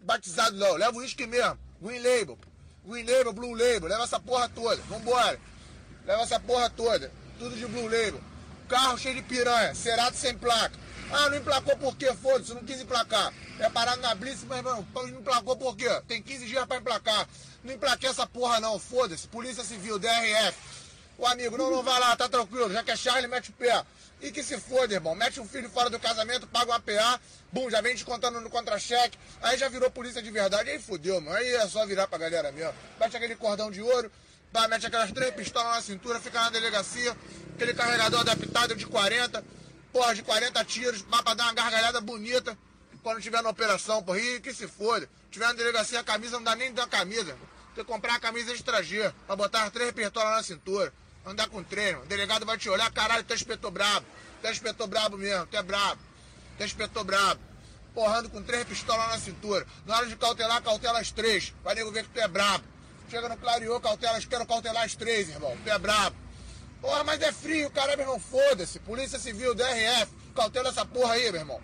batizado 0.01 0.55
não, 0.57 0.73
leva 0.73 0.97
uísque 0.97 1.27
mesmo. 1.27 1.57
Green 1.81 1.99
Label, 1.99 2.37
Green 2.85 3.03
Label, 3.03 3.33
Blue 3.33 3.51
Label, 3.51 3.89
leva 3.89 4.03
essa 4.03 4.19
porra 4.19 4.49
toda. 4.49 4.81
Vambora. 4.83 5.39
Leva 6.05 6.21
essa 6.21 6.39
porra 6.39 6.69
toda. 6.69 7.11
Tudo 7.39 7.55
de 7.55 7.65
Blue 7.65 7.83
Label. 7.83 8.21
Carro 8.67 8.97
cheio 8.97 9.15
de 9.15 9.21
piranha, 9.21 9.75
Cerato 9.75 10.17
sem 10.17 10.35
placa. 10.37 10.75
Ah, 11.11 11.29
não 11.29 11.37
emplacou 11.37 11.77
por 11.77 11.95
quê? 11.95 12.11
Foda-se, 12.13 12.53
não 12.53 12.63
quis 12.63 12.81
emplacar. 12.81 13.31
É 13.59 13.69
parado 13.69 14.01
na 14.01 14.15
Blitz, 14.15 14.43
mas 14.43 14.57
irmão, 14.57 14.85
não 14.93 15.07
emplacou 15.07 15.55
por 15.55 15.75
quê? 15.75 15.87
Tem 16.07 16.21
15 16.21 16.47
dias 16.47 16.65
pra 16.65 16.77
emplacar. 16.77 17.27
Não 17.63 17.73
emplaquei 17.73 18.09
essa 18.09 18.25
porra 18.25 18.59
não, 18.59 18.79
foda-se. 18.79 19.27
Polícia 19.27 19.63
Civil, 19.63 19.99
DRF. 19.99 20.57
O 21.17 21.25
amigo, 21.25 21.57
não, 21.57 21.71
não 21.71 21.83
vai 21.83 21.99
lá, 21.99 22.15
tá 22.15 22.27
tranquilo. 22.27 22.71
Já 22.71 22.83
que 22.83 22.91
é 22.91 22.95
Charlie, 22.95 23.27
mete 23.27 23.49
o 23.49 23.53
pé. 23.53 23.83
E 24.21 24.31
que 24.31 24.43
se 24.43 24.59
foda, 24.59 24.93
irmão. 24.93 25.15
Mete 25.15 25.39
um 25.39 25.47
filho 25.47 25.69
fora 25.69 25.89
do 25.89 25.99
casamento, 25.99 26.47
paga 26.47 26.71
um 26.71 26.73
APA, 26.73 27.19
bum, 27.51 27.69
já 27.69 27.81
vem 27.81 27.93
descontando 27.93 28.41
no 28.41 28.49
contra-cheque. 28.49 29.17
Aí 29.41 29.57
já 29.57 29.69
virou 29.69 29.89
polícia 29.89 30.21
de 30.21 30.31
verdade. 30.31 30.69
Aí 30.69 30.79
fudeu, 30.79 31.19
mano. 31.21 31.37
Aí 31.37 31.55
é 31.55 31.67
só 31.67 31.85
virar 31.85 32.07
pra 32.07 32.17
galera 32.17 32.51
mesmo. 32.51 32.73
Mete 32.99 33.17
aquele 33.17 33.35
cordão 33.35 33.69
de 33.69 33.81
ouro, 33.81 34.11
Tá, 34.55 34.69
mete 34.69 34.87
aquelas 34.87 35.11
três 35.11 35.35
pistolas 35.35 35.75
na 35.75 35.81
cintura, 35.81 36.17
fica 36.17 36.39
na 36.39 36.49
delegacia, 36.49 37.13
aquele 37.55 37.73
carregador 37.73 38.21
adaptado 38.21 38.73
de 38.73 38.85
40, 38.85 39.43
porra, 39.91 40.15
de 40.15 40.23
40 40.23 40.63
tiros, 40.63 41.01
pra 41.01 41.33
dar 41.33 41.43
uma 41.43 41.53
gargalhada 41.53 41.99
bonita, 41.99 42.57
quando 43.03 43.21
tiver 43.21 43.43
na 43.43 43.49
operação, 43.49 44.01
porra, 44.01 44.17
e 44.17 44.39
que 44.39 44.53
se 44.53 44.65
foda. 44.65 45.09
Tiver 45.29 45.47
na 45.47 45.51
delegacia, 45.51 45.99
a 45.99 46.05
camisa 46.05 46.37
não 46.37 46.43
dá 46.45 46.55
nem 46.55 46.73
da 46.73 46.87
camisa. 46.87 47.37
Tem 47.75 47.83
que 47.83 47.91
comprar 47.91 48.13
uma 48.13 48.19
camisa 48.21 48.53
extra 48.53 48.81
G, 48.81 49.11
pra 49.27 49.35
botar 49.35 49.63
as 49.63 49.73
três 49.73 49.91
pistolas 49.91 50.37
na 50.37 50.43
cintura. 50.43 50.93
Andar 51.25 51.49
com 51.49 51.63
treino. 51.63 52.01
O 52.01 52.05
delegado 52.05 52.45
vai 52.45 52.57
te 52.57 52.69
olhar, 52.69 52.91
caralho, 52.91 53.23
tu 53.23 53.33
é 53.33 53.35
inspetor 53.35 53.71
brabo. 53.71 54.05
Tu 54.41 54.47
é 54.47 54.51
inspetor 54.51 54.87
brabo 54.87 55.17
mesmo, 55.17 55.47
tu 55.47 55.57
é 55.57 55.63
brabo. 55.63 56.01
Tu 56.57 56.63
é 56.63 57.03
brabo. 57.03 57.41
Porra, 57.93 58.19
ando 58.19 58.29
com 58.29 58.43
três 58.43 58.65
pistolas 58.65 59.07
na 59.07 59.17
cintura. 59.17 59.65
Na 59.85 59.97
hora 59.97 60.05
de 60.05 60.15
cautelar, 60.15 60.61
cautela 60.61 60.99
as 60.99 61.11
três. 61.11 61.53
Vai 61.63 61.73
nego 61.75 61.91
ver 61.91 62.03
que 62.03 62.09
tu 62.09 62.19
é 62.19 62.27
brabo. 62.27 62.63
Chega 63.09 63.29
no 63.29 63.37
clareou, 63.37 63.79
cautela, 63.79 64.19
quero 64.21 64.45
cautelar 64.45 64.83
as 64.83 64.95
três, 64.95 65.29
irmão. 65.29 65.57
Tu 65.63 65.69
é 65.69 65.79
brabo. 65.79 66.15
Porra, 66.81 67.03
mas 67.03 67.21
é 67.21 67.31
frio, 67.31 67.71
caralho, 67.71 67.97
meu 67.97 68.05
irmão. 68.05 68.19
Foda-se. 68.19 68.79
Polícia 68.79 69.17
Civil, 69.17 69.55
DRF. 69.55 70.11
Cautela 70.35 70.69
essa 70.69 70.85
porra 70.85 71.13
aí, 71.13 71.31
meu 71.31 71.41
irmão. 71.41 71.61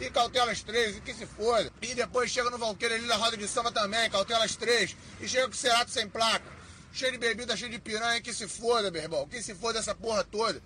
E 0.00 0.08
cautela 0.10 0.50
as 0.50 0.62
três, 0.62 0.96
e 0.96 1.00
que 1.00 1.12
se 1.12 1.26
foda. 1.26 1.70
E 1.82 1.94
depois 1.94 2.30
chega 2.30 2.50
no 2.50 2.58
Valqueiro 2.58 2.94
ali 2.94 3.06
na 3.06 3.16
roda 3.16 3.36
de 3.36 3.46
samba 3.46 3.70
também, 3.70 4.08
cautela 4.10 4.44
as 4.44 4.56
três. 4.56 4.96
E 5.20 5.28
chega 5.28 5.46
com 5.46 5.52
o 5.52 5.56
Cerato 5.56 5.90
sem 5.90 6.08
placa. 6.08 6.44
Cheio 6.92 7.12
de 7.12 7.18
bebida, 7.18 7.56
cheio 7.56 7.70
de 7.70 7.78
piranha, 7.78 8.20
que 8.20 8.34
se 8.34 8.46
foda, 8.46 8.90
meu 8.90 9.02
irmão. 9.02 9.26
Que 9.26 9.42
se 9.42 9.54
foda 9.54 9.78
essa 9.78 9.94
porra 9.94 10.22
toda. 10.22 10.62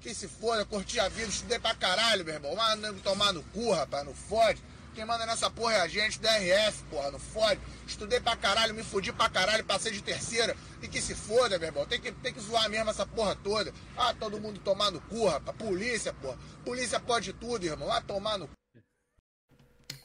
Que 0.00 0.12
se 0.12 0.26
foda, 0.26 0.64
curti 0.64 0.98
a 0.98 1.08
vida, 1.08 1.28
estudei 1.28 1.58
pra 1.58 1.72
caralho, 1.74 2.24
meu 2.24 2.34
irmão. 2.34 2.54
Mas 2.56 2.80
nego 2.80 2.98
tomar 3.00 3.32
no 3.32 3.44
cu, 3.44 3.70
rapaz, 3.70 4.04
não 4.04 4.12
fode. 4.12 4.60
Quem 4.94 5.04
manda 5.04 5.24
nessa 5.24 5.48
porra 5.48 5.74
é 5.74 5.80
a 5.80 5.86
gente, 5.86 6.18
DRF, 6.18 6.82
porra, 6.90 7.12
não 7.12 7.20
fode. 7.20 7.60
Estudei 7.86 8.18
pra 8.18 8.36
caralho, 8.36 8.74
me 8.74 8.82
fudi 8.82 9.12
pra 9.12 9.28
caralho, 9.28 9.64
passei 9.64 9.92
de 9.92 10.02
terceira. 10.02 10.56
E 10.82 10.88
que 10.88 11.00
se 11.00 11.14
foda, 11.14 11.56
meu 11.58 11.68
irmão. 11.68 11.86
Tem 11.86 12.00
que, 12.00 12.10
tem 12.10 12.34
que 12.34 12.40
zoar 12.40 12.68
mesmo 12.68 12.90
essa 12.90 13.06
porra 13.06 13.36
toda. 13.36 13.72
Ah, 13.96 14.12
todo 14.12 14.40
mundo 14.40 14.58
tomar 14.58 14.90
no 14.90 15.00
cu, 15.02 15.28
rapaz. 15.28 15.56
Polícia, 15.56 16.12
porra. 16.12 16.36
Polícia 16.64 16.98
pode 16.98 17.32
tudo, 17.32 17.64
irmão. 17.64 17.86
Vai 17.86 18.02
tomar 18.02 18.36
no 18.36 18.48
cu. 18.48 18.54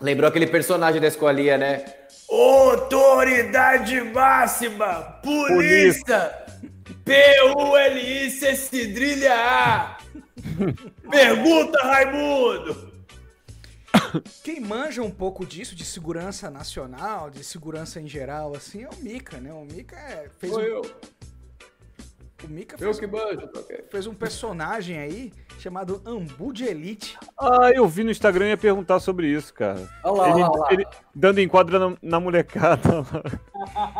Lembrou 0.03 0.27
aquele 0.27 0.47
personagem 0.47 0.99
da 0.99 1.07
escolinha, 1.07 1.57
né? 1.57 1.85
Autoridade 2.29 4.01
máxima! 4.01 5.01
Polícia! 5.23 6.29
P-U-L-I-C 7.05 8.53
Cidrilha 8.57 9.33
A! 9.33 9.97
Pergunta, 11.09 11.81
Raimundo! 11.81 12.91
Quem 14.43 14.59
manja 14.59 15.01
um 15.01 15.09
pouco 15.09 15.45
disso, 15.45 15.73
de 15.73 15.85
segurança 15.85 16.51
nacional, 16.51 17.29
de 17.29 17.41
segurança 17.41 18.01
em 18.01 18.07
geral, 18.07 18.53
assim, 18.57 18.83
é 18.83 18.89
o 18.89 18.95
Mika, 18.97 19.37
né? 19.37 19.53
O 19.53 19.63
Mika 19.63 19.95
é, 19.95 20.29
fez 20.37 20.51
Sou 20.51 20.61
um, 20.61 20.65
eu. 20.65 20.81
o 22.43 22.47
Mika 22.49 22.75
Eu 22.77 22.93
fez, 22.93 22.99
que 22.99 23.07
manjo. 23.07 23.49
ok. 23.55 23.85
fez 23.89 24.05
um 24.05 24.13
personagem 24.13 24.97
aí 24.97 25.31
chamado 25.63 26.01
Ambu 26.05 26.51
de 26.51 26.65
Elite. 26.65 27.17
Ah, 27.39 27.71
eu 27.73 27.87
vi 27.87 28.03
no 28.03 28.11
Instagram 28.11 28.47
e 28.47 28.49
ia 28.49 28.57
perguntar 28.57 28.99
sobre 28.99 29.27
isso, 29.27 29.53
cara. 29.53 29.89
Olha 30.03 30.21
lá, 30.21 30.29
ele, 30.29 30.43
olha 30.43 30.59
lá, 30.59 30.73
ele 30.73 30.87
dando 31.15 31.39
enquadra 31.39 31.79
na, 31.79 31.97
na 32.01 32.19
molecada. 32.19 33.05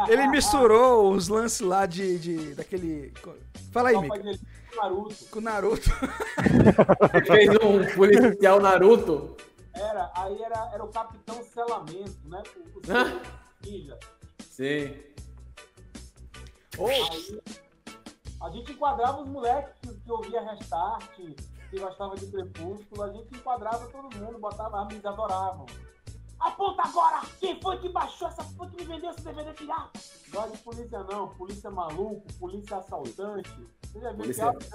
Ele 0.09 0.27
misturou 0.27 1.13
os 1.13 1.29
lances 1.29 1.61
lá 1.61 1.85
de, 1.85 2.19
de 2.19 2.55
daquele... 2.55 3.13
Fala 3.71 3.89
aí, 3.89 3.95
ele 3.95 4.39
Naruto. 4.75 5.25
Com 5.31 5.39
o 5.39 5.41
Naruto. 5.41 5.89
Ele 7.13 7.25
fez 7.25 7.49
um 7.63 7.95
policial 7.95 8.59
Naruto. 8.59 9.37
Era, 9.73 10.11
aí 10.15 10.41
era, 10.41 10.69
era 10.73 10.83
o 10.83 10.89
Capitão 10.89 11.41
Selamento, 11.43 12.17
né? 12.25 12.43
O, 12.57 12.79
o? 12.79 13.21
Ninja. 13.65 13.97
Sim. 14.49 14.93
Aí, 16.77 17.41
a 18.41 18.49
gente 18.49 18.73
enquadrava 18.73 19.21
os 19.21 19.29
moleques 19.29 19.73
que, 19.81 19.93
que 19.93 20.11
ouvia 20.11 20.41
Restart, 20.41 21.17
que 21.73 21.79
gostava 21.79 22.15
de 22.15 22.27
Crepúsculo, 22.27 23.03
a 23.03 23.11
gente 23.11 23.35
enquadrava 23.35 23.87
todo 23.91 24.15
mundo, 24.15 24.37
botava 24.37 24.77
arma, 24.79 24.91
eles 24.91 25.03
adoravam. 25.03 25.65
Aponta 26.39 26.83
agora! 26.83 27.21
Quem 27.39 27.59
foi 27.59 27.77
que 27.77 27.89
baixou 27.89 28.27
essa 28.27 28.43
foi 28.43 28.67
que 28.67 28.77
me 28.77 28.93
vendeu 28.93 29.09
esse 29.09 29.21
DVD 29.21 29.51
pirata? 29.53 29.91
Não 30.33 30.43
é 30.43 30.47
de 30.49 30.57
polícia 30.57 30.99
não, 30.99 31.27
polícia 31.29 31.71
maluco, 31.71 32.21
polícia 32.39 32.77
assaltante. 32.77 33.49
Você 33.87 33.99
já 33.99 34.09
viu 34.09 34.17
Polícia- 34.19 34.45
áudio? 34.45 34.67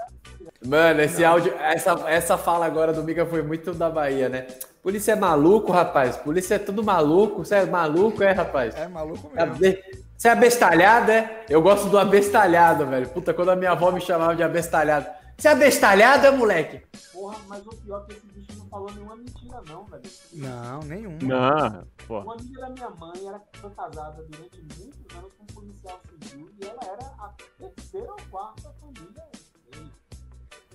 Mano, 0.67 1.01
esse 1.03 1.25
áudio, 1.25 1.53
essa, 1.55 1.93
essa 2.09 2.39
fala 2.39 2.67
agora 2.67 2.93
do 2.93 3.03
Mica 3.05 3.25
foi 3.27 3.43
muito 3.43 3.75
da 3.75 3.91
Bahia, 3.91 4.29
né? 4.29 4.47
Polícia 4.83 5.13
é 5.13 5.17
maluco, 5.17 5.71
rapaz. 5.71 6.17
Polícia 6.17 6.55
é 6.55 6.59
tudo 6.59 6.83
maluco. 6.83 7.45
Você 7.45 7.57
é 7.57 7.67
maluco, 7.67 8.23
é, 8.23 8.33
rapaz? 8.33 8.75
É 8.75 8.89
maluco 8.89 9.31
É 9.37 9.45
mesmo. 9.45 9.83
Você 10.17 10.29
é 10.29 10.33
abestalhado, 10.33 11.11
é? 11.13 11.45
Eu 11.49 11.61
gosto 11.61 11.89
do 11.89 11.99
abestalhado, 11.99 12.87
velho. 12.87 13.09
Puta, 13.11 13.35
quando 13.35 13.51
a 13.51 13.57
minha 13.57 13.73
avó 13.73 13.91
me 13.93 14.01
chamava 14.01 14.35
de 14.35 14.43
abestalhado. 14.43 15.07
Você 15.39 15.47
é 15.47 15.53
abestalhado, 15.53 16.27
é, 16.27 16.31
moleque? 16.33 16.83
Porra, 17.13 17.39
mas 17.47 17.65
o 17.65 17.71
pior 17.71 18.03
é 18.03 18.07
que 18.07 18.19
esse 18.19 18.27
bicho 18.27 18.59
não 18.59 18.67
falou 18.69 18.91
nenhuma 18.93 19.15
mentira 19.15 19.63
não, 19.69 19.85
velho. 19.85 20.03
Não, 20.33 20.81
nenhum. 20.81 21.17
Não, 21.23 21.87
pô. 22.09 22.19
Uma 22.23 22.35
amiga 22.35 22.61
da 22.63 22.71
minha 22.71 22.91
mãe 22.91 23.29
era, 23.29 23.41
foi 23.55 23.71
casada 23.71 24.21
durante 24.29 24.61
muitos 24.77 25.17
anos 25.17 25.33
com 25.35 25.45
um 25.45 25.47
policial 25.47 26.01
civil 26.21 26.51
e 26.61 26.65
ela 26.67 26.81
era 26.83 27.07
a 27.21 27.33
terceira 27.57 28.11
ou 28.11 28.17
quarta 28.33 28.75
família 28.81 29.25
dele. 29.71 29.93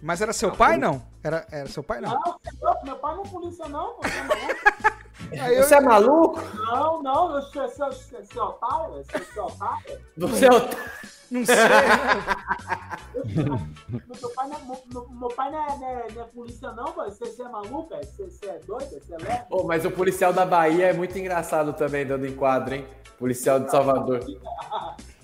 Mas 0.01 0.21
era 0.21 0.31
seu 0.31 0.53
pai, 0.55 0.77
não? 0.77 1.05
Era, 1.21 1.45
era 1.51 1.67
seu 1.67 1.83
pai, 1.83 1.99
não? 1.99 2.11
Não, 2.11 2.39
é 2.45 2.85
meu 2.85 2.95
pai 2.97 3.15
não 3.15 3.23
é 3.23 3.27
polícia 3.27 3.67
não, 3.67 3.97
você 3.97 4.17
é 4.17 4.23
maluco? 4.23 5.03
Aí 5.43 5.55
eu- 5.57 5.63
Você 5.63 5.75
é 5.75 5.81
maluco? 5.81 6.39
Não, 6.55 7.03
não, 7.03 7.35
eu 7.35 7.41
sou 7.41 7.67
otário, 8.47 8.95
eu 8.95 9.03
sou 9.05 9.33
seu 9.33 9.45
otário. 9.45 10.01
Você 10.17 10.45
é 10.45 10.49
o... 10.51 11.12
Não 11.33 11.43
sei. 11.45 11.55
Meu 13.25 14.29
pai 14.35 14.47
não 14.47 14.55
é, 14.55 14.59
meu, 14.93 15.09
meu 15.09 15.29
pai 15.29 15.51
não 15.51 15.65
é, 15.65 15.77
não 15.77 15.87
é- 15.87 16.07
não 16.13 16.21
é 16.21 16.25
polícia 16.25 16.71
não, 16.73 16.93
velho. 16.93 17.11
Você, 17.11 17.25
você 17.25 17.41
é 17.41 17.47
maluco, 17.49 17.89
velho? 17.89 18.05
Você, 18.05 18.23
você 18.29 18.45
é 18.45 18.59
doido, 18.59 18.89
você 18.89 19.13
é 19.13 19.17
lerdo? 19.17 19.45
Ô, 19.49 19.63
mas 19.63 19.83
o 19.83 19.89
policial 19.91 20.31
da 20.31 20.45
Bahia 20.45 20.85
é 20.87 20.93
muito 20.93 21.17
engraçado 21.17 21.73
também, 21.73 22.05
dando 22.05 22.27
enquadro, 22.27 22.75
hein? 22.75 22.85
Policial 23.17 23.59
de 23.59 23.71
Salvador. 23.71 24.19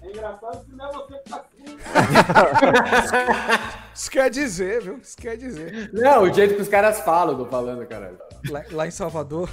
É 0.01 0.07
engraçado 0.11 0.65
se 0.65 0.71
não 0.75 0.89
é 0.89 0.93
você 0.93 1.13
que 1.19 1.29
tá 1.29 1.43
assim. 1.43 1.77
Isso 3.93 4.09
quer 4.09 4.29
dizer, 4.29 4.81
viu? 4.81 4.97
Isso 4.97 5.17
quer 5.17 5.35
dizer. 5.37 5.91
Não, 5.93 6.23
o 6.23 6.33
jeito 6.33 6.55
que 6.55 6.61
os 6.61 6.69
caras 6.69 7.01
falam, 7.01 7.37
tô 7.37 7.45
falando, 7.45 7.85
caralho. 7.85 8.17
Lá, 8.49 8.63
lá 8.71 8.87
em 8.87 8.91
Salvador, 8.91 9.49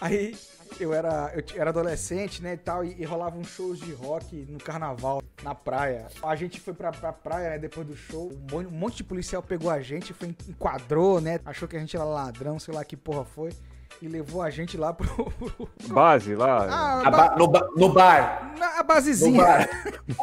aí 0.00 0.34
eu 0.80 0.92
era, 0.94 1.32
eu 1.34 1.60
era 1.60 1.70
adolescente, 1.70 2.42
né, 2.42 2.54
e 2.54 2.56
tal, 2.56 2.84
e, 2.84 2.94
e 3.00 3.04
rolavam 3.04 3.42
shows 3.44 3.78
de 3.80 3.92
rock 3.92 4.46
no 4.48 4.58
carnaval, 4.58 5.22
na 5.42 5.54
praia. 5.54 6.06
A 6.22 6.34
gente 6.36 6.60
foi 6.60 6.74
pra, 6.74 6.90
pra 6.92 7.12
praia, 7.12 7.50
né, 7.50 7.58
depois 7.58 7.86
do 7.86 7.96
show, 7.96 8.30
um 8.32 8.46
mon- 8.50 8.66
um 8.68 8.70
monte 8.70 8.98
de 8.98 9.04
policial 9.04 9.42
pegou 9.42 9.70
a 9.70 9.80
gente, 9.80 10.12
foi, 10.12 10.34
enquadrou, 10.48 11.20
né, 11.20 11.40
achou 11.44 11.66
que 11.68 11.76
a 11.76 11.80
gente 11.80 11.96
era 11.96 12.04
ladrão, 12.04 12.58
sei 12.58 12.74
lá 12.74 12.84
que 12.84 12.96
porra 12.96 13.24
foi, 13.24 13.52
e 14.00 14.08
levou 14.08 14.42
a 14.42 14.50
gente 14.50 14.76
lá 14.76 14.92
pro... 14.92 15.32
Base 15.88 16.34
lá. 16.34 16.66
Ah, 16.70 17.02
A 17.06 17.10
ba- 17.10 17.36
no, 17.36 17.48
ba- 17.48 17.68
no 17.76 17.92
bar. 17.92 18.54
na 18.58 18.66
a 18.74 18.78
No 18.78 18.84
basezinha. 18.84 19.42
bar. 19.42 19.68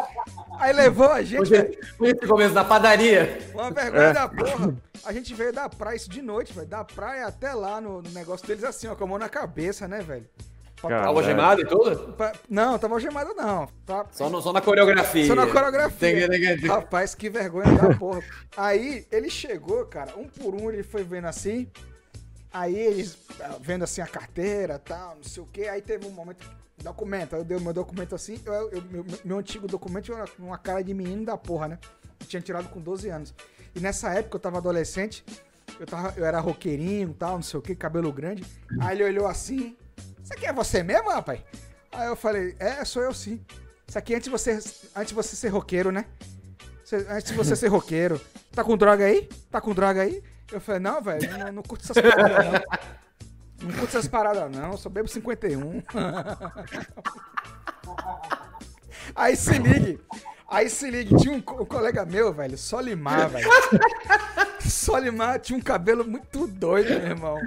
Aí 0.59 0.72
levou 0.72 1.09
a 1.11 1.22
gente. 1.22 1.49
Por 1.97 2.07
isso 2.07 2.16
que 2.18 2.28
começo 2.28 2.53
na 2.53 2.63
padaria. 2.63 3.39
Uma 3.53 3.70
vergonha 3.72 4.03
É. 4.03 4.13
da 4.13 4.28
porra. 4.30 4.74
A 5.03 5.11
gente 5.11 5.34
veio 5.34 5.51
da 5.51 5.68
praia 5.68 5.97
isso 5.97 6.09
de 6.09 6.22
noite, 6.22 6.53
velho. 6.53 6.68
Da 6.68 6.84
praia 6.86 7.28
até 7.28 7.53
lá 7.53 7.82
no, 7.82 8.01
no 8.01 8.09
negócio 8.11 8.47
deles 8.47 8.63
assim, 8.63 8.88
ó, 8.88 8.95
com 8.95 9.03
a 9.03 9.07
mão 9.07 9.18
na 9.18 9.28
cabeça, 9.28 9.88
né, 9.88 9.99
velho? 9.99 10.26
Tava 10.82 11.24
gemado 11.24 11.61
e 11.61 11.66
tudo? 11.66 12.13
pra- 12.13 12.34
não, 12.49 12.78
tava 12.78 12.93
algemado 12.93 13.34
não. 13.34 13.68
Tá- 13.86 14.05
Só, 14.11 14.30
no, 14.30 14.39
só 14.41 14.53
na 14.53 14.61
coreografia. 14.61 15.26
Só 15.26 15.34
na 15.36 15.47
coreografia. 15.47 16.28
Tem 16.30 16.57
tem 16.59 16.70
Rapaz, 16.70 17.16
que 17.16 17.30
vergonha 17.30 17.72
da 17.74 17.95
porra. 17.95 18.22
Aí 18.55 19.05
ele 19.11 19.30
chegou, 19.30 19.86
cara, 19.86 20.13
um 20.16 20.28
por 20.28 20.53
um 20.53 20.70
ele 20.72 20.84
foi 20.84 21.03
vendo 21.03 21.26
assim. 21.26 21.68
Aí 22.56 22.74
eles 22.74 23.18
ah, 23.41 23.58
vendo 23.60 23.84
assim 23.84 23.99
a 23.99 24.08
carteira 24.08 24.80
tal, 24.80 25.18
não 25.18 25.24
sei 25.26 25.43
o 25.43 25.45
que. 25.45 25.68
Aí 25.68 25.82
teve 25.82 26.08
um 26.08 26.12
momento. 26.12 26.49
Documento, 26.82 27.36
eu 27.36 27.43
dei 27.43 27.58
o 27.58 27.62
meu 27.62 27.74
documento 27.74 28.16
assim. 28.16 28.39
eu- 28.45 28.53
eu- 28.72 28.82
meu, 28.84 29.06
meu 29.26 29.38
antigo 29.39 29.68
documento 29.68 30.14
era 30.14 30.26
uma 30.39 30.58
cara 30.58 30.82
de 30.82 30.93
menino 30.93 31.26
da 31.26 31.38
porra, 31.38 31.68
né? 31.68 31.80
Eu 32.22 32.28
tinha 32.28 32.41
tirado 32.41 32.70
com 32.70 32.80
12 32.80 33.10
anos. 33.10 33.34
E 33.76 33.80
nessa 33.82 34.14
época 34.14 34.38
eu 34.38 34.39
tava 34.39 34.58
adolescente, 34.60 35.26
eu, 35.78 35.86
tava, 35.86 36.14
eu 36.18 36.24
era 36.26 36.39
roqueirinho 36.39 37.14
tal, 37.14 37.34
não 37.36 37.41
sei 37.41 37.60
o 37.60 37.62
que, 37.62 37.76
cabelo 37.76 38.12
grande. 38.14 38.45
Aí 38.80 38.95
ele 38.95 39.03
olhou 39.03 39.28
assim. 39.28 39.76
Isso 40.24 40.34
aqui 40.34 40.45
é 40.45 40.53
você 40.53 40.82
mesmo, 40.82 41.10
rapaz? 41.10 41.41
Aí 41.91 42.08
eu 42.08 42.16
falei, 42.16 42.56
é, 42.58 42.86
sou 42.86 43.01
eu 43.03 43.14
sim. 43.14 43.43
Isso 43.86 43.97
aqui 43.97 44.14
é 44.14 44.18
antes 44.18 44.26
de 44.26 44.32
você, 44.32 44.60
antes 44.95 45.12
você 45.14 45.36
ser 45.36 45.49
roqueiro, 45.49 45.91
né? 45.91 46.06
Antes 47.10 47.32
de 47.32 47.38
você 47.38 47.56
ser 47.56 47.68
roqueiro. 47.68 48.20
Tá 48.51 48.64
com 48.64 48.78
droga 48.78 49.06
aí? 49.06 49.28
Tá 49.51 49.60
com 49.60 49.74
droga 49.74 50.01
aí? 50.03 50.24
Eu 50.52 50.62
falei, 50.62 50.80
não, 50.80 51.02
velho, 51.02 51.38
não, 51.38 51.52
não 51.54 51.64
curto 51.64 51.84
essas 51.84 52.02
paradas, 52.02 52.46
não. 52.46 52.54
Não 53.62 53.72
curto 53.72 53.88
essas 53.88 54.08
paradas, 54.08 54.52
não. 54.52 54.78
Só 54.78 54.89
bebo 54.89 55.08
51. 55.08 55.82
Aí 59.16 59.36
se 59.36 59.58
ligue. 59.58 60.00
Aí 60.50 60.70
se 60.70 60.89
ligue. 60.89 61.16
Tinha 61.18 61.34
um, 61.34 61.38
um 61.38 61.66
colega 61.66 62.06
meu, 62.06 62.34
velho, 62.34 62.58
só 62.58 62.80
limar, 62.80 63.30
velho. 63.30 63.50
Só 64.60 64.98
limar, 64.98 65.39
tinha 65.39 65.58
um 65.58 65.62
cabelo 65.62 66.06
muito 66.06 66.48
doido, 66.48 66.89
meu 66.89 67.10
irmão. 67.10 67.39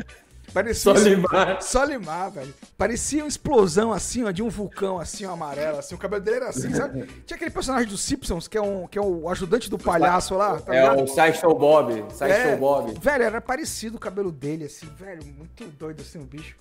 Parecia 0.53 0.94
Só 0.94 0.99
limar. 0.99 1.62
Só 1.62 1.84
limar, 1.84 2.30
velho. 2.30 2.55
Parecia 2.76 3.22
uma 3.22 3.28
explosão 3.28 3.92
assim, 3.92 4.24
ó, 4.24 4.30
de 4.30 4.42
um 4.42 4.49
vulcão 4.49 4.99
assim, 4.99 5.24
ó, 5.26 5.32
amarelo, 5.32 5.78
assim. 5.78 5.94
O 5.94 5.99
cabelo 5.99 6.22
dele 6.22 6.36
era 6.38 6.49
assim, 6.49 6.72
sabe? 6.74 7.07
Tinha 7.26 7.36
aquele 7.36 7.51
personagem 7.51 7.88
dos 7.88 8.01
Simpsons, 8.01 8.49
que 8.49 8.57
é, 8.57 8.62
um, 8.62 8.86
que 8.86 8.99
é 8.99 9.03
o 9.03 9.28
ajudante 9.28 9.68
do 9.68 9.78
palhaço 9.78 10.34
lá, 10.34 10.59
tá 10.61 10.74
É 10.74 10.80
ligado? 10.80 11.03
o 11.03 11.07
Sideshow 11.09 11.55
Bob. 11.59 11.92
Sideshow 12.11 12.51
É, 12.53 12.57
Bob. 12.57 12.99
Velho, 13.01 13.24
era 13.24 13.40
parecido 13.40 13.96
o 13.96 14.01
cabelo 14.01 14.32
dele, 14.32 14.64
assim, 14.64 14.86
velho, 14.96 15.22
muito 15.24 15.64
doido 15.78 16.01
assim 16.03 16.18
o 16.18 16.24
bicho. 16.24 16.57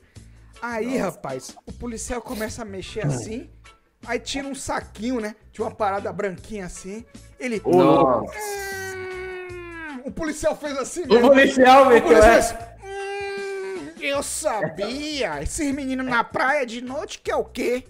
Aí, 0.62 0.98
rapaz, 0.98 1.56
o 1.66 1.72
policial 1.72 2.22
começa 2.22 2.64
a 2.64 2.66
mexer 2.66 3.06
assim, 3.06 3.50
aí 4.06 4.20
tira 4.20 4.48
um 4.48 4.56
saquinho, 4.56 5.20
né? 5.22 5.36
Tinha 5.52 5.66
uma 5.66 5.74
parada 5.74 6.12
branquinha 6.12 6.66
assim. 6.66 7.06
Ele. 7.40 7.62
Nossa. 7.64 8.34
Hum, 8.96 10.02
o 10.06 10.12
policial 10.12 10.56
fez 10.56 10.78
assim, 10.78 11.04
O 11.04 11.08
policial 11.30 11.84
O 11.84 12.02
policial 12.02 12.24
essa. 12.24 12.56
fez, 12.56 12.68
"Hum, 12.70 12.77
eu 14.00 14.22
sabia. 14.24 15.41
Esses 15.41 15.74
meninos 15.74 16.06
na 16.06 16.24
praia 16.24 16.66
de 16.66 16.82
noite 16.82 17.20
quer 17.20 17.36
o 17.36 17.43
quê? 17.45 17.84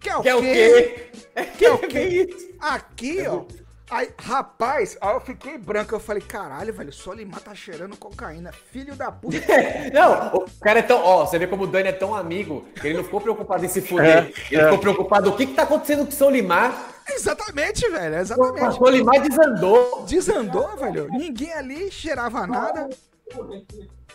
Quer 0.00 0.16
o 0.16 0.22
Quer 0.22 0.34
o 0.36 0.40
quê? 0.40 1.10
quê? 1.34 1.44
Quer 1.58 1.72
o 1.72 1.78
quê? 1.88 2.36
Aqui, 2.60 3.26
ó. 3.26 3.44
Aí, 3.88 4.10
rapaz, 4.20 4.98
aí 5.00 5.14
eu 5.14 5.20
fiquei 5.20 5.56
branco. 5.56 5.94
Eu 5.94 6.00
falei, 6.00 6.20
caralho, 6.20 6.72
velho, 6.74 6.92
só 6.92 7.12
Limar 7.12 7.40
tá 7.40 7.54
cheirando 7.54 7.96
cocaína. 7.96 8.50
Filho 8.72 8.96
da 8.96 9.12
puta. 9.12 9.36
Não, 9.94 10.38
o 10.38 10.46
cara 10.60 10.80
é 10.80 10.82
tão. 10.82 10.98
Ó, 11.00 11.24
você 11.24 11.38
vê 11.38 11.46
como 11.46 11.64
o 11.64 11.66
Dani 11.68 11.88
é 11.88 11.92
tão 11.92 12.12
amigo 12.14 12.64
que 12.80 12.88
ele 12.88 12.96
não 12.96 13.04
ficou 13.04 13.20
preocupado 13.20 13.64
em 13.64 13.68
se 13.68 13.80
fuder. 13.80 14.24
É, 14.26 14.32
ele 14.50 14.60
é. 14.60 14.64
ficou 14.64 14.78
preocupado. 14.78 15.30
O 15.30 15.36
que 15.36 15.46
que 15.46 15.54
tá 15.54 15.62
acontecendo 15.62 16.04
com 16.04 16.10
o 16.10 16.12
São 16.12 16.30
Limar? 16.30 16.94
exatamente, 17.08 17.88
velho, 17.88 18.16
O 18.16 18.18
exatamente. 18.18 18.76
São 18.76 18.88
Limar 18.88 19.20
desandou. 19.20 20.04
Desandou, 20.04 20.76
velho. 20.76 21.08
Ninguém 21.12 21.52
ali 21.52 21.88
cheirava 21.90 22.44
nada. 22.44 22.88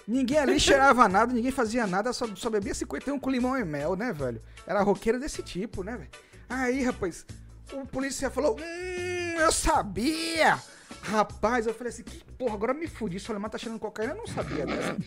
Ninguém 0.07 0.37
ali 0.39 0.59
cheirava 0.59 1.07
nada, 1.07 1.33
ninguém 1.33 1.51
fazia 1.51 1.85
nada, 1.85 2.11
só, 2.13 2.25
só 2.35 2.49
bebia 2.49 2.73
51 2.73 3.19
com 3.19 3.29
limão 3.29 3.57
e 3.57 3.63
mel, 3.63 3.95
né, 3.95 4.11
velho? 4.11 4.41
Era 4.65 4.81
roqueiro 4.81 5.19
desse 5.19 5.43
tipo, 5.43 5.83
né, 5.83 5.95
velho? 5.97 6.09
Aí, 6.49 6.83
rapaz, 6.83 7.25
o 7.73 7.85
policial 7.85 8.31
falou: 8.31 8.57
Hum, 8.59 9.39
eu 9.39 9.51
sabia! 9.51 10.57
Rapaz, 11.03 11.65
eu 11.67 11.73
falei 11.73 11.91
assim: 11.93 12.03
que 12.03 12.23
porra, 12.37 12.53
agora 12.55 12.73
me 12.73 12.87
fudi. 12.87 13.17
O 13.17 13.31
alemão 13.31 13.49
tá 13.49 13.57
cheirando 13.57 13.79
cocaína, 13.79 14.13
eu 14.13 14.17
não 14.17 14.27
sabia 14.27 14.65
dessa. 14.65 14.97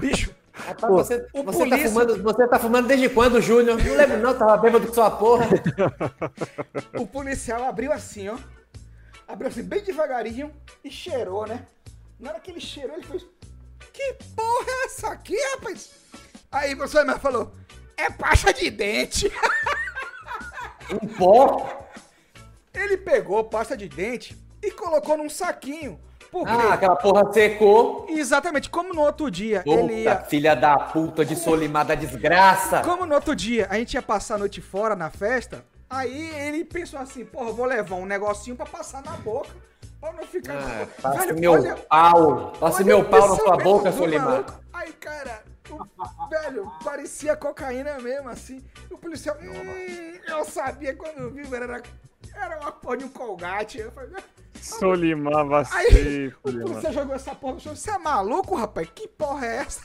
Bicho, 0.00 0.34
Rapaz, 0.52 0.92
você, 0.92 1.26
o 1.32 1.42
você, 1.42 1.58
tá 1.58 1.64
polícia- 1.64 1.88
fumando, 1.88 2.22
você 2.22 2.48
tá 2.48 2.58
fumando 2.58 2.86
desde 2.88 3.08
quando, 3.08 3.40
Júnior? 3.40 3.82
Não 3.82 3.94
lembro, 3.96 4.18
não, 4.18 4.36
tava 4.36 4.56
bêbado 4.58 4.86
com 4.86 4.92
sua 4.94 5.10
porra. 5.10 5.46
o 6.98 7.06
policial 7.06 7.64
abriu 7.64 7.92
assim, 7.92 8.28
ó. 8.28 8.36
Abriu 9.26 9.48
assim, 9.48 9.62
bem 9.62 9.82
devagarinho 9.82 10.50
e 10.84 10.90
cheirou, 10.90 11.46
né? 11.46 11.64
Na 12.20 12.30
hora 12.30 12.40
que 12.40 12.50
ele 12.50 12.60
cheirou, 12.60 12.96
ele 12.96 13.06
fez: 13.06 13.26
Que 13.92 14.14
porra 14.36 14.66
é 14.68 14.84
essa 14.86 15.08
aqui, 15.08 15.36
rapaz? 15.54 15.90
Aí 16.52 16.74
o 16.74 16.76
professor 16.76 16.98
Alemão 16.98 17.18
falou: 17.18 17.52
É 17.96 18.10
pasta 18.10 18.52
de 18.52 18.70
dente. 18.70 19.30
Um 20.92 21.06
pó. 21.06 21.86
Ele 22.74 22.96
pegou 22.96 23.44
pasta 23.44 23.76
de 23.76 23.88
dente 23.88 24.36
e 24.60 24.72
colocou 24.72 25.16
num 25.16 25.30
saquinho. 25.30 26.00
Por 26.32 26.44
quê? 26.44 26.52
Ah, 26.52 26.74
aquela 26.74 26.96
porra 26.96 27.32
secou. 27.32 28.06
Exatamente, 28.08 28.68
como 28.68 28.92
no 28.92 29.00
outro 29.02 29.30
dia 29.30 29.62
Puta, 29.62 29.80
ele 29.80 30.02
ia. 30.02 30.16
filha 30.22 30.54
da 30.56 30.76
puta 30.76 31.24
de 31.24 31.36
Solimar 31.36 31.84
da 31.86 31.94
desgraça. 31.94 32.82
Como 32.82 33.06
no 33.06 33.14
outro 33.14 33.36
dia 33.36 33.68
a 33.70 33.76
gente 33.76 33.94
ia 33.94 34.02
passar 34.02 34.34
a 34.34 34.38
noite 34.38 34.60
fora 34.60 34.96
na 34.96 35.10
festa, 35.10 35.64
aí 35.88 36.30
ele 36.46 36.64
pensou 36.64 36.98
assim, 36.98 37.24
porra, 37.24 37.50
eu 37.50 37.54
vou 37.54 37.66
levar 37.66 37.94
um 37.94 38.06
negocinho 38.06 38.56
pra 38.56 38.66
passar 38.66 39.00
na 39.02 39.12
boca. 39.12 39.50
Pra 40.00 40.12
não 40.12 40.22
ficar. 40.24 40.54
Ah, 40.54 40.86
passe 41.02 41.18
Velho, 41.26 41.40
meu 41.40 41.52
olha- 41.52 41.76
pau. 41.76 42.52
Passe 42.58 42.76
olha 42.78 42.84
meu 42.86 43.00
o 43.00 43.04
pau 43.04 43.28
na 43.28 43.36
sua 43.36 43.56
boca, 43.58 43.92
Solimar. 43.92 44.44
Aí, 44.72 44.92
cara, 44.94 45.42
o, 45.68 46.28
velho, 46.28 46.72
parecia 46.82 47.36
cocaína 47.36 47.98
mesmo, 48.00 48.28
assim. 48.30 48.64
O 48.90 48.96
policial, 48.96 49.36
hum, 49.40 50.18
eu 50.26 50.44
sabia 50.44 50.94
quando 50.96 51.30
viu, 51.30 51.54
era 51.54 51.82
Era 52.34 52.60
uma 52.60 52.72
porra 52.72 52.96
de 52.98 53.04
um 53.04 53.08
colgate. 53.08 53.78
Eu 53.78 53.90
falei, 53.92 54.10
Solimar 54.60 55.38
Aí, 55.72 56.28
vacilo. 56.38 56.74
você 56.74 56.92
jogou 56.92 57.14
essa 57.14 57.34
porra 57.34 57.54
no 57.54 57.60
chão. 57.60 57.76
Você 57.76 57.90
é 57.90 57.98
maluco, 57.98 58.54
rapaz? 58.54 58.88
Que 58.94 59.06
porra 59.08 59.46
é 59.46 59.56
essa? 59.58 59.80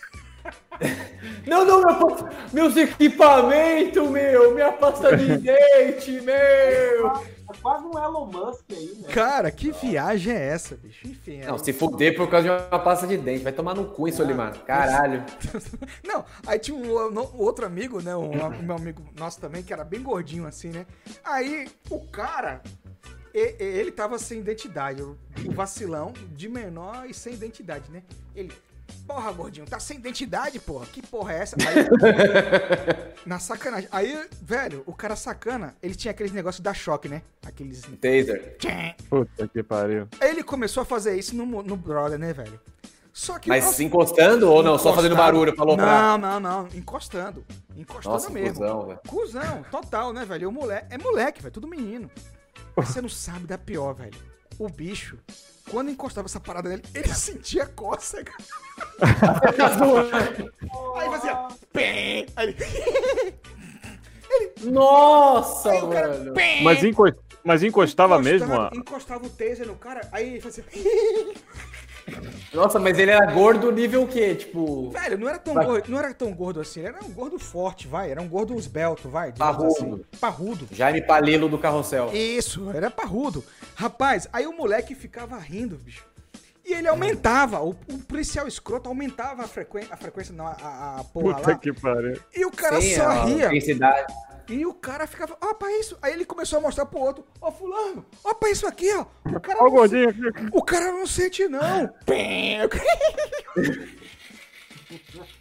Não, 1.47 1.66
não, 1.66 1.82
meu, 1.82 2.30
meus 2.53 2.78
equipamentos, 2.78 4.07
meu, 4.09 4.53
minha 4.53 4.72
pasta 4.72 5.16
de 5.18 5.38
dente, 5.41 6.22
meu. 6.22 7.13
É 7.58 7.62
quase 7.62 7.86
um 7.86 7.97
Elon 7.97 8.26
Musk 8.26 8.66
aí, 8.72 8.95
né? 8.99 9.14
Cara, 9.14 9.51
que 9.51 9.72
viagem 9.72 10.34
é 10.34 10.47
essa, 10.47 10.76
bicho? 10.76 11.08
Enfim. 11.08 11.41
Não, 11.41 11.53
aí- 11.56 11.64
se 11.64 11.74
fuder 11.74 12.16
por 12.16 12.30
causa 12.30 12.47
de 12.47 12.53
uma 12.74 12.80
pasta 12.80 13.08
de 13.08 13.18
dente, 13.18 13.43
vai 13.43 13.53
tomar 13.53 13.74
no 13.74 13.86
cu, 13.86 14.08
hein, 14.08 14.14
Solimar? 14.14 14.58
Caralho. 14.66 15.24
Não, 16.06 16.24
aí 16.45 16.60
tinha 16.60 16.78
um, 16.78 17.12
no- 17.12 17.32
outro 17.38 17.66
amigo, 17.66 18.01
né? 18.01 18.16
Um, 18.16 18.32
um 18.45 18.62
meu 18.64 18.76
amigo 18.76 19.01
nosso 19.18 19.39
também, 19.39 19.64
que 19.64 19.74
era 19.74 19.84
bem 19.84 20.01
gordinho 20.01 20.45
assim, 20.45 20.70
né? 20.70 20.86
Aí 21.24 21.68
o 21.89 21.99
cara, 22.08 22.62
e- 23.34 23.56
ele 23.60 23.91
tava 23.91 24.18
sem 24.20 24.39
identidade, 24.39 25.01
o 25.01 25.18
vacilão 25.51 26.14
de 26.36 26.47
menor 26.49 27.06
e 27.10 27.14
sem 27.14 27.34
identidade, 27.34 27.89
né? 27.91 28.03
Ele, 28.36 28.51
porra, 29.08 29.32
gordinho, 29.32 29.66
tá 29.66 29.80
sem 29.80 29.98
identidade, 29.98 30.60
porra, 30.60 30.86
que 30.86 31.02
porra 31.06 31.34
é 31.34 31.38
essa? 31.40 31.56
Aí, 31.56 33.16
na 33.26 33.40
sacanagem. 33.40 33.88
Aí, 33.92 34.28
velho, 34.42 34.84
o 34.86 34.94
cara 34.94 35.16
sacana, 35.16 35.76
ele 35.82 35.96
tinha 35.96 36.12
aqueles 36.12 36.32
negócios 36.32 36.62
da 36.62 36.74
choque, 36.74 37.08
né? 37.08 37.22
Aqueles. 37.46 37.82
Taser. 37.82 38.58
Tchém. 38.58 38.96
Puta 39.10 39.48
que 39.48 39.64
pariu. 39.64 40.08
Aí 40.20 40.30
ele 40.30 40.44
começou 40.44 40.82
a 40.82 40.86
fazer 40.86 41.18
isso 41.18 41.36
no, 41.36 41.46
no 41.64 41.76
brother, 41.78 42.20
né, 42.20 42.34
velho? 42.34 42.60
Só 43.14 43.40
que. 43.40 43.48
Mas 43.48 43.64
nossa, 43.64 43.78
se 43.78 43.84
encostando 43.86 44.52
ou 44.52 44.62
não? 44.62 44.78
Só 44.78 44.94
fazendo 44.94 45.14
Encostado. 45.14 45.34
barulho, 45.34 45.56
falou 45.56 45.78
pra... 45.78 45.86
Não, 45.86 46.18
não, 46.18 46.40
não. 46.40 46.68
Encostando. 46.76 47.46
Encostando 47.78 48.14
Nossa, 48.14 48.30
mesmo. 48.30 48.56
cuzão, 48.60 48.86
velho. 48.88 49.00
Cusão, 49.08 49.66
total, 49.72 50.12
né, 50.12 50.26
velho? 50.26 50.50
O 50.50 50.52
moleque. 50.52 50.88
É 50.94 50.98
moleque, 50.98 51.42
velho. 51.42 51.54
Tudo 51.54 51.66
menino. 51.68 52.12
Mas 52.76 52.90
você 52.90 53.02
não 53.02 53.08
sabe 53.08 53.48
da 53.48 53.58
pior, 53.58 53.94
velho. 53.94 54.18
O 54.60 54.68
bicho, 54.68 55.18
quando 55.70 55.89
encostava 55.91 56.28
essa 56.28 56.39
parada 56.39 56.70
nele, 56.70 56.84
ele 56.93 57.07
sentia 57.13 57.66
cócega. 57.66 58.32
Aí 60.97 61.09
fazia. 61.09 61.47
Pém. 61.74 62.26
Aí 62.36 62.47
ele. 62.49 63.36
Nossa, 64.63 65.72
Aí 65.72 65.82
o 65.82 65.89
cara. 65.89 66.32
Pém. 66.34 66.63
Mas, 66.63 66.84
enco- 66.84 67.13
mas 67.43 67.63
encostava 67.63 68.20
mesmo? 68.22 68.53
ó? 68.53 68.70
Encostava 68.74 69.26
o 69.26 69.30
taser 69.30 69.68
no 69.68 69.76
cara, 69.76 70.07
aí 70.11 70.30
ele 70.32 70.41
fazia. 70.41 70.66
Nossa, 72.53 72.80
mas 72.80 72.97
ele 72.97 73.12
era 73.12 73.26
gordo 73.32 73.72
nível 73.72 74.03
o 74.03 74.08
quê? 74.08 74.36
Tipo... 74.36 74.89
Velho, 74.91 75.18
não 75.18 75.28
era 75.28 75.39
tão 75.39 75.53
gordo, 75.53 75.91
não 75.91 75.99
era 75.99 76.14
tão 76.14 76.34
gordo 76.34 76.62
assim, 76.62 76.80
ele 76.82 76.89
era 76.89 77.03
um 77.03 77.12
gordo 77.12 77.38
forte, 77.39 77.88
vai, 77.88 78.12
era 78.12 78.22
um 78.22 78.28
gordo 78.28 78.58
esbelto, 78.58 79.10
vai, 79.10 79.32
Parrudo. 79.32 79.68
assim. 79.68 80.06
Parrudo. 80.20 80.68
Jaime 80.72 81.01
Palilo 81.01 81.49
do 81.49 81.58
Carrossel. 81.58 82.12
Isso, 82.14 82.72
era 82.72 82.89
parrudo. 82.89 83.43
Rapaz, 83.76 84.28
aí 84.32 84.45
o 84.45 84.56
moleque 84.56 84.95
ficava 84.95 85.38
rindo, 85.38 85.76
bicho. 85.78 86.06
E 86.66 86.74
ele 86.74 86.88
aumentava, 86.88 87.62
o, 87.62 87.70
o 87.70 87.99
policial 88.08 88.47
escroto 88.47 88.89
aumentava 88.89 89.43
a 89.43 89.47
frequência, 89.47 89.93
a 89.93 89.97
frequência 89.97 90.34
não, 90.34 90.47
a, 90.47 90.53
a, 90.99 91.03
porra 91.03 91.36
Puta 91.36 91.51
lá. 91.51 91.58
que 91.58 91.72
pariu. 91.74 92.20
E 92.36 92.43
o 92.43 92.51
cara 92.51 92.82
Sim, 92.82 92.95
só 92.95 93.03
a 93.03 93.26
ria. 93.26 93.45
intensidade. 93.47 94.12
E 94.50 94.66
o 94.66 94.74
cara 94.74 95.08
ficava, 95.08 95.38
ó, 95.41 95.54
pra 95.54 95.72
isso. 95.80 95.98
Aí 96.02 96.14
ele 96.14 96.26
começou 96.26 96.60
a 96.60 96.62
mostrar 96.62 96.86
pro 96.86 97.00
outro, 97.00 97.26
ó, 97.41 97.52
fulano, 97.52 98.06
ó, 98.24 98.34
pra 98.34 98.50
isso 98.50 98.68
aqui, 98.68 98.91
ó. 98.93 99.06
O 99.26 99.39
cara, 99.39 99.60
Ó 99.64 99.70
não, 99.70 100.50
o 100.52 100.64
cara 100.64 100.91
não 100.91 101.08
sente, 101.08 101.48
não. 101.48 101.93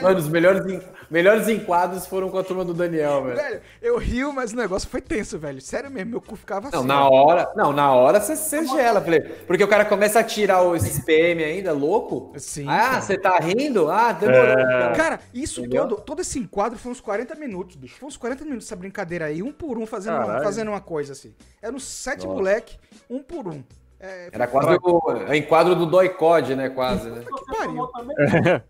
Mano, 0.00 0.18
os 0.18 0.28
melhores, 0.28 0.82
melhores 1.10 1.48
enquadros 1.48 2.06
foram 2.06 2.30
com 2.30 2.38
a 2.38 2.44
turma 2.44 2.64
do 2.64 2.72
Daniel, 2.72 3.22
velho. 3.24 3.36
Velho, 3.36 3.60
eu 3.80 3.98
rio, 3.98 4.32
mas 4.32 4.52
o 4.52 4.56
negócio 4.56 4.88
foi 4.88 5.00
tenso, 5.00 5.38
velho. 5.38 5.60
Sério 5.60 5.90
mesmo, 5.90 6.10
meu 6.12 6.20
cu 6.20 6.36
ficava 6.36 6.70
Não, 6.70 6.78
assim. 6.80 6.88
na 6.88 7.08
hora. 7.08 7.50
Não, 7.56 7.72
na 7.72 7.92
hora 7.92 8.20
você, 8.20 8.64
gela, 8.66 9.00
falei. 9.00 9.20
Porque 9.20 9.64
o 9.64 9.68
cara 9.68 9.84
começa 9.84 10.20
a 10.20 10.24
tirar 10.24 10.62
o- 10.62 10.76
esses 10.76 11.04
PM 11.04 11.42
ainda, 11.42 11.72
louco. 11.72 12.32
Sim, 12.38 12.66
Ah, 12.68 13.00
você 13.00 13.18
tá 13.18 13.38
rindo? 13.38 13.90
Ah, 13.90 14.12
demorou. 14.12 14.52
então. 14.52 14.92
Cara, 14.94 15.20
isso 15.34 15.60
Entendeu? 15.60 15.88
todo, 15.88 16.00
todo 16.02 16.20
esse 16.20 16.38
enquadro 16.38 16.78
foi 16.78 16.92
uns 16.92 17.00
40 17.00 17.34
minutos, 17.34 17.74
bicho. 17.76 17.96
Foi 17.98 18.08
uns 18.08 18.16
40 18.16 18.44
minutos 18.44 18.66
essa 18.66 18.76
brincadeira 18.76 19.24
aí, 19.26 19.42
um 19.42 19.52
por 19.52 19.78
um, 19.78 19.86
fazendo, 19.86 20.16
uma, 20.18 20.40
fazendo 20.42 20.68
uma 20.68 20.80
coisa 20.80 21.12
assim. 21.12 21.34
Eram 21.60 21.78
sete 21.78 22.24
Nossa. 22.24 22.36
moleque, 22.38 22.76
um 23.10 23.20
por 23.22 23.48
um. 23.48 23.62
É, 23.98 24.30
Era 24.32 24.46
quase 24.48 24.78
o, 24.82 25.28
o 25.28 25.34
enquadro 25.34 25.74
do 25.76 25.86
Doi 25.86 26.08
Code, 26.08 26.56
né? 26.56 26.68
Quase, 26.68 27.08
né? 27.08 27.22
Você 27.28 27.56
pariu. 27.56 27.86
também? 27.88 28.62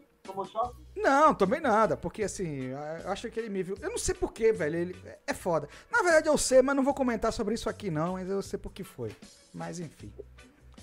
Não, 0.96 1.34
também 1.34 1.60
nada, 1.60 1.96
porque 1.96 2.22
assim, 2.24 2.70
eu 3.04 3.10
acho 3.10 3.30
que 3.30 3.38
ele 3.38 3.48
me 3.48 3.62
viu. 3.62 3.76
Eu 3.80 3.90
não 3.90 3.98
sei 3.98 4.14
porquê, 4.14 4.52
velho. 4.52 4.76
Ele 4.76 4.96
é 5.26 5.32
foda. 5.34 5.68
Na 5.90 6.02
verdade, 6.02 6.28
eu 6.28 6.36
sei, 6.38 6.62
mas 6.62 6.74
não 6.76 6.82
vou 6.82 6.94
comentar 6.94 7.32
sobre 7.32 7.54
isso 7.54 7.68
aqui, 7.68 7.90
não, 7.90 8.14
mas 8.14 8.28
eu 8.28 8.42
sei 8.42 8.58
por 8.58 8.72
que 8.72 8.82
foi. 8.84 9.14
Mas 9.54 9.78
enfim. 9.80 10.12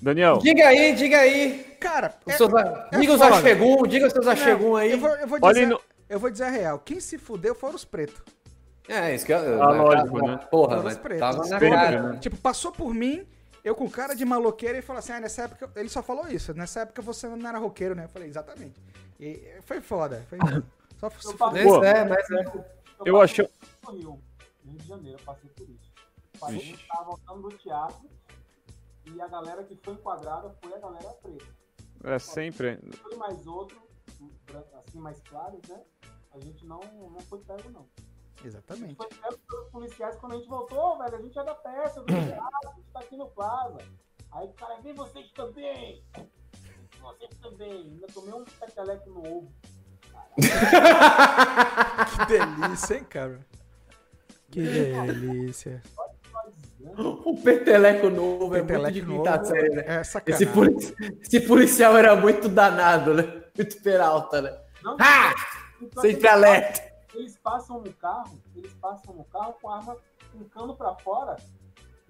Daniel, 0.01 0.37
Diga 0.39 0.67
aí, 0.67 0.93
diga 0.95 1.17
aí. 1.19 1.77
Cara, 1.79 2.13
Os 2.25 2.33
é- 2.33 2.37
seus, 2.37 2.53
é 2.53 2.99
diga 2.99 3.13
os 3.13 3.21
achegum, 3.21 3.83
diga 3.87 4.07
os 4.07 4.13
seus 4.13 4.27
achegum 4.27 4.75
aí. 4.75 4.91
eu 4.91 4.99
vou, 4.99 5.09
eu 5.15 5.27
vou 5.27 5.39
dizer, 5.39 5.65
no- 5.67 5.81
eu 6.09 6.19
vou 6.19 6.29
dizer 6.29 6.43
a 6.45 6.49
real. 6.49 6.79
Quem 6.79 6.99
se 6.99 7.17
fudeu 7.17 7.55
foram 7.55 7.75
os 7.75 7.85
pretos. 7.85 8.21
É, 8.87 9.15
isso 9.15 9.25
que 9.25 9.31
eu. 9.31 9.63
Ah, 9.63 9.71
lógico, 9.71 10.19
tá- 10.19 10.27
né? 10.27 10.37
Porra, 10.51 10.69
Foram 10.71 10.83
mas 10.83 10.93
os 10.95 10.99
pretos. 10.99 11.19
tava 11.21 11.47
na 11.47 11.59
cara. 11.59 12.01
né? 12.13 12.19
Tipo, 12.19 12.35
passou 12.35 12.69
por 12.73 12.93
mim, 12.93 13.25
eu 13.63 13.73
com 13.73 13.89
cara 13.89 14.13
de 14.13 14.25
maloqueiro 14.25 14.77
e 14.77 14.81
falou 14.81 14.99
assim: 14.99 15.13
ah, 15.13 15.21
nessa 15.21 15.43
época. 15.43 15.69
Ele 15.73 15.87
só 15.87 16.03
falou 16.03 16.27
isso. 16.27 16.53
Nessa 16.53 16.81
época 16.81 17.01
você 17.01 17.25
não 17.29 17.47
era 17.47 17.57
roqueiro, 17.57 17.95
né? 17.95 18.03
Eu 18.03 18.09
falei, 18.09 18.27
exatamente. 18.27 18.73
E 19.23 19.61
foi 19.61 19.79
foda. 19.79 20.21
Foi 20.29 20.37
só 20.99 21.09
se 21.09 21.37
Pô. 21.37 21.81
É, 21.81 22.03
mas 22.03 22.29
é. 22.29 22.43
eu 23.05 23.21
achei. 23.21 23.49
Rio, 23.89 24.21
Rio 24.65 24.77
de 24.77 24.85
Janeiro, 24.85 25.17
eu 25.17 25.23
passei 25.23 25.49
por 25.51 25.69
isso. 25.69 25.93
A 26.41 26.51
gente 26.51 26.71
Vixe. 26.73 26.87
tava 26.87 27.05
voltando 27.05 27.47
do 27.47 27.57
teatro 27.57 28.09
e 29.05 29.21
a 29.21 29.27
galera 29.29 29.63
que 29.63 29.77
foi 29.77 29.93
enquadrada 29.93 30.53
foi 30.61 30.73
a 30.73 30.77
galera 30.77 31.09
preta. 31.21 31.45
É 32.03 32.19
sempre. 32.19 32.77
Foi 33.01 33.15
mais 33.15 33.47
outro, 33.47 33.81
assim, 34.73 34.99
mais 34.99 35.21
claros, 35.21 35.61
né? 35.69 35.81
A 36.33 36.39
gente 36.41 36.65
não, 36.65 36.81
não 36.81 37.21
foi 37.21 37.39
pego, 37.39 37.69
não. 37.69 37.87
Exatamente. 38.43 38.95
Foi 38.95 39.07
pego 39.07 39.37
pelos 39.47 39.69
policiais 39.69 40.17
quando 40.17 40.33
a 40.33 40.35
gente 40.35 40.49
voltou, 40.49 40.97
velho. 40.97 41.15
A 41.15 41.21
gente 41.21 41.39
é 41.39 41.43
da 41.45 41.55
peça, 41.55 42.01
do 42.01 42.07
teatro, 42.11 42.69
a 42.69 42.73
gente 42.73 42.91
tá 42.91 42.99
aqui 42.99 43.15
no 43.15 43.29
Plaza. 43.29 43.77
Aí 44.33 44.47
o 44.47 44.53
cara, 44.53 44.81
vem 44.81 44.93
vocês 44.93 45.31
também! 45.31 46.03
Vocês 47.03 47.29
também! 47.41 47.71
Ainda 47.71 48.07
tomei 48.13 48.33
um 48.33 48.43
peteleco 48.45 49.09
no 49.09 49.19
ovo. 49.37 49.51
Que 52.11 52.25
delícia, 52.27 52.95
hein, 52.97 53.03
cara? 53.09 53.39
Que 54.49 54.61
delícia. 54.61 55.81
O 56.97 57.37
peteleco 57.41 58.09
novo, 58.09 58.55
é 58.55 58.61
muito 58.61 58.67
Peteleco 58.67 58.91
de 58.93 59.01
quinta 59.05 59.43
série, 59.45 59.69
né? 59.69 59.83
É 59.87 60.01
Esse, 60.01 60.45
polici- 60.45 60.95
esse 61.21 61.39
policial 61.41 61.97
era 61.97 62.15
muito 62.15 62.49
danado, 62.49 63.13
né? 63.13 63.23
Muito 63.57 63.81
peralta, 63.81 64.41
né? 64.41 64.59
Não, 64.83 64.97
Ah! 64.99 65.33
então, 65.81 66.01
Sempre 66.01 66.19
eles- 66.27 66.31
alerta. 66.31 66.93
Eles 67.15 67.37
passam 67.37 67.79
no 67.79 67.93
carro, 67.93 68.37
eles 68.55 68.73
passam 68.73 69.13
no 69.13 69.23
carro 69.25 69.53
com 69.61 69.69
a 69.69 69.77
arma 69.77 69.95
com 70.31 70.39
o 70.39 70.45
cano 70.49 70.75
pra 70.75 70.95
fora, 70.95 71.37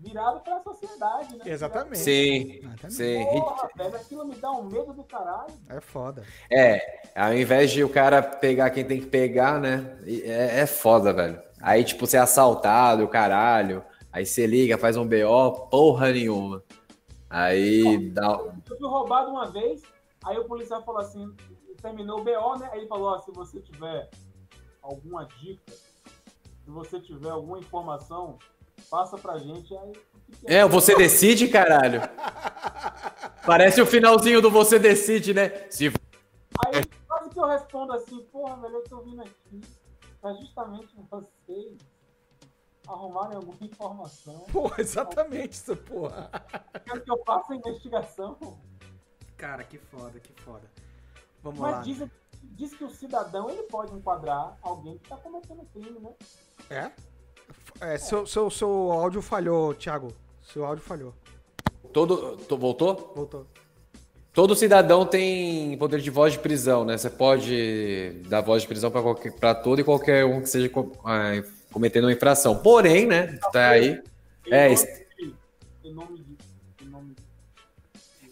virado 0.04 0.42
pra 0.42 0.62
sociedade, 0.62 1.38
né? 1.38 1.44
Exatamente. 1.46 1.98
Sim, 2.00 2.60
Exatamente. 2.62 2.94
sim. 2.94 3.26
Porra, 3.40 3.70
velho, 3.76 3.96
aquilo 3.96 4.26
me 4.26 4.36
dá 4.36 4.52
um 4.52 4.64
medo 4.64 4.94
do 4.94 5.04
caralho. 5.04 5.54
É 5.70 5.80
foda. 5.80 6.24
É, 6.52 7.02
ao 7.16 7.34
invés 7.34 7.72
de 7.72 7.84
o 7.84 7.90
cara 7.90 8.22
pegar 8.22 8.70
quem 8.70 8.86
tem 8.86 9.00
que 9.00 9.08
pegar, 9.08 9.60
né? 9.60 9.98
É, 10.06 10.60
é 10.62 10.66
foda, 10.66 11.14
velho. 11.14 11.42
Aí, 11.62 11.84
tipo, 11.84 12.06
você 12.06 12.18
é 12.18 12.20
assaltado, 12.20 13.06
o 13.06 13.08
caralho. 13.08 13.84
Aí 14.12 14.26
você 14.26 14.46
liga, 14.46 14.78
faz 14.78 14.98
um 14.98 15.08
BO, 15.08 15.68
porra 15.70 16.12
nenhuma. 16.12 16.62
Aí 17.30 18.10
dá. 18.10 18.34
Eu 18.70 18.78
fui 18.78 18.88
roubado 18.88 19.32
uma 19.32 19.50
vez, 19.50 19.82
aí 20.24 20.38
o 20.38 20.46
policial 20.46 20.84
falou 20.84 21.02
assim, 21.02 21.34
terminou 21.82 22.20
o 22.20 22.24
BO, 22.24 22.60
né? 22.60 22.70
Aí 22.72 22.80
ele 22.80 22.88
falou, 22.88 23.08
ó, 23.08 23.20
se 23.20 23.32
você 23.32 23.60
tiver 23.62 24.10
alguma 24.82 25.26
dica, 25.26 25.72
se 25.72 26.70
você 26.70 27.00
tiver 27.00 27.30
alguma 27.30 27.58
informação, 27.58 28.38
passa 28.90 29.18
pra 29.18 29.38
gente. 29.38 29.76
Aí, 29.76 29.90
o 29.90 30.20
que 30.20 30.46
que 30.46 30.54
É, 30.54 30.66
o 30.66 30.70
você 30.70 30.96
decide, 30.96 31.48
caralho. 31.48 32.02
Parece 33.46 33.82
o 33.82 33.86
finalzinho 33.86 34.42
do 34.42 34.50
você 34.50 34.80
decide, 34.80 35.34
né? 35.34 35.68
Se 35.70 35.88
Aí 36.66 36.86
quase 37.08 37.30
que 37.30 37.40
eu 37.40 37.48
respondo 37.48 37.94
assim, 37.94 38.20
porra, 38.32 38.56
velho, 38.58 38.76
eu 38.76 38.84
tô 38.84 39.02
vindo 39.02 39.22
aqui 39.22 39.62
pra 40.22 40.34
justamente 40.34 40.96
vocês 41.10 41.78
arrumarem 42.88 43.36
alguma 43.36 43.58
informação. 43.62 44.40
Porra, 44.52 44.76
exatamente 44.80 45.54
isso, 45.54 45.76
porra. 45.76 46.30
Quero 46.86 47.02
que 47.02 47.12
eu 47.12 47.24
faça 47.26 47.54
a 47.54 47.56
investigação. 47.56 48.38
Cara, 49.38 49.64
que 49.64 49.78
foda, 49.78 50.20
que 50.20 50.34
foda. 50.42 50.70
Vamos 51.42 51.60
lá. 51.60 51.72
Mas 51.72 51.86
diz, 51.86 52.08
diz 52.42 52.74
que 52.74 52.84
o 52.84 52.90
cidadão 52.90 53.50
ele 53.50 53.64
pode 53.64 53.94
enquadrar 53.94 54.58
alguém 54.62 54.98
que 54.98 55.10
tá 55.10 55.18
cometendo 55.18 55.66
crime, 55.74 56.00
né? 56.00 56.14
É? 56.70 56.92
É, 57.82 57.98
seu, 57.98 58.26
seu, 58.26 58.50
seu 58.50 58.92
áudio 58.92 59.22
falhou, 59.22 59.74
Thiago. 59.74 60.14
Seu 60.54 60.66
áudio 60.66 60.84
falhou. 60.84 61.14
todo. 61.92 62.38
to- 62.38 62.58
Voltou? 62.58 63.12
Voltou. 63.16 63.46
Todo 64.34 64.56
cidadão 64.56 65.06
tem 65.06 65.78
poder 65.78 66.00
de 66.02 66.10
voz 66.10 66.34
de 66.34 66.40
prisão, 66.40 66.84
né? 66.84 66.98
Você 66.98 67.10
pode 67.10 68.22
dar 68.28 68.42
voz 68.42 68.64
de 68.64 68.68
prisão 68.68 68.92
pra 69.40 69.54
todo 69.54 69.80
e 69.80 69.84
qualquer 69.84 70.26
um 70.26 70.42
que 70.42 70.50
seja 70.50 70.72
ah, 71.06 71.34
cometendo 71.72 72.06
uma 72.06 72.14
infração. 72.14 72.58
Porém, 72.58 73.06
né, 73.06 73.38
tá 73.52 73.70
aí. 73.70 74.02
É, 74.50 74.74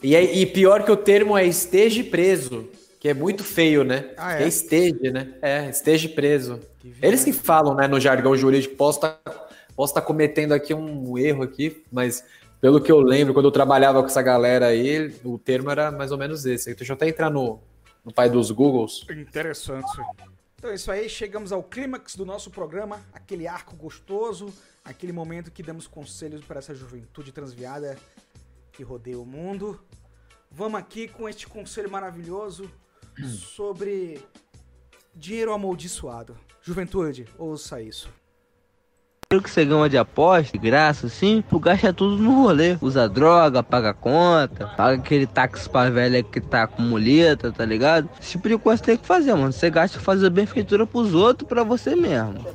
e, 0.01 0.16
é- 0.16 0.36
e 0.38 0.45
pior 0.45 0.84
que 0.84 0.91
o 0.91 0.97
termo 0.97 1.38
é 1.38 1.45
esteja 1.45 2.03
preso, 2.03 2.68
que 3.01 3.09
é 3.09 3.15
muito 3.15 3.43
feio, 3.43 3.83
né? 3.83 4.13
Ah, 4.15 4.37
Que 4.37 4.43
é? 4.43 4.47
esteja, 4.47 5.11
né? 5.11 5.33
É, 5.41 5.67
esteja 5.67 6.07
preso. 6.07 6.59
Eles 7.01 7.23
que 7.23 7.33
falam, 7.33 7.73
né, 7.73 7.87
no 7.87 7.99
jargão 7.99 8.37
jurídico, 8.37 8.75
posso 8.75 8.99
estar 8.99 9.19
posso 9.75 9.91
tá 9.95 10.01
cometendo 10.01 10.51
aqui 10.51 10.71
um 10.71 11.17
erro 11.17 11.41
aqui, 11.41 11.83
mas 11.91 12.23
pelo 12.61 12.79
que 12.79 12.91
eu 12.91 12.99
lembro, 12.99 13.33
quando 13.33 13.47
eu 13.47 13.51
trabalhava 13.51 14.01
com 14.01 14.05
essa 14.05 14.21
galera 14.21 14.67
aí, 14.67 15.11
o 15.23 15.39
termo 15.39 15.71
era 15.71 15.91
mais 15.91 16.11
ou 16.11 16.17
menos 16.17 16.45
esse. 16.45 16.75
Deixa 16.75 16.93
eu 16.93 16.95
até 16.95 17.09
entrar 17.09 17.31
no, 17.31 17.59
no 18.05 18.13
pai 18.13 18.29
dos 18.29 18.51
Googles. 18.51 19.03
Interessante. 19.09 19.99
Então 20.55 20.69
é 20.69 20.75
isso 20.75 20.91
aí, 20.91 21.09
chegamos 21.09 21.51
ao 21.51 21.63
clímax 21.63 22.15
do 22.15 22.23
nosso 22.23 22.51
programa, 22.51 22.99
aquele 23.11 23.47
arco 23.47 23.75
gostoso, 23.75 24.53
aquele 24.85 25.11
momento 25.11 25.49
que 25.49 25.63
damos 25.63 25.87
conselhos 25.87 26.45
para 26.45 26.59
essa 26.59 26.75
juventude 26.75 27.31
transviada 27.31 27.97
que 28.71 28.83
rodeia 28.83 29.17
o 29.17 29.25
mundo. 29.25 29.81
Vamos 30.51 30.79
aqui 30.79 31.07
com 31.07 31.27
este 31.27 31.47
conselho 31.47 31.89
maravilhoso 31.89 32.69
sobre 33.26 34.20
dinheiro 35.16 35.53
amaldiçoado. 35.53 36.36
Juventude, 36.62 37.26
ouça 37.38 37.82
isso. 37.82 38.07
dinheiro 39.32 39.43
que 39.43 39.49
você 39.49 39.66
ganha 39.66 39.89
de 39.89 39.97
aposta, 39.97 40.51
de 40.51 40.57
graça, 40.64 41.07
assim, 41.07 41.43
tu 41.49 41.59
gasta 41.59 41.91
tudo 41.91 42.18
no 42.18 42.43
rolê. 42.43 42.78
Usa 42.82 43.09
droga, 43.09 43.64
paga 43.64 43.93
conta, 43.93 44.68
paga 44.68 45.01
aquele 45.01 45.26
táxi 45.26 45.70
pra 45.70 45.89
velha 45.89 46.22
que 46.22 46.39
tá 46.39 46.68
com 46.68 46.82
muleta, 46.82 47.51
tá 47.51 47.66
ligado? 47.66 48.09
Esse 48.20 48.32
tipo 48.32 48.47
de 48.47 48.57
coisa 48.57 48.84
tem 48.84 48.97
que 48.97 49.07
fazer, 49.07 49.34
mano. 49.34 49.51
Você 49.51 49.70
gasta 49.70 49.99
fazer 49.99 50.30
benfeitura 50.30 50.86
pros 50.86 51.14
outros 51.14 51.47
pra 51.47 51.64
você 51.64 51.95
mesmo. 51.95 52.45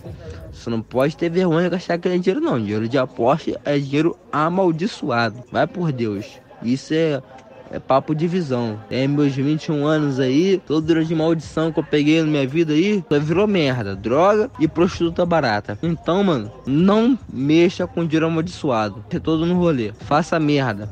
Você 0.52 0.70
não 0.70 0.80
pode 0.80 1.16
ter 1.16 1.30
vergonha 1.30 1.64
de 1.64 1.70
gastar 1.70 1.94
aquele 1.94 2.18
dinheiro, 2.18 2.40
não. 2.40 2.58
Dinheiro 2.58 2.88
de 2.88 2.96
aposta 2.96 3.60
é 3.64 3.78
dinheiro 3.78 4.16
amaldiçoado. 4.32 5.44
Vai 5.50 5.66
por 5.66 5.92
Deus. 5.92 6.26
Isso 6.62 6.94
é. 6.94 7.22
É 7.70 7.78
papo 7.78 8.14
de 8.14 8.26
visão. 8.26 8.78
Tem 8.88 9.08
meus 9.08 9.34
21 9.34 9.84
anos 9.86 10.20
aí, 10.20 10.60
todo 10.66 11.04
de 11.04 11.14
maldição 11.14 11.72
que 11.72 11.78
eu 11.78 11.84
peguei 11.84 12.20
na 12.20 12.26
minha 12.26 12.46
vida 12.46 12.72
aí, 12.72 13.04
só 13.08 13.18
virou 13.18 13.46
merda. 13.46 13.96
Droga 13.96 14.50
e 14.60 14.68
prostituta 14.68 15.26
barata. 15.26 15.78
Então, 15.82 16.22
mano, 16.22 16.50
não 16.66 17.18
mexa 17.32 17.86
com 17.86 18.06
dinheiro 18.06 18.26
amaldiçoado. 18.26 19.04
Você 19.10 19.18
todo 19.18 19.44
no 19.44 19.54
rolê. 19.56 19.92
Faça 20.00 20.38
merda. 20.38 20.88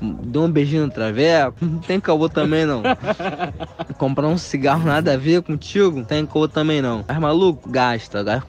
Dê 0.00 0.38
um 0.38 0.50
beijinho 0.50 0.86
no 0.86 0.90
traveco. 0.90 1.56
Não 1.64 1.78
tem 1.78 2.00
caô 2.00 2.26
também, 2.26 2.64
não. 2.64 2.82
Comprar 3.98 4.28
um 4.28 4.38
cigarro 4.38 4.84
nada 4.86 5.12
a 5.12 5.16
ver 5.16 5.42
contigo, 5.42 5.98
não 5.98 6.04
tem 6.04 6.24
caô 6.24 6.48
também, 6.48 6.80
não. 6.80 7.04
Mas 7.06 7.18
maluco, 7.18 7.68
gasta. 7.68 8.22
Gasta 8.22 8.46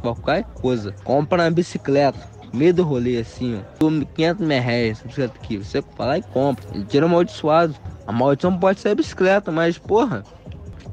qualquer 0.00 0.44
coisa. 0.54 0.94
Compra 1.04 1.42
uma 1.42 1.50
bicicleta 1.50 2.33
meio 2.54 2.72
do 2.72 2.82
rolê, 2.82 3.18
assim, 3.18 3.56
ó. 3.56 3.60
Toma 3.78 4.04
500 4.14 4.46
mil 4.46 4.60
reais 4.60 4.98
essa 4.98 5.06
bicicleta 5.06 5.38
aqui. 5.42 5.56
Você 5.58 5.82
vai 5.96 6.06
lá 6.06 6.18
e 6.18 6.22
compra. 6.22 6.64
Ele 6.72 6.84
tira 6.84 7.06
amaldiçoado. 7.06 7.74
A 8.06 8.12
maldição 8.12 8.58
pode 8.58 8.80
ser 8.80 8.90
a 8.90 8.94
bicicleta, 8.94 9.50
mas, 9.50 9.78
porra, 9.78 10.22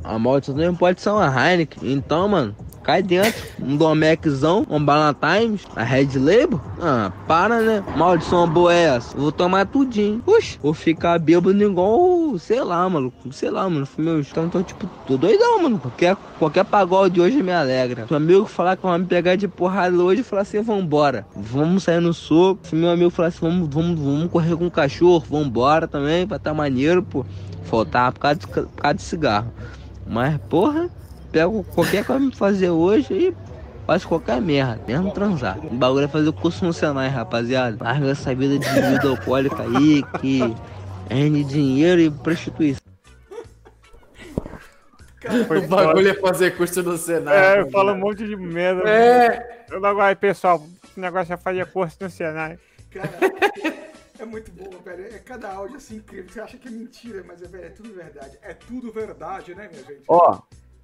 a 0.04 0.18
maldição 0.18 0.56
também 0.56 0.74
pode 0.74 1.02
ser 1.02 1.10
uma 1.10 1.28
Heineken. 1.28 1.92
Então, 1.92 2.28
mano, 2.28 2.56
cai 2.84 3.02
dentro. 3.02 3.42
Um 3.62 3.78
Domeczão, 3.78 4.66
um 4.70 4.84
Ballantines, 4.84 5.62
a 5.76 5.84
Red 5.84 6.10
Label. 6.16 6.60
Ah, 6.82 7.12
para, 7.28 7.62
né? 7.62 7.84
Maldição 7.96 8.48
boa 8.48 8.74
é 8.74 8.96
essa. 8.96 9.18
Vou 9.18 9.32
tomar 9.32 9.66
tudinho. 9.66 10.20
Puxa, 10.20 10.58
vou 10.62 10.74
ficar 10.74 11.20
bêbado 11.20 11.64
igual, 11.64 12.38
sei 12.38 12.62
lá, 12.64 12.88
mano. 12.90 13.14
Sei 13.32 13.50
lá, 13.50 13.70
mano. 13.70 13.88
Meus, 13.98 14.30
então, 14.30 14.50
tô, 14.50 14.62
tipo, 14.64 14.90
tô 15.08 15.18
doidão, 15.18 15.64
mano. 15.64 15.80
Qualquer, 15.80 16.16
qualquer 16.40 16.66
pagode 16.66 17.22
hoje 17.22 17.42
me 17.42 17.52
alegra. 17.52 18.06
Meu 18.10 18.18
amigo 18.18 18.46
falar 18.46 18.76
que 18.76 18.84
vai 18.84 18.98
me 18.98 19.06
pegar 19.06 19.36
de 19.36 19.48
porrada 19.48 19.96
hoje, 19.96 20.24
falar 20.24 20.42
assim, 20.42 20.62
vambora. 20.62 21.26
Vamos 21.36 21.84
sair 21.84 22.00
no 22.00 22.14
soco. 22.14 22.68
Se 22.68 22.76
meu 22.76 22.90
amigo 22.90 23.10
falar 23.10 23.30
assim, 23.30 23.40
vamos, 23.42 23.70
vamos, 23.70 24.00
vamos 24.00 24.32
correr 24.32 24.56
com 24.56 24.68
o 24.68 24.72
cachorro, 24.72 25.24
vambora 25.30 25.88
também, 25.88 26.28
pra 26.28 26.40
tá 26.40 26.54
maneiro, 26.54 27.04
pô. 27.04 27.26
Faltar 27.64 28.12
por 28.12 28.20
causa 28.20 28.40
de, 28.40 28.48
por 28.48 28.68
causa 28.68 28.96
de 28.96 29.02
cigarro. 29.02 29.52
Mas, 30.06 30.38
porra, 30.50 30.90
pego 31.32 31.64
qualquer 31.64 32.06
coisa 32.06 32.20
pra 32.20 32.20
me 32.20 32.36
fazer 32.36 32.70
hoje 32.70 33.14
e 33.14 33.36
faz 33.86 34.06
qualquer 34.06 34.42
merda, 34.42 34.82
mesmo 34.88 35.12
transar. 35.12 35.58
O 35.66 35.70
bagulho 35.70 36.06
é 36.06 36.08
fazer 36.08 36.32
curso 36.34 36.66
no 36.66 36.74
Senai, 36.74 37.10
rapaziada. 37.10 37.78
Larga 37.84 38.12
essa 38.12 38.34
vida 38.36 38.60
de 38.60 38.70
bebida 38.70 39.10
alcoólica 39.10 39.64
aí, 39.64 40.04
que 40.20 40.42
rende 41.10 41.44
dinheiro 41.44 42.02
e 42.02 42.10
prostituição. 42.10 42.82
o 45.26 45.68
bagulho 45.68 46.10
é 46.10 46.14
fazer 46.16 46.56
curso 46.56 46.82
no 46.84 46.98
Senado. 46.98 47.36
É, 47.36 47.70
fala 47.70 47.94
um 47.94 47.98
monte 47.98 48.26
de 48.26 48.36
merda. 48.36 48.88
É. 48.90 49.66
Eu 49.70 49.80
não 49.80 49.94
gosto, 49.94 50.18
pessoal. 50.18 50.66
O 50.96 51.00
negócio 51.00 51.34
é 51.34 51.38
fazer 51.38 51.66
curso 51.68 51.98
no 52.02 52.10
Senai. 52.10 52.58
Cara, 52.92 53.10
é 54.20 54.26
muito 54.26 54.52
bom, 54.52 54.70
velho. 54.84 55.06
É 55.06 55.20
cada 55.20 55.52
áudio 55.52 55.78
assim 55.78 55.98
incrível. 55.98 56.30
Você 56.32 56.42
acha 56.42 56.58
que 56.58 56.68
é 56.68 56.72
mentira, 56.72 57.24
mas 57.26 57.42
é, 57.42 57.48
velho, 57.48 57.66
é 57.66 57.70
tudo 57.70 57.94
verdade. 57.94 58.38
É 58.42 58.54
tudo 58.54 58.92
verdade, 58.92 59.56
né, 59.56 59.70
minha 59.72 59.84
gente? 59.84 60.04
Ó, 60.08 60.40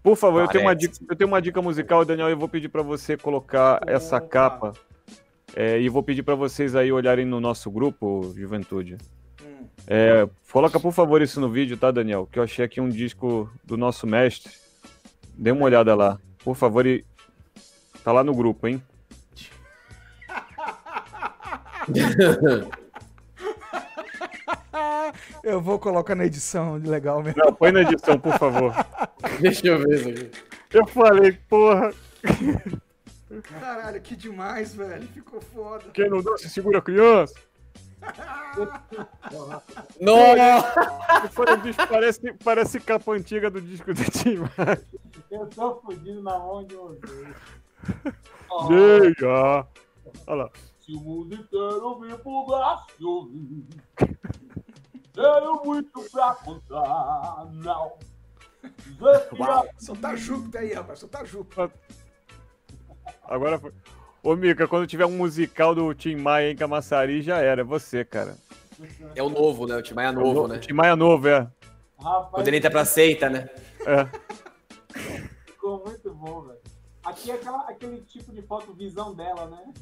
por 0.08 0.16
favor, 0.16 0.44
eu 0.44 0.48
tenho, 0.48 0.64
uma 0.64 0.74
dica, 0.74 0.98
eu 1.10 1.16
tenho 1.18 1.28
uma 1.28 1.42
dica 1.42 1.62
musical, 1.62 2.06
Daniel. 2.06 2.30
Eu 2.30 2.38
vou 2.38 2.48
pedir 2.48 2.70
pra 2.70 2.82
você 2.82 3.18
colocar 3.18 3.82
essa 3.86 4.22
capa. 4.22 4.72
É, 5.54 5.82
e 5.82 5.90
vou 5.90 6.02
pedir 6.02 6.24
pra 6.24 6.34
vocês 6.34 6.78
aí 6.78 6.94
olharem 6.94 7.26
no 7.26 7.42
nosso 7.42 7.70
grupo, 7.70 8.34
Juventude. 8.34 8.98
É, 9.86 10.26
coloca, 10.50 10.80
por 10.80 10.94
favor, 10.94 11.22
isso 11.22 11.42
no 11.42 11.50
vídeo, 11.50 11.76
tá, 11.76 11.92
Daniel? 11.92 12.26
Que 12.32 12.40
eu 12.40 12.44
achei 12.44 12.64
aqui 12.64 12.80
um 12.80 12.88
disco 12.88 13.52
do 13.66 13.76
nosso 13.76 14.08
mestre. 14.08 14.54
Dê 15.38 15.52
uma 15.52 15.66
olhada 15.66 15.94
lá. 15.94 16.18
Por 16.42 16.56
favor, 16.56 16.88
e. 16.88 17.04
Tá 18.02 18.14
lá 18.14 18.24
no 18.24 18.34
grupo, 18.34 18.66
hein? 18.66 18.82
Eu 25.44 25.62
vou 25.62 25.80
colocar 25.80 26.16
na 26.16 26.26
edição, 26.26 26.76
legal 26.76 27.22
mesmo. 27.22 27.42
Não, 27.44 27.54
põe 27.54 27.72
na 27.72 27.82
edição, 27.82 28.20
por 28.20 28.38
favor. 28.38 28.74
Deixa 29.40 29.68
eu 29.68 29.80
ver 29.80 30.00
isso 30.00 30.10
aqui. 30.10 30.32
Eu 30.74 30.86
falei, 30.88 31.32
porra. 31.50 31.94
Caralho, 33.44 34.02
que 34.02 34.16
demais, 34.16 34.74
velho. 34.76 35.08
Ficou 35.08 35.42
foda. 35.42 35.86
Quem 35.94 36.10
não 36.10 36.22
dança, 36.22 36.50
segura 36.50 36.80
a 36.80 36.82
criança. 36.82 37.36
Nossa! 40.00 41.30
Foi 41.32 41.58
disco, 41.58 41.88
parece, 41.88 42.34
parece 42.44 42.80
capa 42.80 43.12
antiga 43.12 43.50
do 43.50 43.62
disco 43.62 43.94
do 43.94 44.04
Tim. 44.12 44.40
Eu 45.32 45.48
tô 45.48 45.76
fudido 45.82 46.22
na 46.22 46.38
mão 46.38 46.64
de 46.64 46.76
vocês. 46.76 47.36
Diga. 48.68 49.68
Olha 50.26 50.44
lá. 50.44 50.50
Se 50.80 50.94
o 50.94 51.00
mundo 51.02 51.36
inteiro 51.36 52.18
pro 52.24 52.46
Brasil, 52.46 53.32
tenho 55.24 55.62
muito 55.66 56.02
pra 56.12 56.36
contar, 56.36 57.46
não. 57.54 57.94
Desafia- 58.86 59.70
Soltar 59.78 60.18
Júpiter 60.18 60.62
aí, 60.62 60.74
rapaz. 60.74 61.00
Soltar 61.00 61.26
Júpiter. 61.26 61.70
Agora 63.24 63.60
foi. 63.60 63.72
Ô, 64.24 64.36
Mica, 64.36 64.68
quando 64.68 64.88
tiver 64.88 65.06
um 65.06 65.12
musical 65.18 65.74
do 65.74 65.94
Tim 65.94 66.16
Maia 66.16 66.52
em 66.52 66.56
Camaçari, 66.56 67.22
já 67.22 67.38
era. 67.38 67.62
É 67.62 67.64
você, 67.64 68.04
cara. 68.04 68.36
É 69.16 69.24
o 69.24 69.30
novo, 69.30 69.66
né? 69.66 69.76
O 69.78 69.82
Tim 69.82 69.94
Maia 69.94 70.12
novo, 70.12 70.48
né? 70.48 70.60
Tim 70.60 70.74
Maia 70.74 70.96
novo, 70.96 71.28
é. 71.28 71.48
Rapaz, 72.00 72.30
Quando 72.32 72.48
ele 72.48 72.58
entra 72.58 72.70
pra 72.70 72.86
seita, 72.86 73.30
né? 73.30 73.50
É. 73.86 74.06
ficou 75.46 75.84
muito 75.86 76.14
bom, 76.14 76.42
velho. 76.42 76.60
Aqui 77.04 77.32
é 77.32 77.36
aquela, 77.36 77.62
aquele 77.70 78.02
tipo 78.02 78.34
de 78.34 78.42
foto, 78.42 78.74
visão 78.74 79.14
dela, 79.16 79.48
né? 79.48 79.74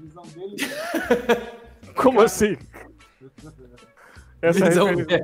Visão 0.00 0.22
dele. 0.24 0.56
Como 1.96 2.20
assim? 2.20 2.58
Essa 4.42 4.64
referência- 4.64 5.20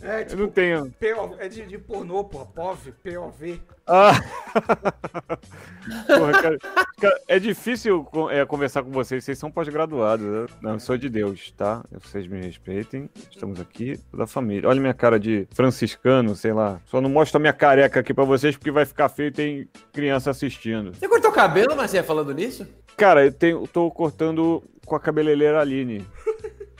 É, 0.00 0.20
Eu 0.20 0.26
tipo, 0.26 0.42
não 0.42 0.48
tenho. 0.48 0.92
PO, 0.92 1.36
é 1.40 1.48
de, 1.48 1.66
de 1.66 1.76
pornô, 1.76 2.22
porra. 2.22 2.46
POV, 2.46 2.92
POV. 3.02 3.60
Ah! 3.84 4.12
Porra, 6.06 6.32
cara, 6.42 6.58
cara, 7.00 7.20
é 7.26 7.38
difícil 7.38 8.06
é, 8.30 8.44
conversar 8.44 8.82
com 8.82 8.90
vocês, 8.90 9.24
vocês 9.24 9.38
são 9.38 9.50
pós-graduados. 9.50 10.26
né? 10.26 10.46
Não, 10.60 10.72
eu 10.74 10.80
sou 10.80 10.96
de 10.96 11.08
Deus, 11.08 11.50
tá? 11.56 11.82
Vocês 11.90 12.26
me 12.26 12.40
respeitem. 12.40 13.08
Estamos 13.30 13.58
aqui, 13.60 13.98
toda 14.10 14.24
a 14.24 14.26
família. 14.26 14.68
Olha 14.68 14.80
minha 14.80 14.94
cara 14.94 15.18
de 15.18 15.48
franciscano, 15.52 16.36
sei 16.36 16.52
lá. 16.52 16.80
Só 16.86 17.00
não 17.00 17.08
mostro 17.10 17.38
a 17.38 17.40
minha 17.40 17.52
careca 17.52 18.00
aqui 18.00 18.12
pra 18.12 18.24
vocês 18.24 18.56
porque 18.56 18.70
vai 18.70 18.84
ficar 18.84 19.08
feio 19.08 19.28
e 19.28 19.32
tem 19.32 19.68
criança 19.92 20.30
assistindo. 20.30 20.94
Você 20.94 21.08
cortou 21.08 21.30
o 21.30 21.34
cabelo, 21.34 21.74
Marcinha, 21.74 22.04
falando 22.04 22.32
nisso? 22.34 22.66
Cara, 22.96 23.24
eu, 23.24 23.32
tenho, 23.32 23.62
eu 23.62 23.66
tô 23.66 23.90
cortando 23.90 24.62
com 24.84 24.94
a 24.96 25.00
cabeleireira 25.00 25.60
Aline. 25.60 26.06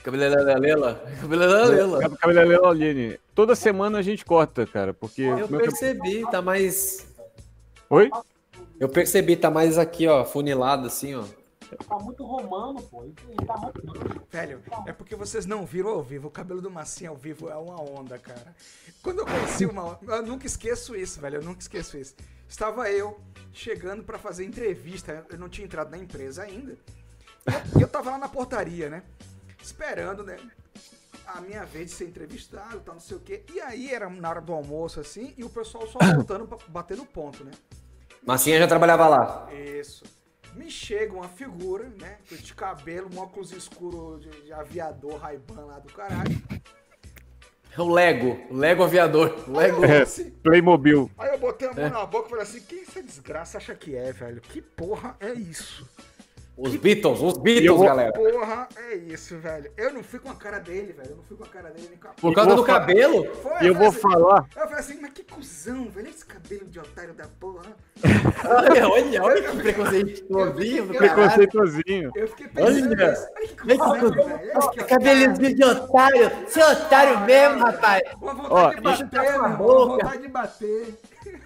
Cabeleira 0.03 0.57
Lela? 0.57 0.95
Cabeleira 1.21 1.65
Lela. 1.65 2.09
Cabeleireira 2.17 2.67
Aline. 2.67 3.19
Toda 3.35 3.55
semana 3.55 3.99
a 3.99 4.01
gente 4.01 4.23
corta, 4.25 4.65
cara, 4.65 4.93
porque. 4.93 5.23
Eu 5.23 5.47
percebi, 5.47 6.29
tá 6.29 6.41
mais. 6.41 7.07
Oi? 7.89 8.09
Eu 8.79 8.87
percebi, 8.87 9.35
tá 9.35 9.51
mais 9.51 9.77
aqui, 9.77 10.07
ó, 10.07 10.23
funilado 10.23 10.87
assim, 10.87 11.15
ó. 11.15 11.23
Tá 11.87 11.99
muito 11.99 12.23
romano, 12.23 12.81
pô. 12.83 13.05
Tá. 13.45 13.71
Velho, 14.31 14.63
é 14.87 14.93
porque 14.93 15.15
vocês 15.15 15.45
não 15.45 15.65
viram 15.65 15.89
ao 15.89 16.01
vivo. 16.01 16.27
O 16.27 16.31
cabelo 16.31 16.61
do 16.61 16.71
Massinha 16.71 17.09
ao 17.09 17.15
vivo 17.15 17.49
é 17.49 17.55
uma 17.55 17.79
onda, 17.79 18.17
cara. 18.17 18.55
Quando 19.03 19.19
eu 19.19 19.25
conheci 19.25 19.65
uma. 19.65 19.99
Eu 20.01 20.23
nunca 20.23 20.47
esqueço 20.47 20.95
isso, 20.95 21.19
velho. 21.19 21.37
Eu 21.37 21.43
nunca 21.43 21.61
esqueço 21.61 21.97
isso. 21.97 22.15
estava 22.47 22.89
eu 22.89 23.19
chegando 23.53 24.03
pra 24.03 24.17
fazer 24.17 24.45
entrevista. 24.45 25.25
Eu 25.29 25.37
não 25.37 25.49
tinha 25.49 25.65
entrado 25.65 25.91
na 25.91 25.97
empresa 25.97 26.43
ainda. 26.43 26.75
E 27.77 27.81
eu 27.81 27.87
tava 27.87 28.11
lá 28.11 28.17
na 28.17 28.27
portaria, 28.27 28.89
né? 28.89 29.03
Esperando, 29.69 30.23
né? 30.23 30.37
A 31.27 31.39
minha 31.41 31.63
vez 31.63 31.91
de 31.91 31.95
ser 31.95 32.05
entrevistado, 32.05 32.79
tal, 32.79 32.95
não 32.95 33.01
sei 33.01 33.17
o 33.17 33.19
quê. 33.19 33.43
E 33.53 33.61
aí 33.61 33.93
era 33.93 34.09
na 34.09 34.29
hora 34.29 34.41
do 34.41 34.51
almoço, 34.51 34.99
assim, 34.99 35.33
e 35.37 35.43
o 35.43 35.49
pessoal 35.49 35.87
só 35.87 35.99
voltando 36.15 36.47
pra 36.47 36.57
bater 36.67 36.97
no 36.97 37.05
ponto, 37.05 37.43
né? 37.43 37.51
Massinha 38.25 38.57
já 38.57 38.67
trabalhava 38.67 39.07
lá. 39.07 39.53
Isso. 39.53 40.03
Me 40.55 40.71
chega 40.71 41.13
uma 41.13 41.29
figura, 41.29 41.87
né? 42.01 42.17
De 42.29 42.53
cabelo, 42.55 43.09
um 43.13 43.19
óculos 43.19 43.51
escuro 43.51 44.19
de, 44.19 44.29
de 44.41 44.51
aviador, 44.51 45.17
Ray-Ban 45.17 45.65
lá 45.65 45.79
do 45.79 45.93
caralho. 45.93 46.41
É 47.77 47.79
o 47.79 47.87
Lego, 47.87 48.37
o 48.49 48.57
Lego 48.57 48.83
aviador. 48.83 49.47
Lego. 49.47 49.85
É, 49.85 50.03
Playmobil. 50.41 51.09
Aí 51.17 51.29
eu 51.29 51.37
botei 51.37 51.67
a 51.67 51.73
mão 51.73 51.89
na 51.89 52.05
boca 52.07 52.25
e 52.25 52.29
falei 52.31 52.43
assim: 52.43 52.61
quem 52.61 52.81
essa 52.81 53.03
desgraça 53.03 53.59
acha 53.59 53.75
que 53.75 53.95
é, 53.95 54.11
velho? 54.11 54.41
Que 54.41 54.61
porra 54.61 55.15
é 55.19 55.31
isso? 55.31 55.87
Os 56.61 56.75
Beatles, 56.75 57.21
os 57.21 57.37
Beatles, 57.37 57.77
vou- 57.77 57.85
galera. 57.85 58.11
Porra 58.11 58.67
é 58.89 58.95
isso, 58.95 59.37
velho? 59.37 59.71
Eu 59.77 59.93
não 59.93 60.03
fui 60.03 60.19
com 60.19 60.29
a 60.29 60.35
cara 60.35 60.59
dele, 60.59 60.91
velho. 60.93 61.11
Eu 61.11 61.15
não 61.17 61.23
fui 61.23 61.37
com 61.37 61.43
a 61.45 61.47
cara 61.47 61.69
dele 61.69 61.87
nem 61.89 61.97
com 61.97 62.07
a 62.09 62.11
Por 62.11 62.33
causa 62.35 62.49
vou 62.49 62.57
do 62.57 62.65
fa- 62.65 62.79
cabelo? 62.81 63.25
Foi, 63.41 63.51
E 63.61 63.67
eu 63.67 63.73
vou 63.73 63.87
assim- 63.87 63.99
falar. 64.01 64.45
Eu 64.55 64.61
falei 64.63 64.75
assim, 64.79 64.99
mas 65.01 65.11
que 65.11 65.23
cuzão, 65.23 65.89
velho. 65.89 66.09
Esse 66.09 66.25
cabelo 66.25 66.65
de 66.65 66.79
otário 66.79 67.13
da 67.13 67.25
porra. 67.39 67.63
Olha, 68.45 68.89
olha, 68.89 69.23
olha 69.23 69.41
que 69.41 69.57
preconceituosinho. 69.57 70.87
Preconceituosinho. 70.87 72.11
Eu 72.15 72.27
fiquei 72.27 72.47
pensando 72.47 72.95
Olha. 72.95 73.09
nisso. 73.09 73.27
Olha 73.37 73.47
que 73.47 73.55
cuzão, 73.55 74.27
velho. 74.27 74.51
Olha 74.55 74.83
Cabelinho 74.85 75.33
de 75.55 75.63
otário. 75.63 76.31
Você 76.45 76.59
é 76.59 76.71
otário 76.71 77.19
mesmo, 77.21 77.59
rapaz. 77.59 78.01
Uma 78.21 78.33
vontade 78.33 78.53
Ó, 78.53 78.91
de 78.93 79.03
bater. 79.05 79.35
Uma 79.39 79.49
vontade 79.55 80.21
de 80.21 80.27
bater. 80.27 80.99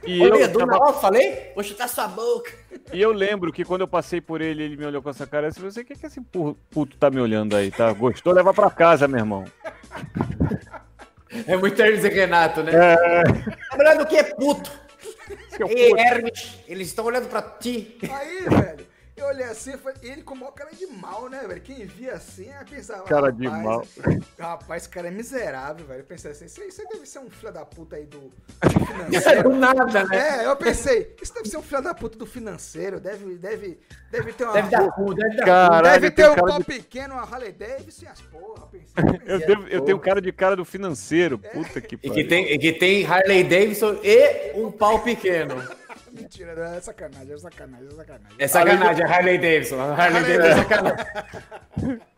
E 0.06 0.22
Olha, 0.22 0.42
eu, 0.44 0.48
do 0.50 0.60
tava- 0.60 0.72
nada, 0.80 0.94
falei? 0.94 1.52
Vou 1.56 1.64
chutar 1.64 1.88
sua 1.88 2.08
boca. 2.08 2.52
e 2.92 3.02
eu 3.02 3.12
lembro 3.12 3.52
que 3.54 3.64
quando 3.64 3.82
eu 3.82 3.88
passei 3.88 4.20
por 4.20 4.42
ele, 4.42 4.64
ele 4.64 4.76
me 4.78 4.86
olhou 4.86 5.02
com 5.02 5.10
essa 5.10 5.26
cara. 5.26 5.48
Eu 5.48 5.54
falei, 5.54 5.72
"Você, 5.72 5.82
o 5.82 5.86
que, 5.86 5.96
que 5.96 6.06
esse 6.06 6.20
pu- 6.22 6.58
puto 6.70 6.98
tá 6.98 7.10
me 7.10 7.22
olhando 7.22 7.56
aí, 7.56 7.72
tá? 7.72 7.92
Gostou? 7.94 8.34
Leva 8.34 8.54
pra 8.54 8.70
casa, 8.70 9.08
meu 9.08 9.20
irmão. 9.20 9.46
É 11.48 11.56
muito 11.58 11.82
Hermes 11.82 12.04
e 12.04 12.10
Renato, 12.10 12.62
né? 12.64 12.72
É, 12.76 13.24
Tá 13.24 13.78
olhando 13.80 14.04
o 14.04 14.06
que 14.06 14.18
é 14.18 14.24
puto? 14.24 14.72
Ei, 15.68 15.90
puto. 15.90 16.02
Hermes, 16.02 16.60
eles 16.68 16.88
estão 16.90 17.06
olhando 17.06 17.28
pra 17.28 17.42
ti. 17.42 17.98
Aí, 18.04 18.42
velho, 18.50 18.86
eu 19.16 19.26
olhei 19.28 19.46
assim, 19.46 19.72
eu 19.74 19.78
falei, 19.78 19.98
ele 20.04 20.24
com 20.24 20.34
o 20.34 20.38
maior 20.38 20.52
cara 20.52 20.72
de 20.74 20.86
mal, 20.88 21.30
né, 21.30 21.44
velho? 21.48 21.62
Quem 21.62 21.86
via 21.86 22.14
assim, 22.14 22.52
aí 22.52 22.66
pensava. 22.66 23.04
Cara 23.04 23.32
de 23.32 23.46
"Rapaz, 23.48 23.64
mal." 23.64 23.86
Rapaz, 24.40 24.84
esse 24.84 24.90
cara 24.90 25.08
é 25.08 25.12
miserável, 25.12 25.86
velho. 25.86 26.00
Eu 26.02 26.06
pensei 26.06 26.32
assim, 26.32 26.46
isso 26.46 26.82
deve 26.92 27.06
ser 27.06 27.20
um 27.20 27.30
filho 27.30 27.52
da 27.54 27.64
puta 27.66 27.96
aí 27.96 28.06
do, 28.06 28.20
do 28.20 28.34
Do 28.74 28.86
financeiro. 28.86 29.50
nada, 29.56 30.04
né? 30.06 30.42
É, 30.42 30.46
eu 30.48 30.56
pensei, 30.56 31.16
isso 31.22 31.34
deve 31.34 31.48
ser 31.50 31.58
um 31.58 31.62
filho 31.64 31.82
da 31.82 31.94
puta 31.94 32.18
do 32.18 32.26
financeiro, 32.26 33.00
deve, 33.00 33.36
deve, 33.36 33.80
deve 34.12 34.34
ter 34.34 34.44
uma. 34.46 34.54
Deve 34.54 34.70
dar 34.70 34.92
cu, 34.92 35.14
deve 35.14 35.36
dar 35.38 35.46
Caralho, 35.46 35.84
deve 36.02 36.12
ter 36.12 36.30
um 36.32 36.36
pau 36.36 36.60
de- 36.60 36.66
pequeno, 36.66 37.14
uma 37.14 37.24
Harley 37.24 37.52
Davidson 37.52 38.06
e 38.06 38.08
as 38.08 38.22
porra, 38.22 38.64
eu 38.66 38.68
pensei. 38.68 39.24
eu, 39.28 39.40
devo- 39.46 39.68
eu 39.68 39.82
tenho 39.82 40.00
cara 40.00 40.20
de 40.22 40.32
cara 40.32 40.56
do 40.56 40.66
financeiro. 40.66 41.38
Puta 41.38 41.80
que 41.80 41.96
E 41.96 41.98
que 42.00 42.08
pariu. 42.10 42.28
tem, 42.28 42.52
e 42.54 42.58
que 42.58 42.74
tem 42.74 43.06
Harley 43.06 43.44
Davidson 43.44 44.00
e 44.04 44.52
um 44.56 44.72
pau 44.72 45.00
pequeno. 45.00 45.56
Mentira, 46.14 46.56
não, 46.56 46.64
é 46.76 46.80
sacanagem, 46.80 47.34
é 47.34 47.38
sacanagem, 47.38 47.88
é 47.88 47.92
sacanagem. 47.92 48.36
É 48.38 48.48
sacanagem, 48.48 49.04
a 49.04 49.10
Harley 49.10 49.38
Davidson. 49.40 49.80
A 49.80 49.94
Harley 49.96 50.22
Davidson 50.24 50.48
é 50.48 50.56
sacanagem. 50.56 52.02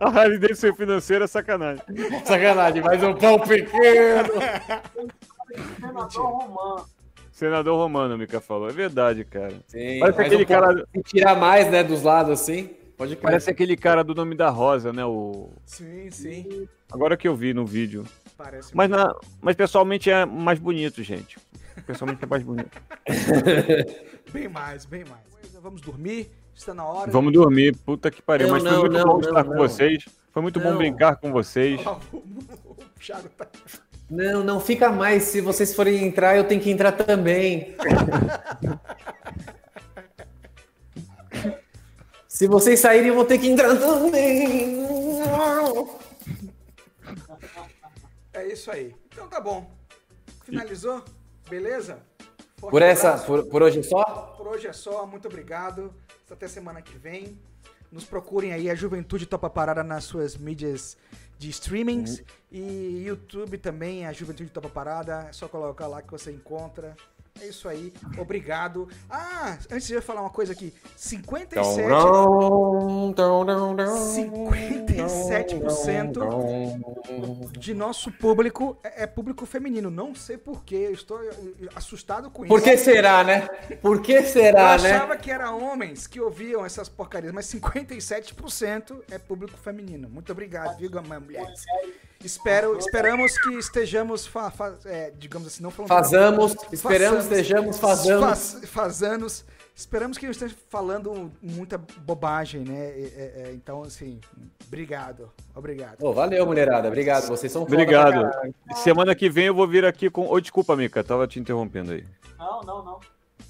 A 0.00 0.08
Harley 0.08 0.38
Davidson 0.38 0.74
financeira 0.74 1.24
é 1.24 1.28
sacanagem. 1.28 1.82
Sacanagem, 2.24 2.82
mas 2.82 3.02
um 3.02 3.14
pau 3.14 3.40
pequeno. 3.40 4.28
Senador 5.80 6.22
Romano. 6.22 6.86
Senador 7.32 7.76
Romano, 7.78 8.14
o 8.14 8.18
Mika 8.18 8.40
falou. 8.40 8.68
É 8.68 8.72
verdade, 8.72 9.24
cara. 9.24 9.54
Sim, 9.66 9.98
Parece 10.00 10.20
aquele 10.20 10.42
um 10.42 10.46
cara- 10.46 10.86
Se 10.94 11.02
tirar 11.02 11.34
mais, 11.36 11.68
né, 11.70 11.82
dos 11.82 12.02
lados 12.02 12.32
assim, 12.32 12.70
pode 12.96 13.16
crer. 13.16 13.22
Parece 13.22 13.50
aquele 13.50 13.76
cara 13.76 14.04
do 14.04 14.14
nome 14.14 14.36
da 14.36 14.50
Rosa, 14.50 14.92
né? 14.92 15.04
O... 15.04 15.50
Sim, 15.64 16.10
sim. 16.10 16.68
Agora 16.92 17.16
que 17.16 17.26
eu 17.26 17.34
vi 17.34 17.52
no 17.52 17.64
vídeo. 17.66 18.04
Parece 18.36 18.74
Mas, 18.74 18.88
na... 18.88 19.14
Mas 19.40 19.56
pessoalmente 19.56 20.10
é 20.10 20.24
mais 20.24 20.58
bonito, 20.60 21.02
gente. 21.02 21.38
Pessoalmente 21.86 22.24
é 22.24 22.26
mais 22.26 22.42
bonito. 22.42 22.82
bem 24.32 24.48
mais, 24.48 24.84
bem 24.84 25.04
mais. 25.04 25.22
Vamos 25.60 25.80
dormir, 25.80 26.30
está 26.54 26.74
na 26.74 26.84
hora. 26.84 27.10
Vamos 27.10 27.32
dormir. 27.32 27.76
Puta 27.76 28.10
que 28.10 28.22
pariu. 28.22 28.48
Não, 28.48 28.54
Mas 28.54 28.62
foi 28.62 28.72
não, 28.72 28.80
muito 28.80 28.92
não, 28.92 29.04
bom 29.04 29.12
não, 29.12 29.20
estar 29.20 29.44
com 29.44 29.56
vocês. 29.56 30.04
Foi 30.32 30.42
muito 30.42 30.60
bom 30.60 30.76
brincar 30.76 31.16
com 31.16 31.32
vocês. 31.32 31.80
Tá. 31.82 31.98
Não, 34.10 34.44
não 34.44 34.60
fica 34.60 34.90
mais. 34.90 35.24
Se 35.24 35.40
vocês 35.40 35.74
forem 35.74 36.04
entrar, 36.04 36.36
eu 36.36 36.44
tenho 36.44 36.60
que 36.60 36.70
entrar 36.70 36.92
também. 36.92 37.74
Se 42.28 42.46
vocês 42.46 42.78
saírem, 42.78 43.08
eu 43.08 43.16
vou 43.16 43.24
ter 43.24 43.38
que 43.38 43.48
entrar 43.48 43.76
também. 43.76 44.86
É 48.32 48.46
isso 48.46 48.70
aí. 48.70 48.94
Então 49.12 49.26
tá 49.26 49.40
bom. 49.40 49.68
Finalizou? 50.44 51.04
Beleza? 51.48 51.98
Forte 52.58 52.70
Por 52.70 52.82
essa, 52.82 53.18
por, 53.18 53.46
por 53.46 53.62
hoje 53.62 53.82
só? 53.82 54.04
Por 54.36 54.48
hoje 54.48 54.66
é 54.66 54.72
só. 54.72 55.06
Muito 55.06 55.28
obrigado. 55.28 55.94
Até 56.30 56.48
semana 56.48 56.82
que 56.82 56.96
vem. 56.98 57.38
Nos 57.90 58.04
procurem 58.04 58.52
aí 58.52 58.68
a 58.68 58.74
Juventude 58.74 59.26
Topa 59.26 59.48
Parada 59.48 59.82
nas 59.82 60.04
suas 60.04 60.36
mídias 60.36 60.96
de 61.38 61.48
streamings. 61.50 62.22
E 62.50 63.04
YouTube 63.06 63.56
também, 63.58 64.06
a 64.06 64.12
Juventude 64.12 64.50
Topa 64.50 64.68
Parada. 64.68 65.26
É 65.28 65.32
só 65.32 65.48
colocar 65.48 65.86
lá 65.86 66.02
que 66.02 66.10
você 66.10 66.30
encontra. 66.32 66.96
É 67.40 67.46
isso 67.46 67.68
aí. 67.68 67.92
Obrigado. 68.18 68.88
Ah, 69.08 69.56
antes 69.70 69.86
de 69.86 69.94
eu 69.94 70.02
falar 70.02 70.20
uma 70.20 70.30
coisa 70.30 70.52
aqui. 70.52 70.74
57... 70.96 71.88
57% 74.98 77.58
de 77.58 77.74
nosso 77.74 78.10
público 78.12 78.76
é 78.82 78.98
é 78.98 79.06
público 79.06 79.46
feminino. 79.46 79.90
Não 79.90 80.14
sei 80.14 80.36
porquê, 80.36 80.74
eu 80.74 80.92
estou 80.92 81.20
assustado 81.74 82.30
com 82.30 82.44
isso. 82.44 82.48
Por 82.48 82.60
que 82.60 82.76
será, 82.76 83.22
né? 83.22 83.46
Por 83.80 84.02
que 84.02 84.22
será, 84.24 84.76
eu 84.76 84.82
né? 84.82 84.92
achava 84.92 85.16
que 85.16 85.30
era 85.30 85.52
homens 85.52 86.08
que 86.08 86.20
ouviam 86.20 86.66
essas 86.66 86.88
porcarias, 86.88 87.32
mas 87.32 87.46
57% 87.46 89.02
é 89.10 89.18
público 89.18 89.56
feminino. 89.56 90.08
Muito 90.08 90.32
obrigado, 90.32 90.76
viu, 90.78 90.90
mulheres? 91.20 91.64
Espero, 92.24 92.76
esperamos 92.78 93.38
que 93.38 93.50
estejamos, 93.58 94.26
fa, 94.26 94.50
fa- 94.50 94.74
é, 94.84 95.12
digamos 95.16 95.46
assim, 95.48 95.62
não 95.62 95.70
falando... 95.70 95.88
Fazamos, 95.88 96.56
esperamos, 96.72 97.18
Façamos. 97.24 97.24
estejamos, 97.24 97.78
fazamos. 97.78 98.24
Faz- 98.28 98.60
fazanos. 98.70 99.44
Esperamos 99.74 100.18
que 100.18 100.24
não 100.24 100.32
esteja 100.32 100.56
falando 100.68 101.30
muita 101.40 101.78
bobagem, 101.78 102.62
né? 102.62 102.76
É, 102.76 102.90
é, 102.90 103.42
é, 103.46 103.52
então, 103.54 103.84
assim, 103.84 104.20
obrigado. 104.66 105.30
Obrigado. 105.54 106.02
Ô, 106.02 106.12
valeu, 106.12 106.44
mulherada. 106.44 106.88
Obrigado. 106.88 107.28
Vocês 107.28 107.52
são 107.52 107.62
Obrigado. 107.62 108.28
Semana 108.82 109.14
que 109.14 109.30
vem 109.30 109.46
eu 109.46 109.54
vou 109.54 109.68
vir 109.68 109.84
aqui 109.84 110.10
com. 110.10 110.28
Ô, 110.28 110.40
desculpa, 110.40 110.74
Mika, 110.74 111.04
tava 111.04 111.28
te 111.28 111.38
interrompendo 111.38 111.92
aí. 111.92 112.04
Não, 112.36 112.60
não, 112.62 112.84
não. 112.84 113.00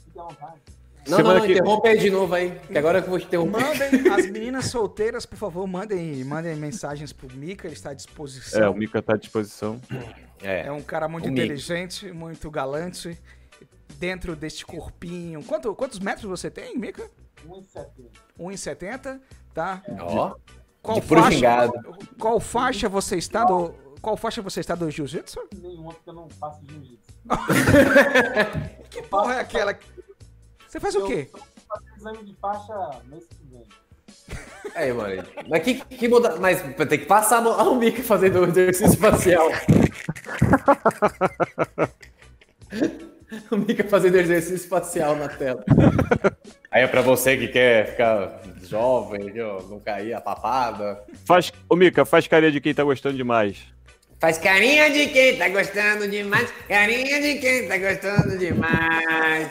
Fique 0.05 0.19
à 0.19 0.23
vontade. 0.25 0.61
Não, 1.09 1.17
Semana 1.17 1.35
não, 1.35 1.41
não, 1.41 1.47
que- 1.47 1.53
interrompe 1.53 1.89
aí 1.89 1.99
de 1.99 2.11
novo 2.11 2.35
aí, 2.35 2.51
que 2.67 2.77
agora 2.79 3.01
que 3.01 3.07
eu 3.07 3.11
vou 3.11 3.19
te 3.19 3.27
interromper. 3.27 3.61
Mandem, 3.61 4.13
as 4.13 4.27
meninas 4.31 4.67
solteiras, 4.67 5.25
por 5.25 5.37
favor, 5.39 5.67
mandem, 5.67 6.23
mandem 6.25 6.55
mensagens 6.57 7.13
pro 7.13 7.33
Mika, 7.35 7.67
ele 7.67 7.75
está 7.75 7.91
à 7.91 7.95
disposição. 7.95 8.63
É, 8.63 8.69
o 8.69 8.75
Mika 8.75 9.01
tá 9.01 9.15
à 9.15 9.17
disposição. 9.17 9.81
É 10.43 10.71
um 10.71 10.83
cara 10.83 11.09
muito 11.09 11.27
o 11.27 11.33
Mika. 11.33 11.45
inteligente, 11.45 12.13
muito 12.13 12.51
galante. 12.51 13.19
Dentro 13.99 14.37
deste 14.37 14.65
corpinho. 14.65 15.43
Quanto, 15.43 15.75
quantos 15.75 15.99
metros 15.99 16.25
você 16.27 16.49
tem, 16.51 16.77
Mika? 16.79 17.11
1,70. 17.49 17.87
1,70, 18.39 19.21
tá? 19.53 19.83
Ó, 20.01 20.35
Qual 20.81 21.01
de 21.01 21.07
puro 21.07 21.23
faixa, 21.23 21.71
qual 22.19 22.39
faixa 22.41 22.89
você 22.89 23.17
está 23.17 23.45
do. 23.45 23.75
Qual 24.01 24.17
faixa 24.17 24.41
você 24.41 24.61
está 24.61 24.77
do 24.77 24.89
jiu-jitsu? 24.89 25.41
Nenhuma, 25.61 25.93
porque 25.93 26.11
eu 26.11 26.15
não 26.15 26.29
faço 26.29 26.61
jiu-jitsu. 26.69 27.09
Que 28.91 29.03
porra 29.03 29.35
é 29.35 29.41
aquela? 29.41 29.77
Você 30.69 30.79
faz 30.79 30.95
o 30.95 31.07
quê? 31.07 31.29
Eu 31.33 31.39
vou 31.39 31.49
fazer 31.67 31.87
exame 31.97 32.25
de 32.25 32.35
faixa 32.37 33.01
mês 33.07 33.25
que 33.27 33.37
vem. 33.51 33.65
Aí, 34.75 34.93
mano. 34.93 35.25
Mas 35.49 35.63
que, 35.63 35.75
que 35.75 36.09
muda. 36.09 36.37
Mas 36.37 36.61
tem 36.61 36.99
que 36.99 37.07
passar 37.07 37.41
no, 37.41 37.75
Mika 37.75 38.03
fazendo 38.03 38.41
o 38.41 38.45
exercício 38.45 38.99
facial. 38.99 39.49
o 43.51 43.57
Mika 43.57 43.85
fazendo 43.85 44.17
exercício 44.17 44.69
facial 44.69 45.17
na 45.17 45.29
tela. 45.29 45.65
Aí 46.71 46.83
é 46.83 46.87
pra 46.87 47.01
você 47.01 47.37
que 47.39 47.49
quer 47.49 47.93
ficar 47.93 48.43
jovem, 48.63 49.41
ó, 49.41 49.63
não 49.63 49.81
cair 49.81 50.13
a 50.13 50.21
papada. 50.21 51.03
Faz, 51.25 51.51
ô, 51.69 51.75
Mika, 51.75 52.05
faz 52.05 52.29
carinha 52.29 52.53
de 52.53 52.61
quem 52.61 52.75
tá 52.75 52.85
gostando 52.85 53.17
demais. 53.17 53.57
Faz 54.21 54.37
carinha 54.37 54.91
de 54.91 55.07
quem 55.07 55.39
tá 55.39 55.49
gostando 55.49 56.09
demais. 56.09 56.53
Carinha 56.69 57.23
de 57.23 57.39
quem 57.39 57.69
tá 57.69 57.79
gostando 57.79 58.37
demais. 58.37 59.49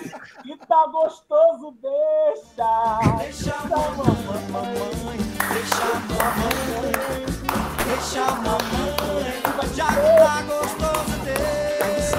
Tá 0.68 0.86
gostoso, 0.88 1.74
deixa! 1.82 3.00
Deixa 3.20 3.54
a 3.56 3.62
mamãe, 3.68 5.18
deixa 5.54 5.84
a 5.84 5.96
mamãe, 6.10 6.92
deixa 7.86 8.22
a 8.22 8.32
mamãe, 8.36 9.32
já 9.74 9.88
que 9.88 9.96
tá 9.96 10.42
gostoso, 10.42 11.16
deixa. 11.24 12.18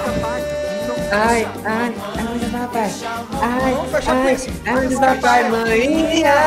Ai, 1.11 1.41
ai, 1.63 1.93
ai, 2.17 2.39
papai. 2.51 2.91
Ai, 3.41 3.73
ai, 4.07 4.37
ai, 4.65 4.87
do 4.87 4.95
papai, 4.99 5.41
maninha. 5.49 6.37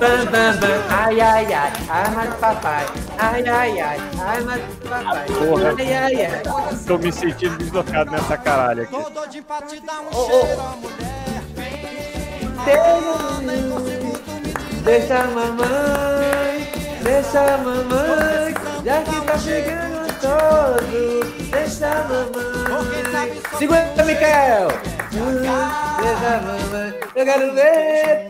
Bam, 0.00 0.26
bam, 0.26 0.56
bam. 0.58 0.82
Ai, 0.90 1.20
ai, 1.20 1.52
ai, 1.52 1.72
arma 1.88 2.26
do 2.26 2.36
papai. 2.36 2.86
Ai, 3.18 3.48
ai, 3.48 3.80
ai, 3.80 3.98
arma 4.18 4.56
do 4.58 4.88
papai. 4.88 5.26
Porra. 5.26 5.74
Ai, 5.78 5.94
ai, 5.94 6.26
ai. 6.26 6.42
Tô 6.86 6.98
me 6.98 7.12
sentindo 7.12 7.56
deslocado 7.58 8.10
nessa 8.10 8.36
caralho 8.36 8.82
aqui. 8.82 8.96
Deixa 14.84 15.18
a 15.18 15.26
mamãe, 15.28 16.72
deixa 17.02 17.40
a 17.40 17.58
mamãe, 17.58 18.54
já 18.84 19.02
que 19.02 19.20
tá 19.22 19.38
chegando 19.38 20.03
todo, 20.34 21.24
deixa 21.50 21.86
a 21.86 22.04
mamãe. 22.04 23.40
Segura, 23.58 24.04
Micael! 24.04 24.68
Deixa 25.12 26.28
a 26.28 26.40
mamãe, 26.40 26.94
eu 27.14 27.24
quero 27.24 27.54
ver. 27.54 28.26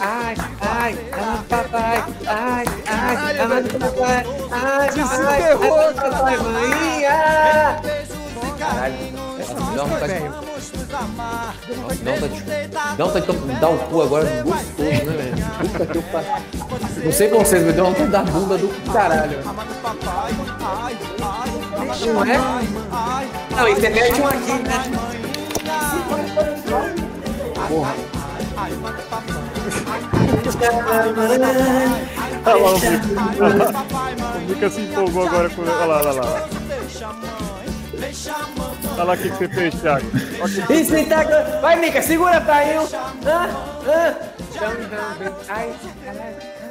Ai, 0.00 0.34
ai, 0.60 0.92
ama 1.12 1.44
papai, 1.48 1.98
ai, 2.26 2.64
ai, 2.88 3.38
ama 3.40 3.62
papai, 3.62 4.26
ai, 4.50 4.88
ai, 4.98 5.52
ama 5.52 5.92
do 5.92 5.94
papai, 5.94 6.36
maninha. 6.38 7.20
Caralho, 8.58 9.21
dá. 9.72 9.84
Dá 9.84 9.84
vontade 9.84 10.12
de... 12.34 12.68
Dá 12.96 13.04
vontade 13.04 13.26
de 13.26 13.60
dar 13.60 13.70
o 13.70 13.78
cu 13.78 14.02
agora 14.02 14.42
gostoso, 14.42 14.82
né, 14.82 14.98
velho? 14.98 15.34
Puta 15.60 15.86
que 15.86 15.98
eu 15.98 16.02
pariu. 16.02 16.30
Não 17.04 17.12
sei 17.12 17.28
com 17.28 17.38
vocês, 17.38 17.64
mas 17.64 17.74
deu 17.74 17.84
vontade 17.86 18.10
da 18.10 18.22
bunda 18.22 18.58
do 18.58 18.68
caralho. 18.92 19.38
Não 22.06 22.24
é? 22.24 22.38
Não, 23.56 23.68
e 23.68 23.74
você 23.74 23.88
mete 23.90 24.20
um 24.20 24.26
aqui, 24.26 24.52
né? 24.52 24.82
Porra. 27.68 27.94
Olha 32.44 32.56
lá 32.56 32.70
o 32.70 32.78
Mica. 34.48 34.70
Se 34.70 34.80
empolgou 34.80 35.26
agora 35.28 35.50
com. 35.50 35.62
Olha 35.62 35.84
lá, 35.86 35.98
olha 35.98 36.12
lá. 36.12 36.48
Olha 38.94 39.04
lá 39.04 39.12
o 39.14 39.16
que, 39.16 39.30
que 39.30 39.36
você 39.36 39.48
fez, 39.48 39.74
Thiago. 39.74 40.06
Isso. 40.70 40.92
Vai, 41.60 41.76
Mica, 41.76 42.02
segura 42.02 42.40
pra 42.40 42.66
eu. 42.66 42.88
Ah, 43.26 43.48
ah. 43.86 44.14
Ai, 45.48 45.74
caralho. 46.04 46.61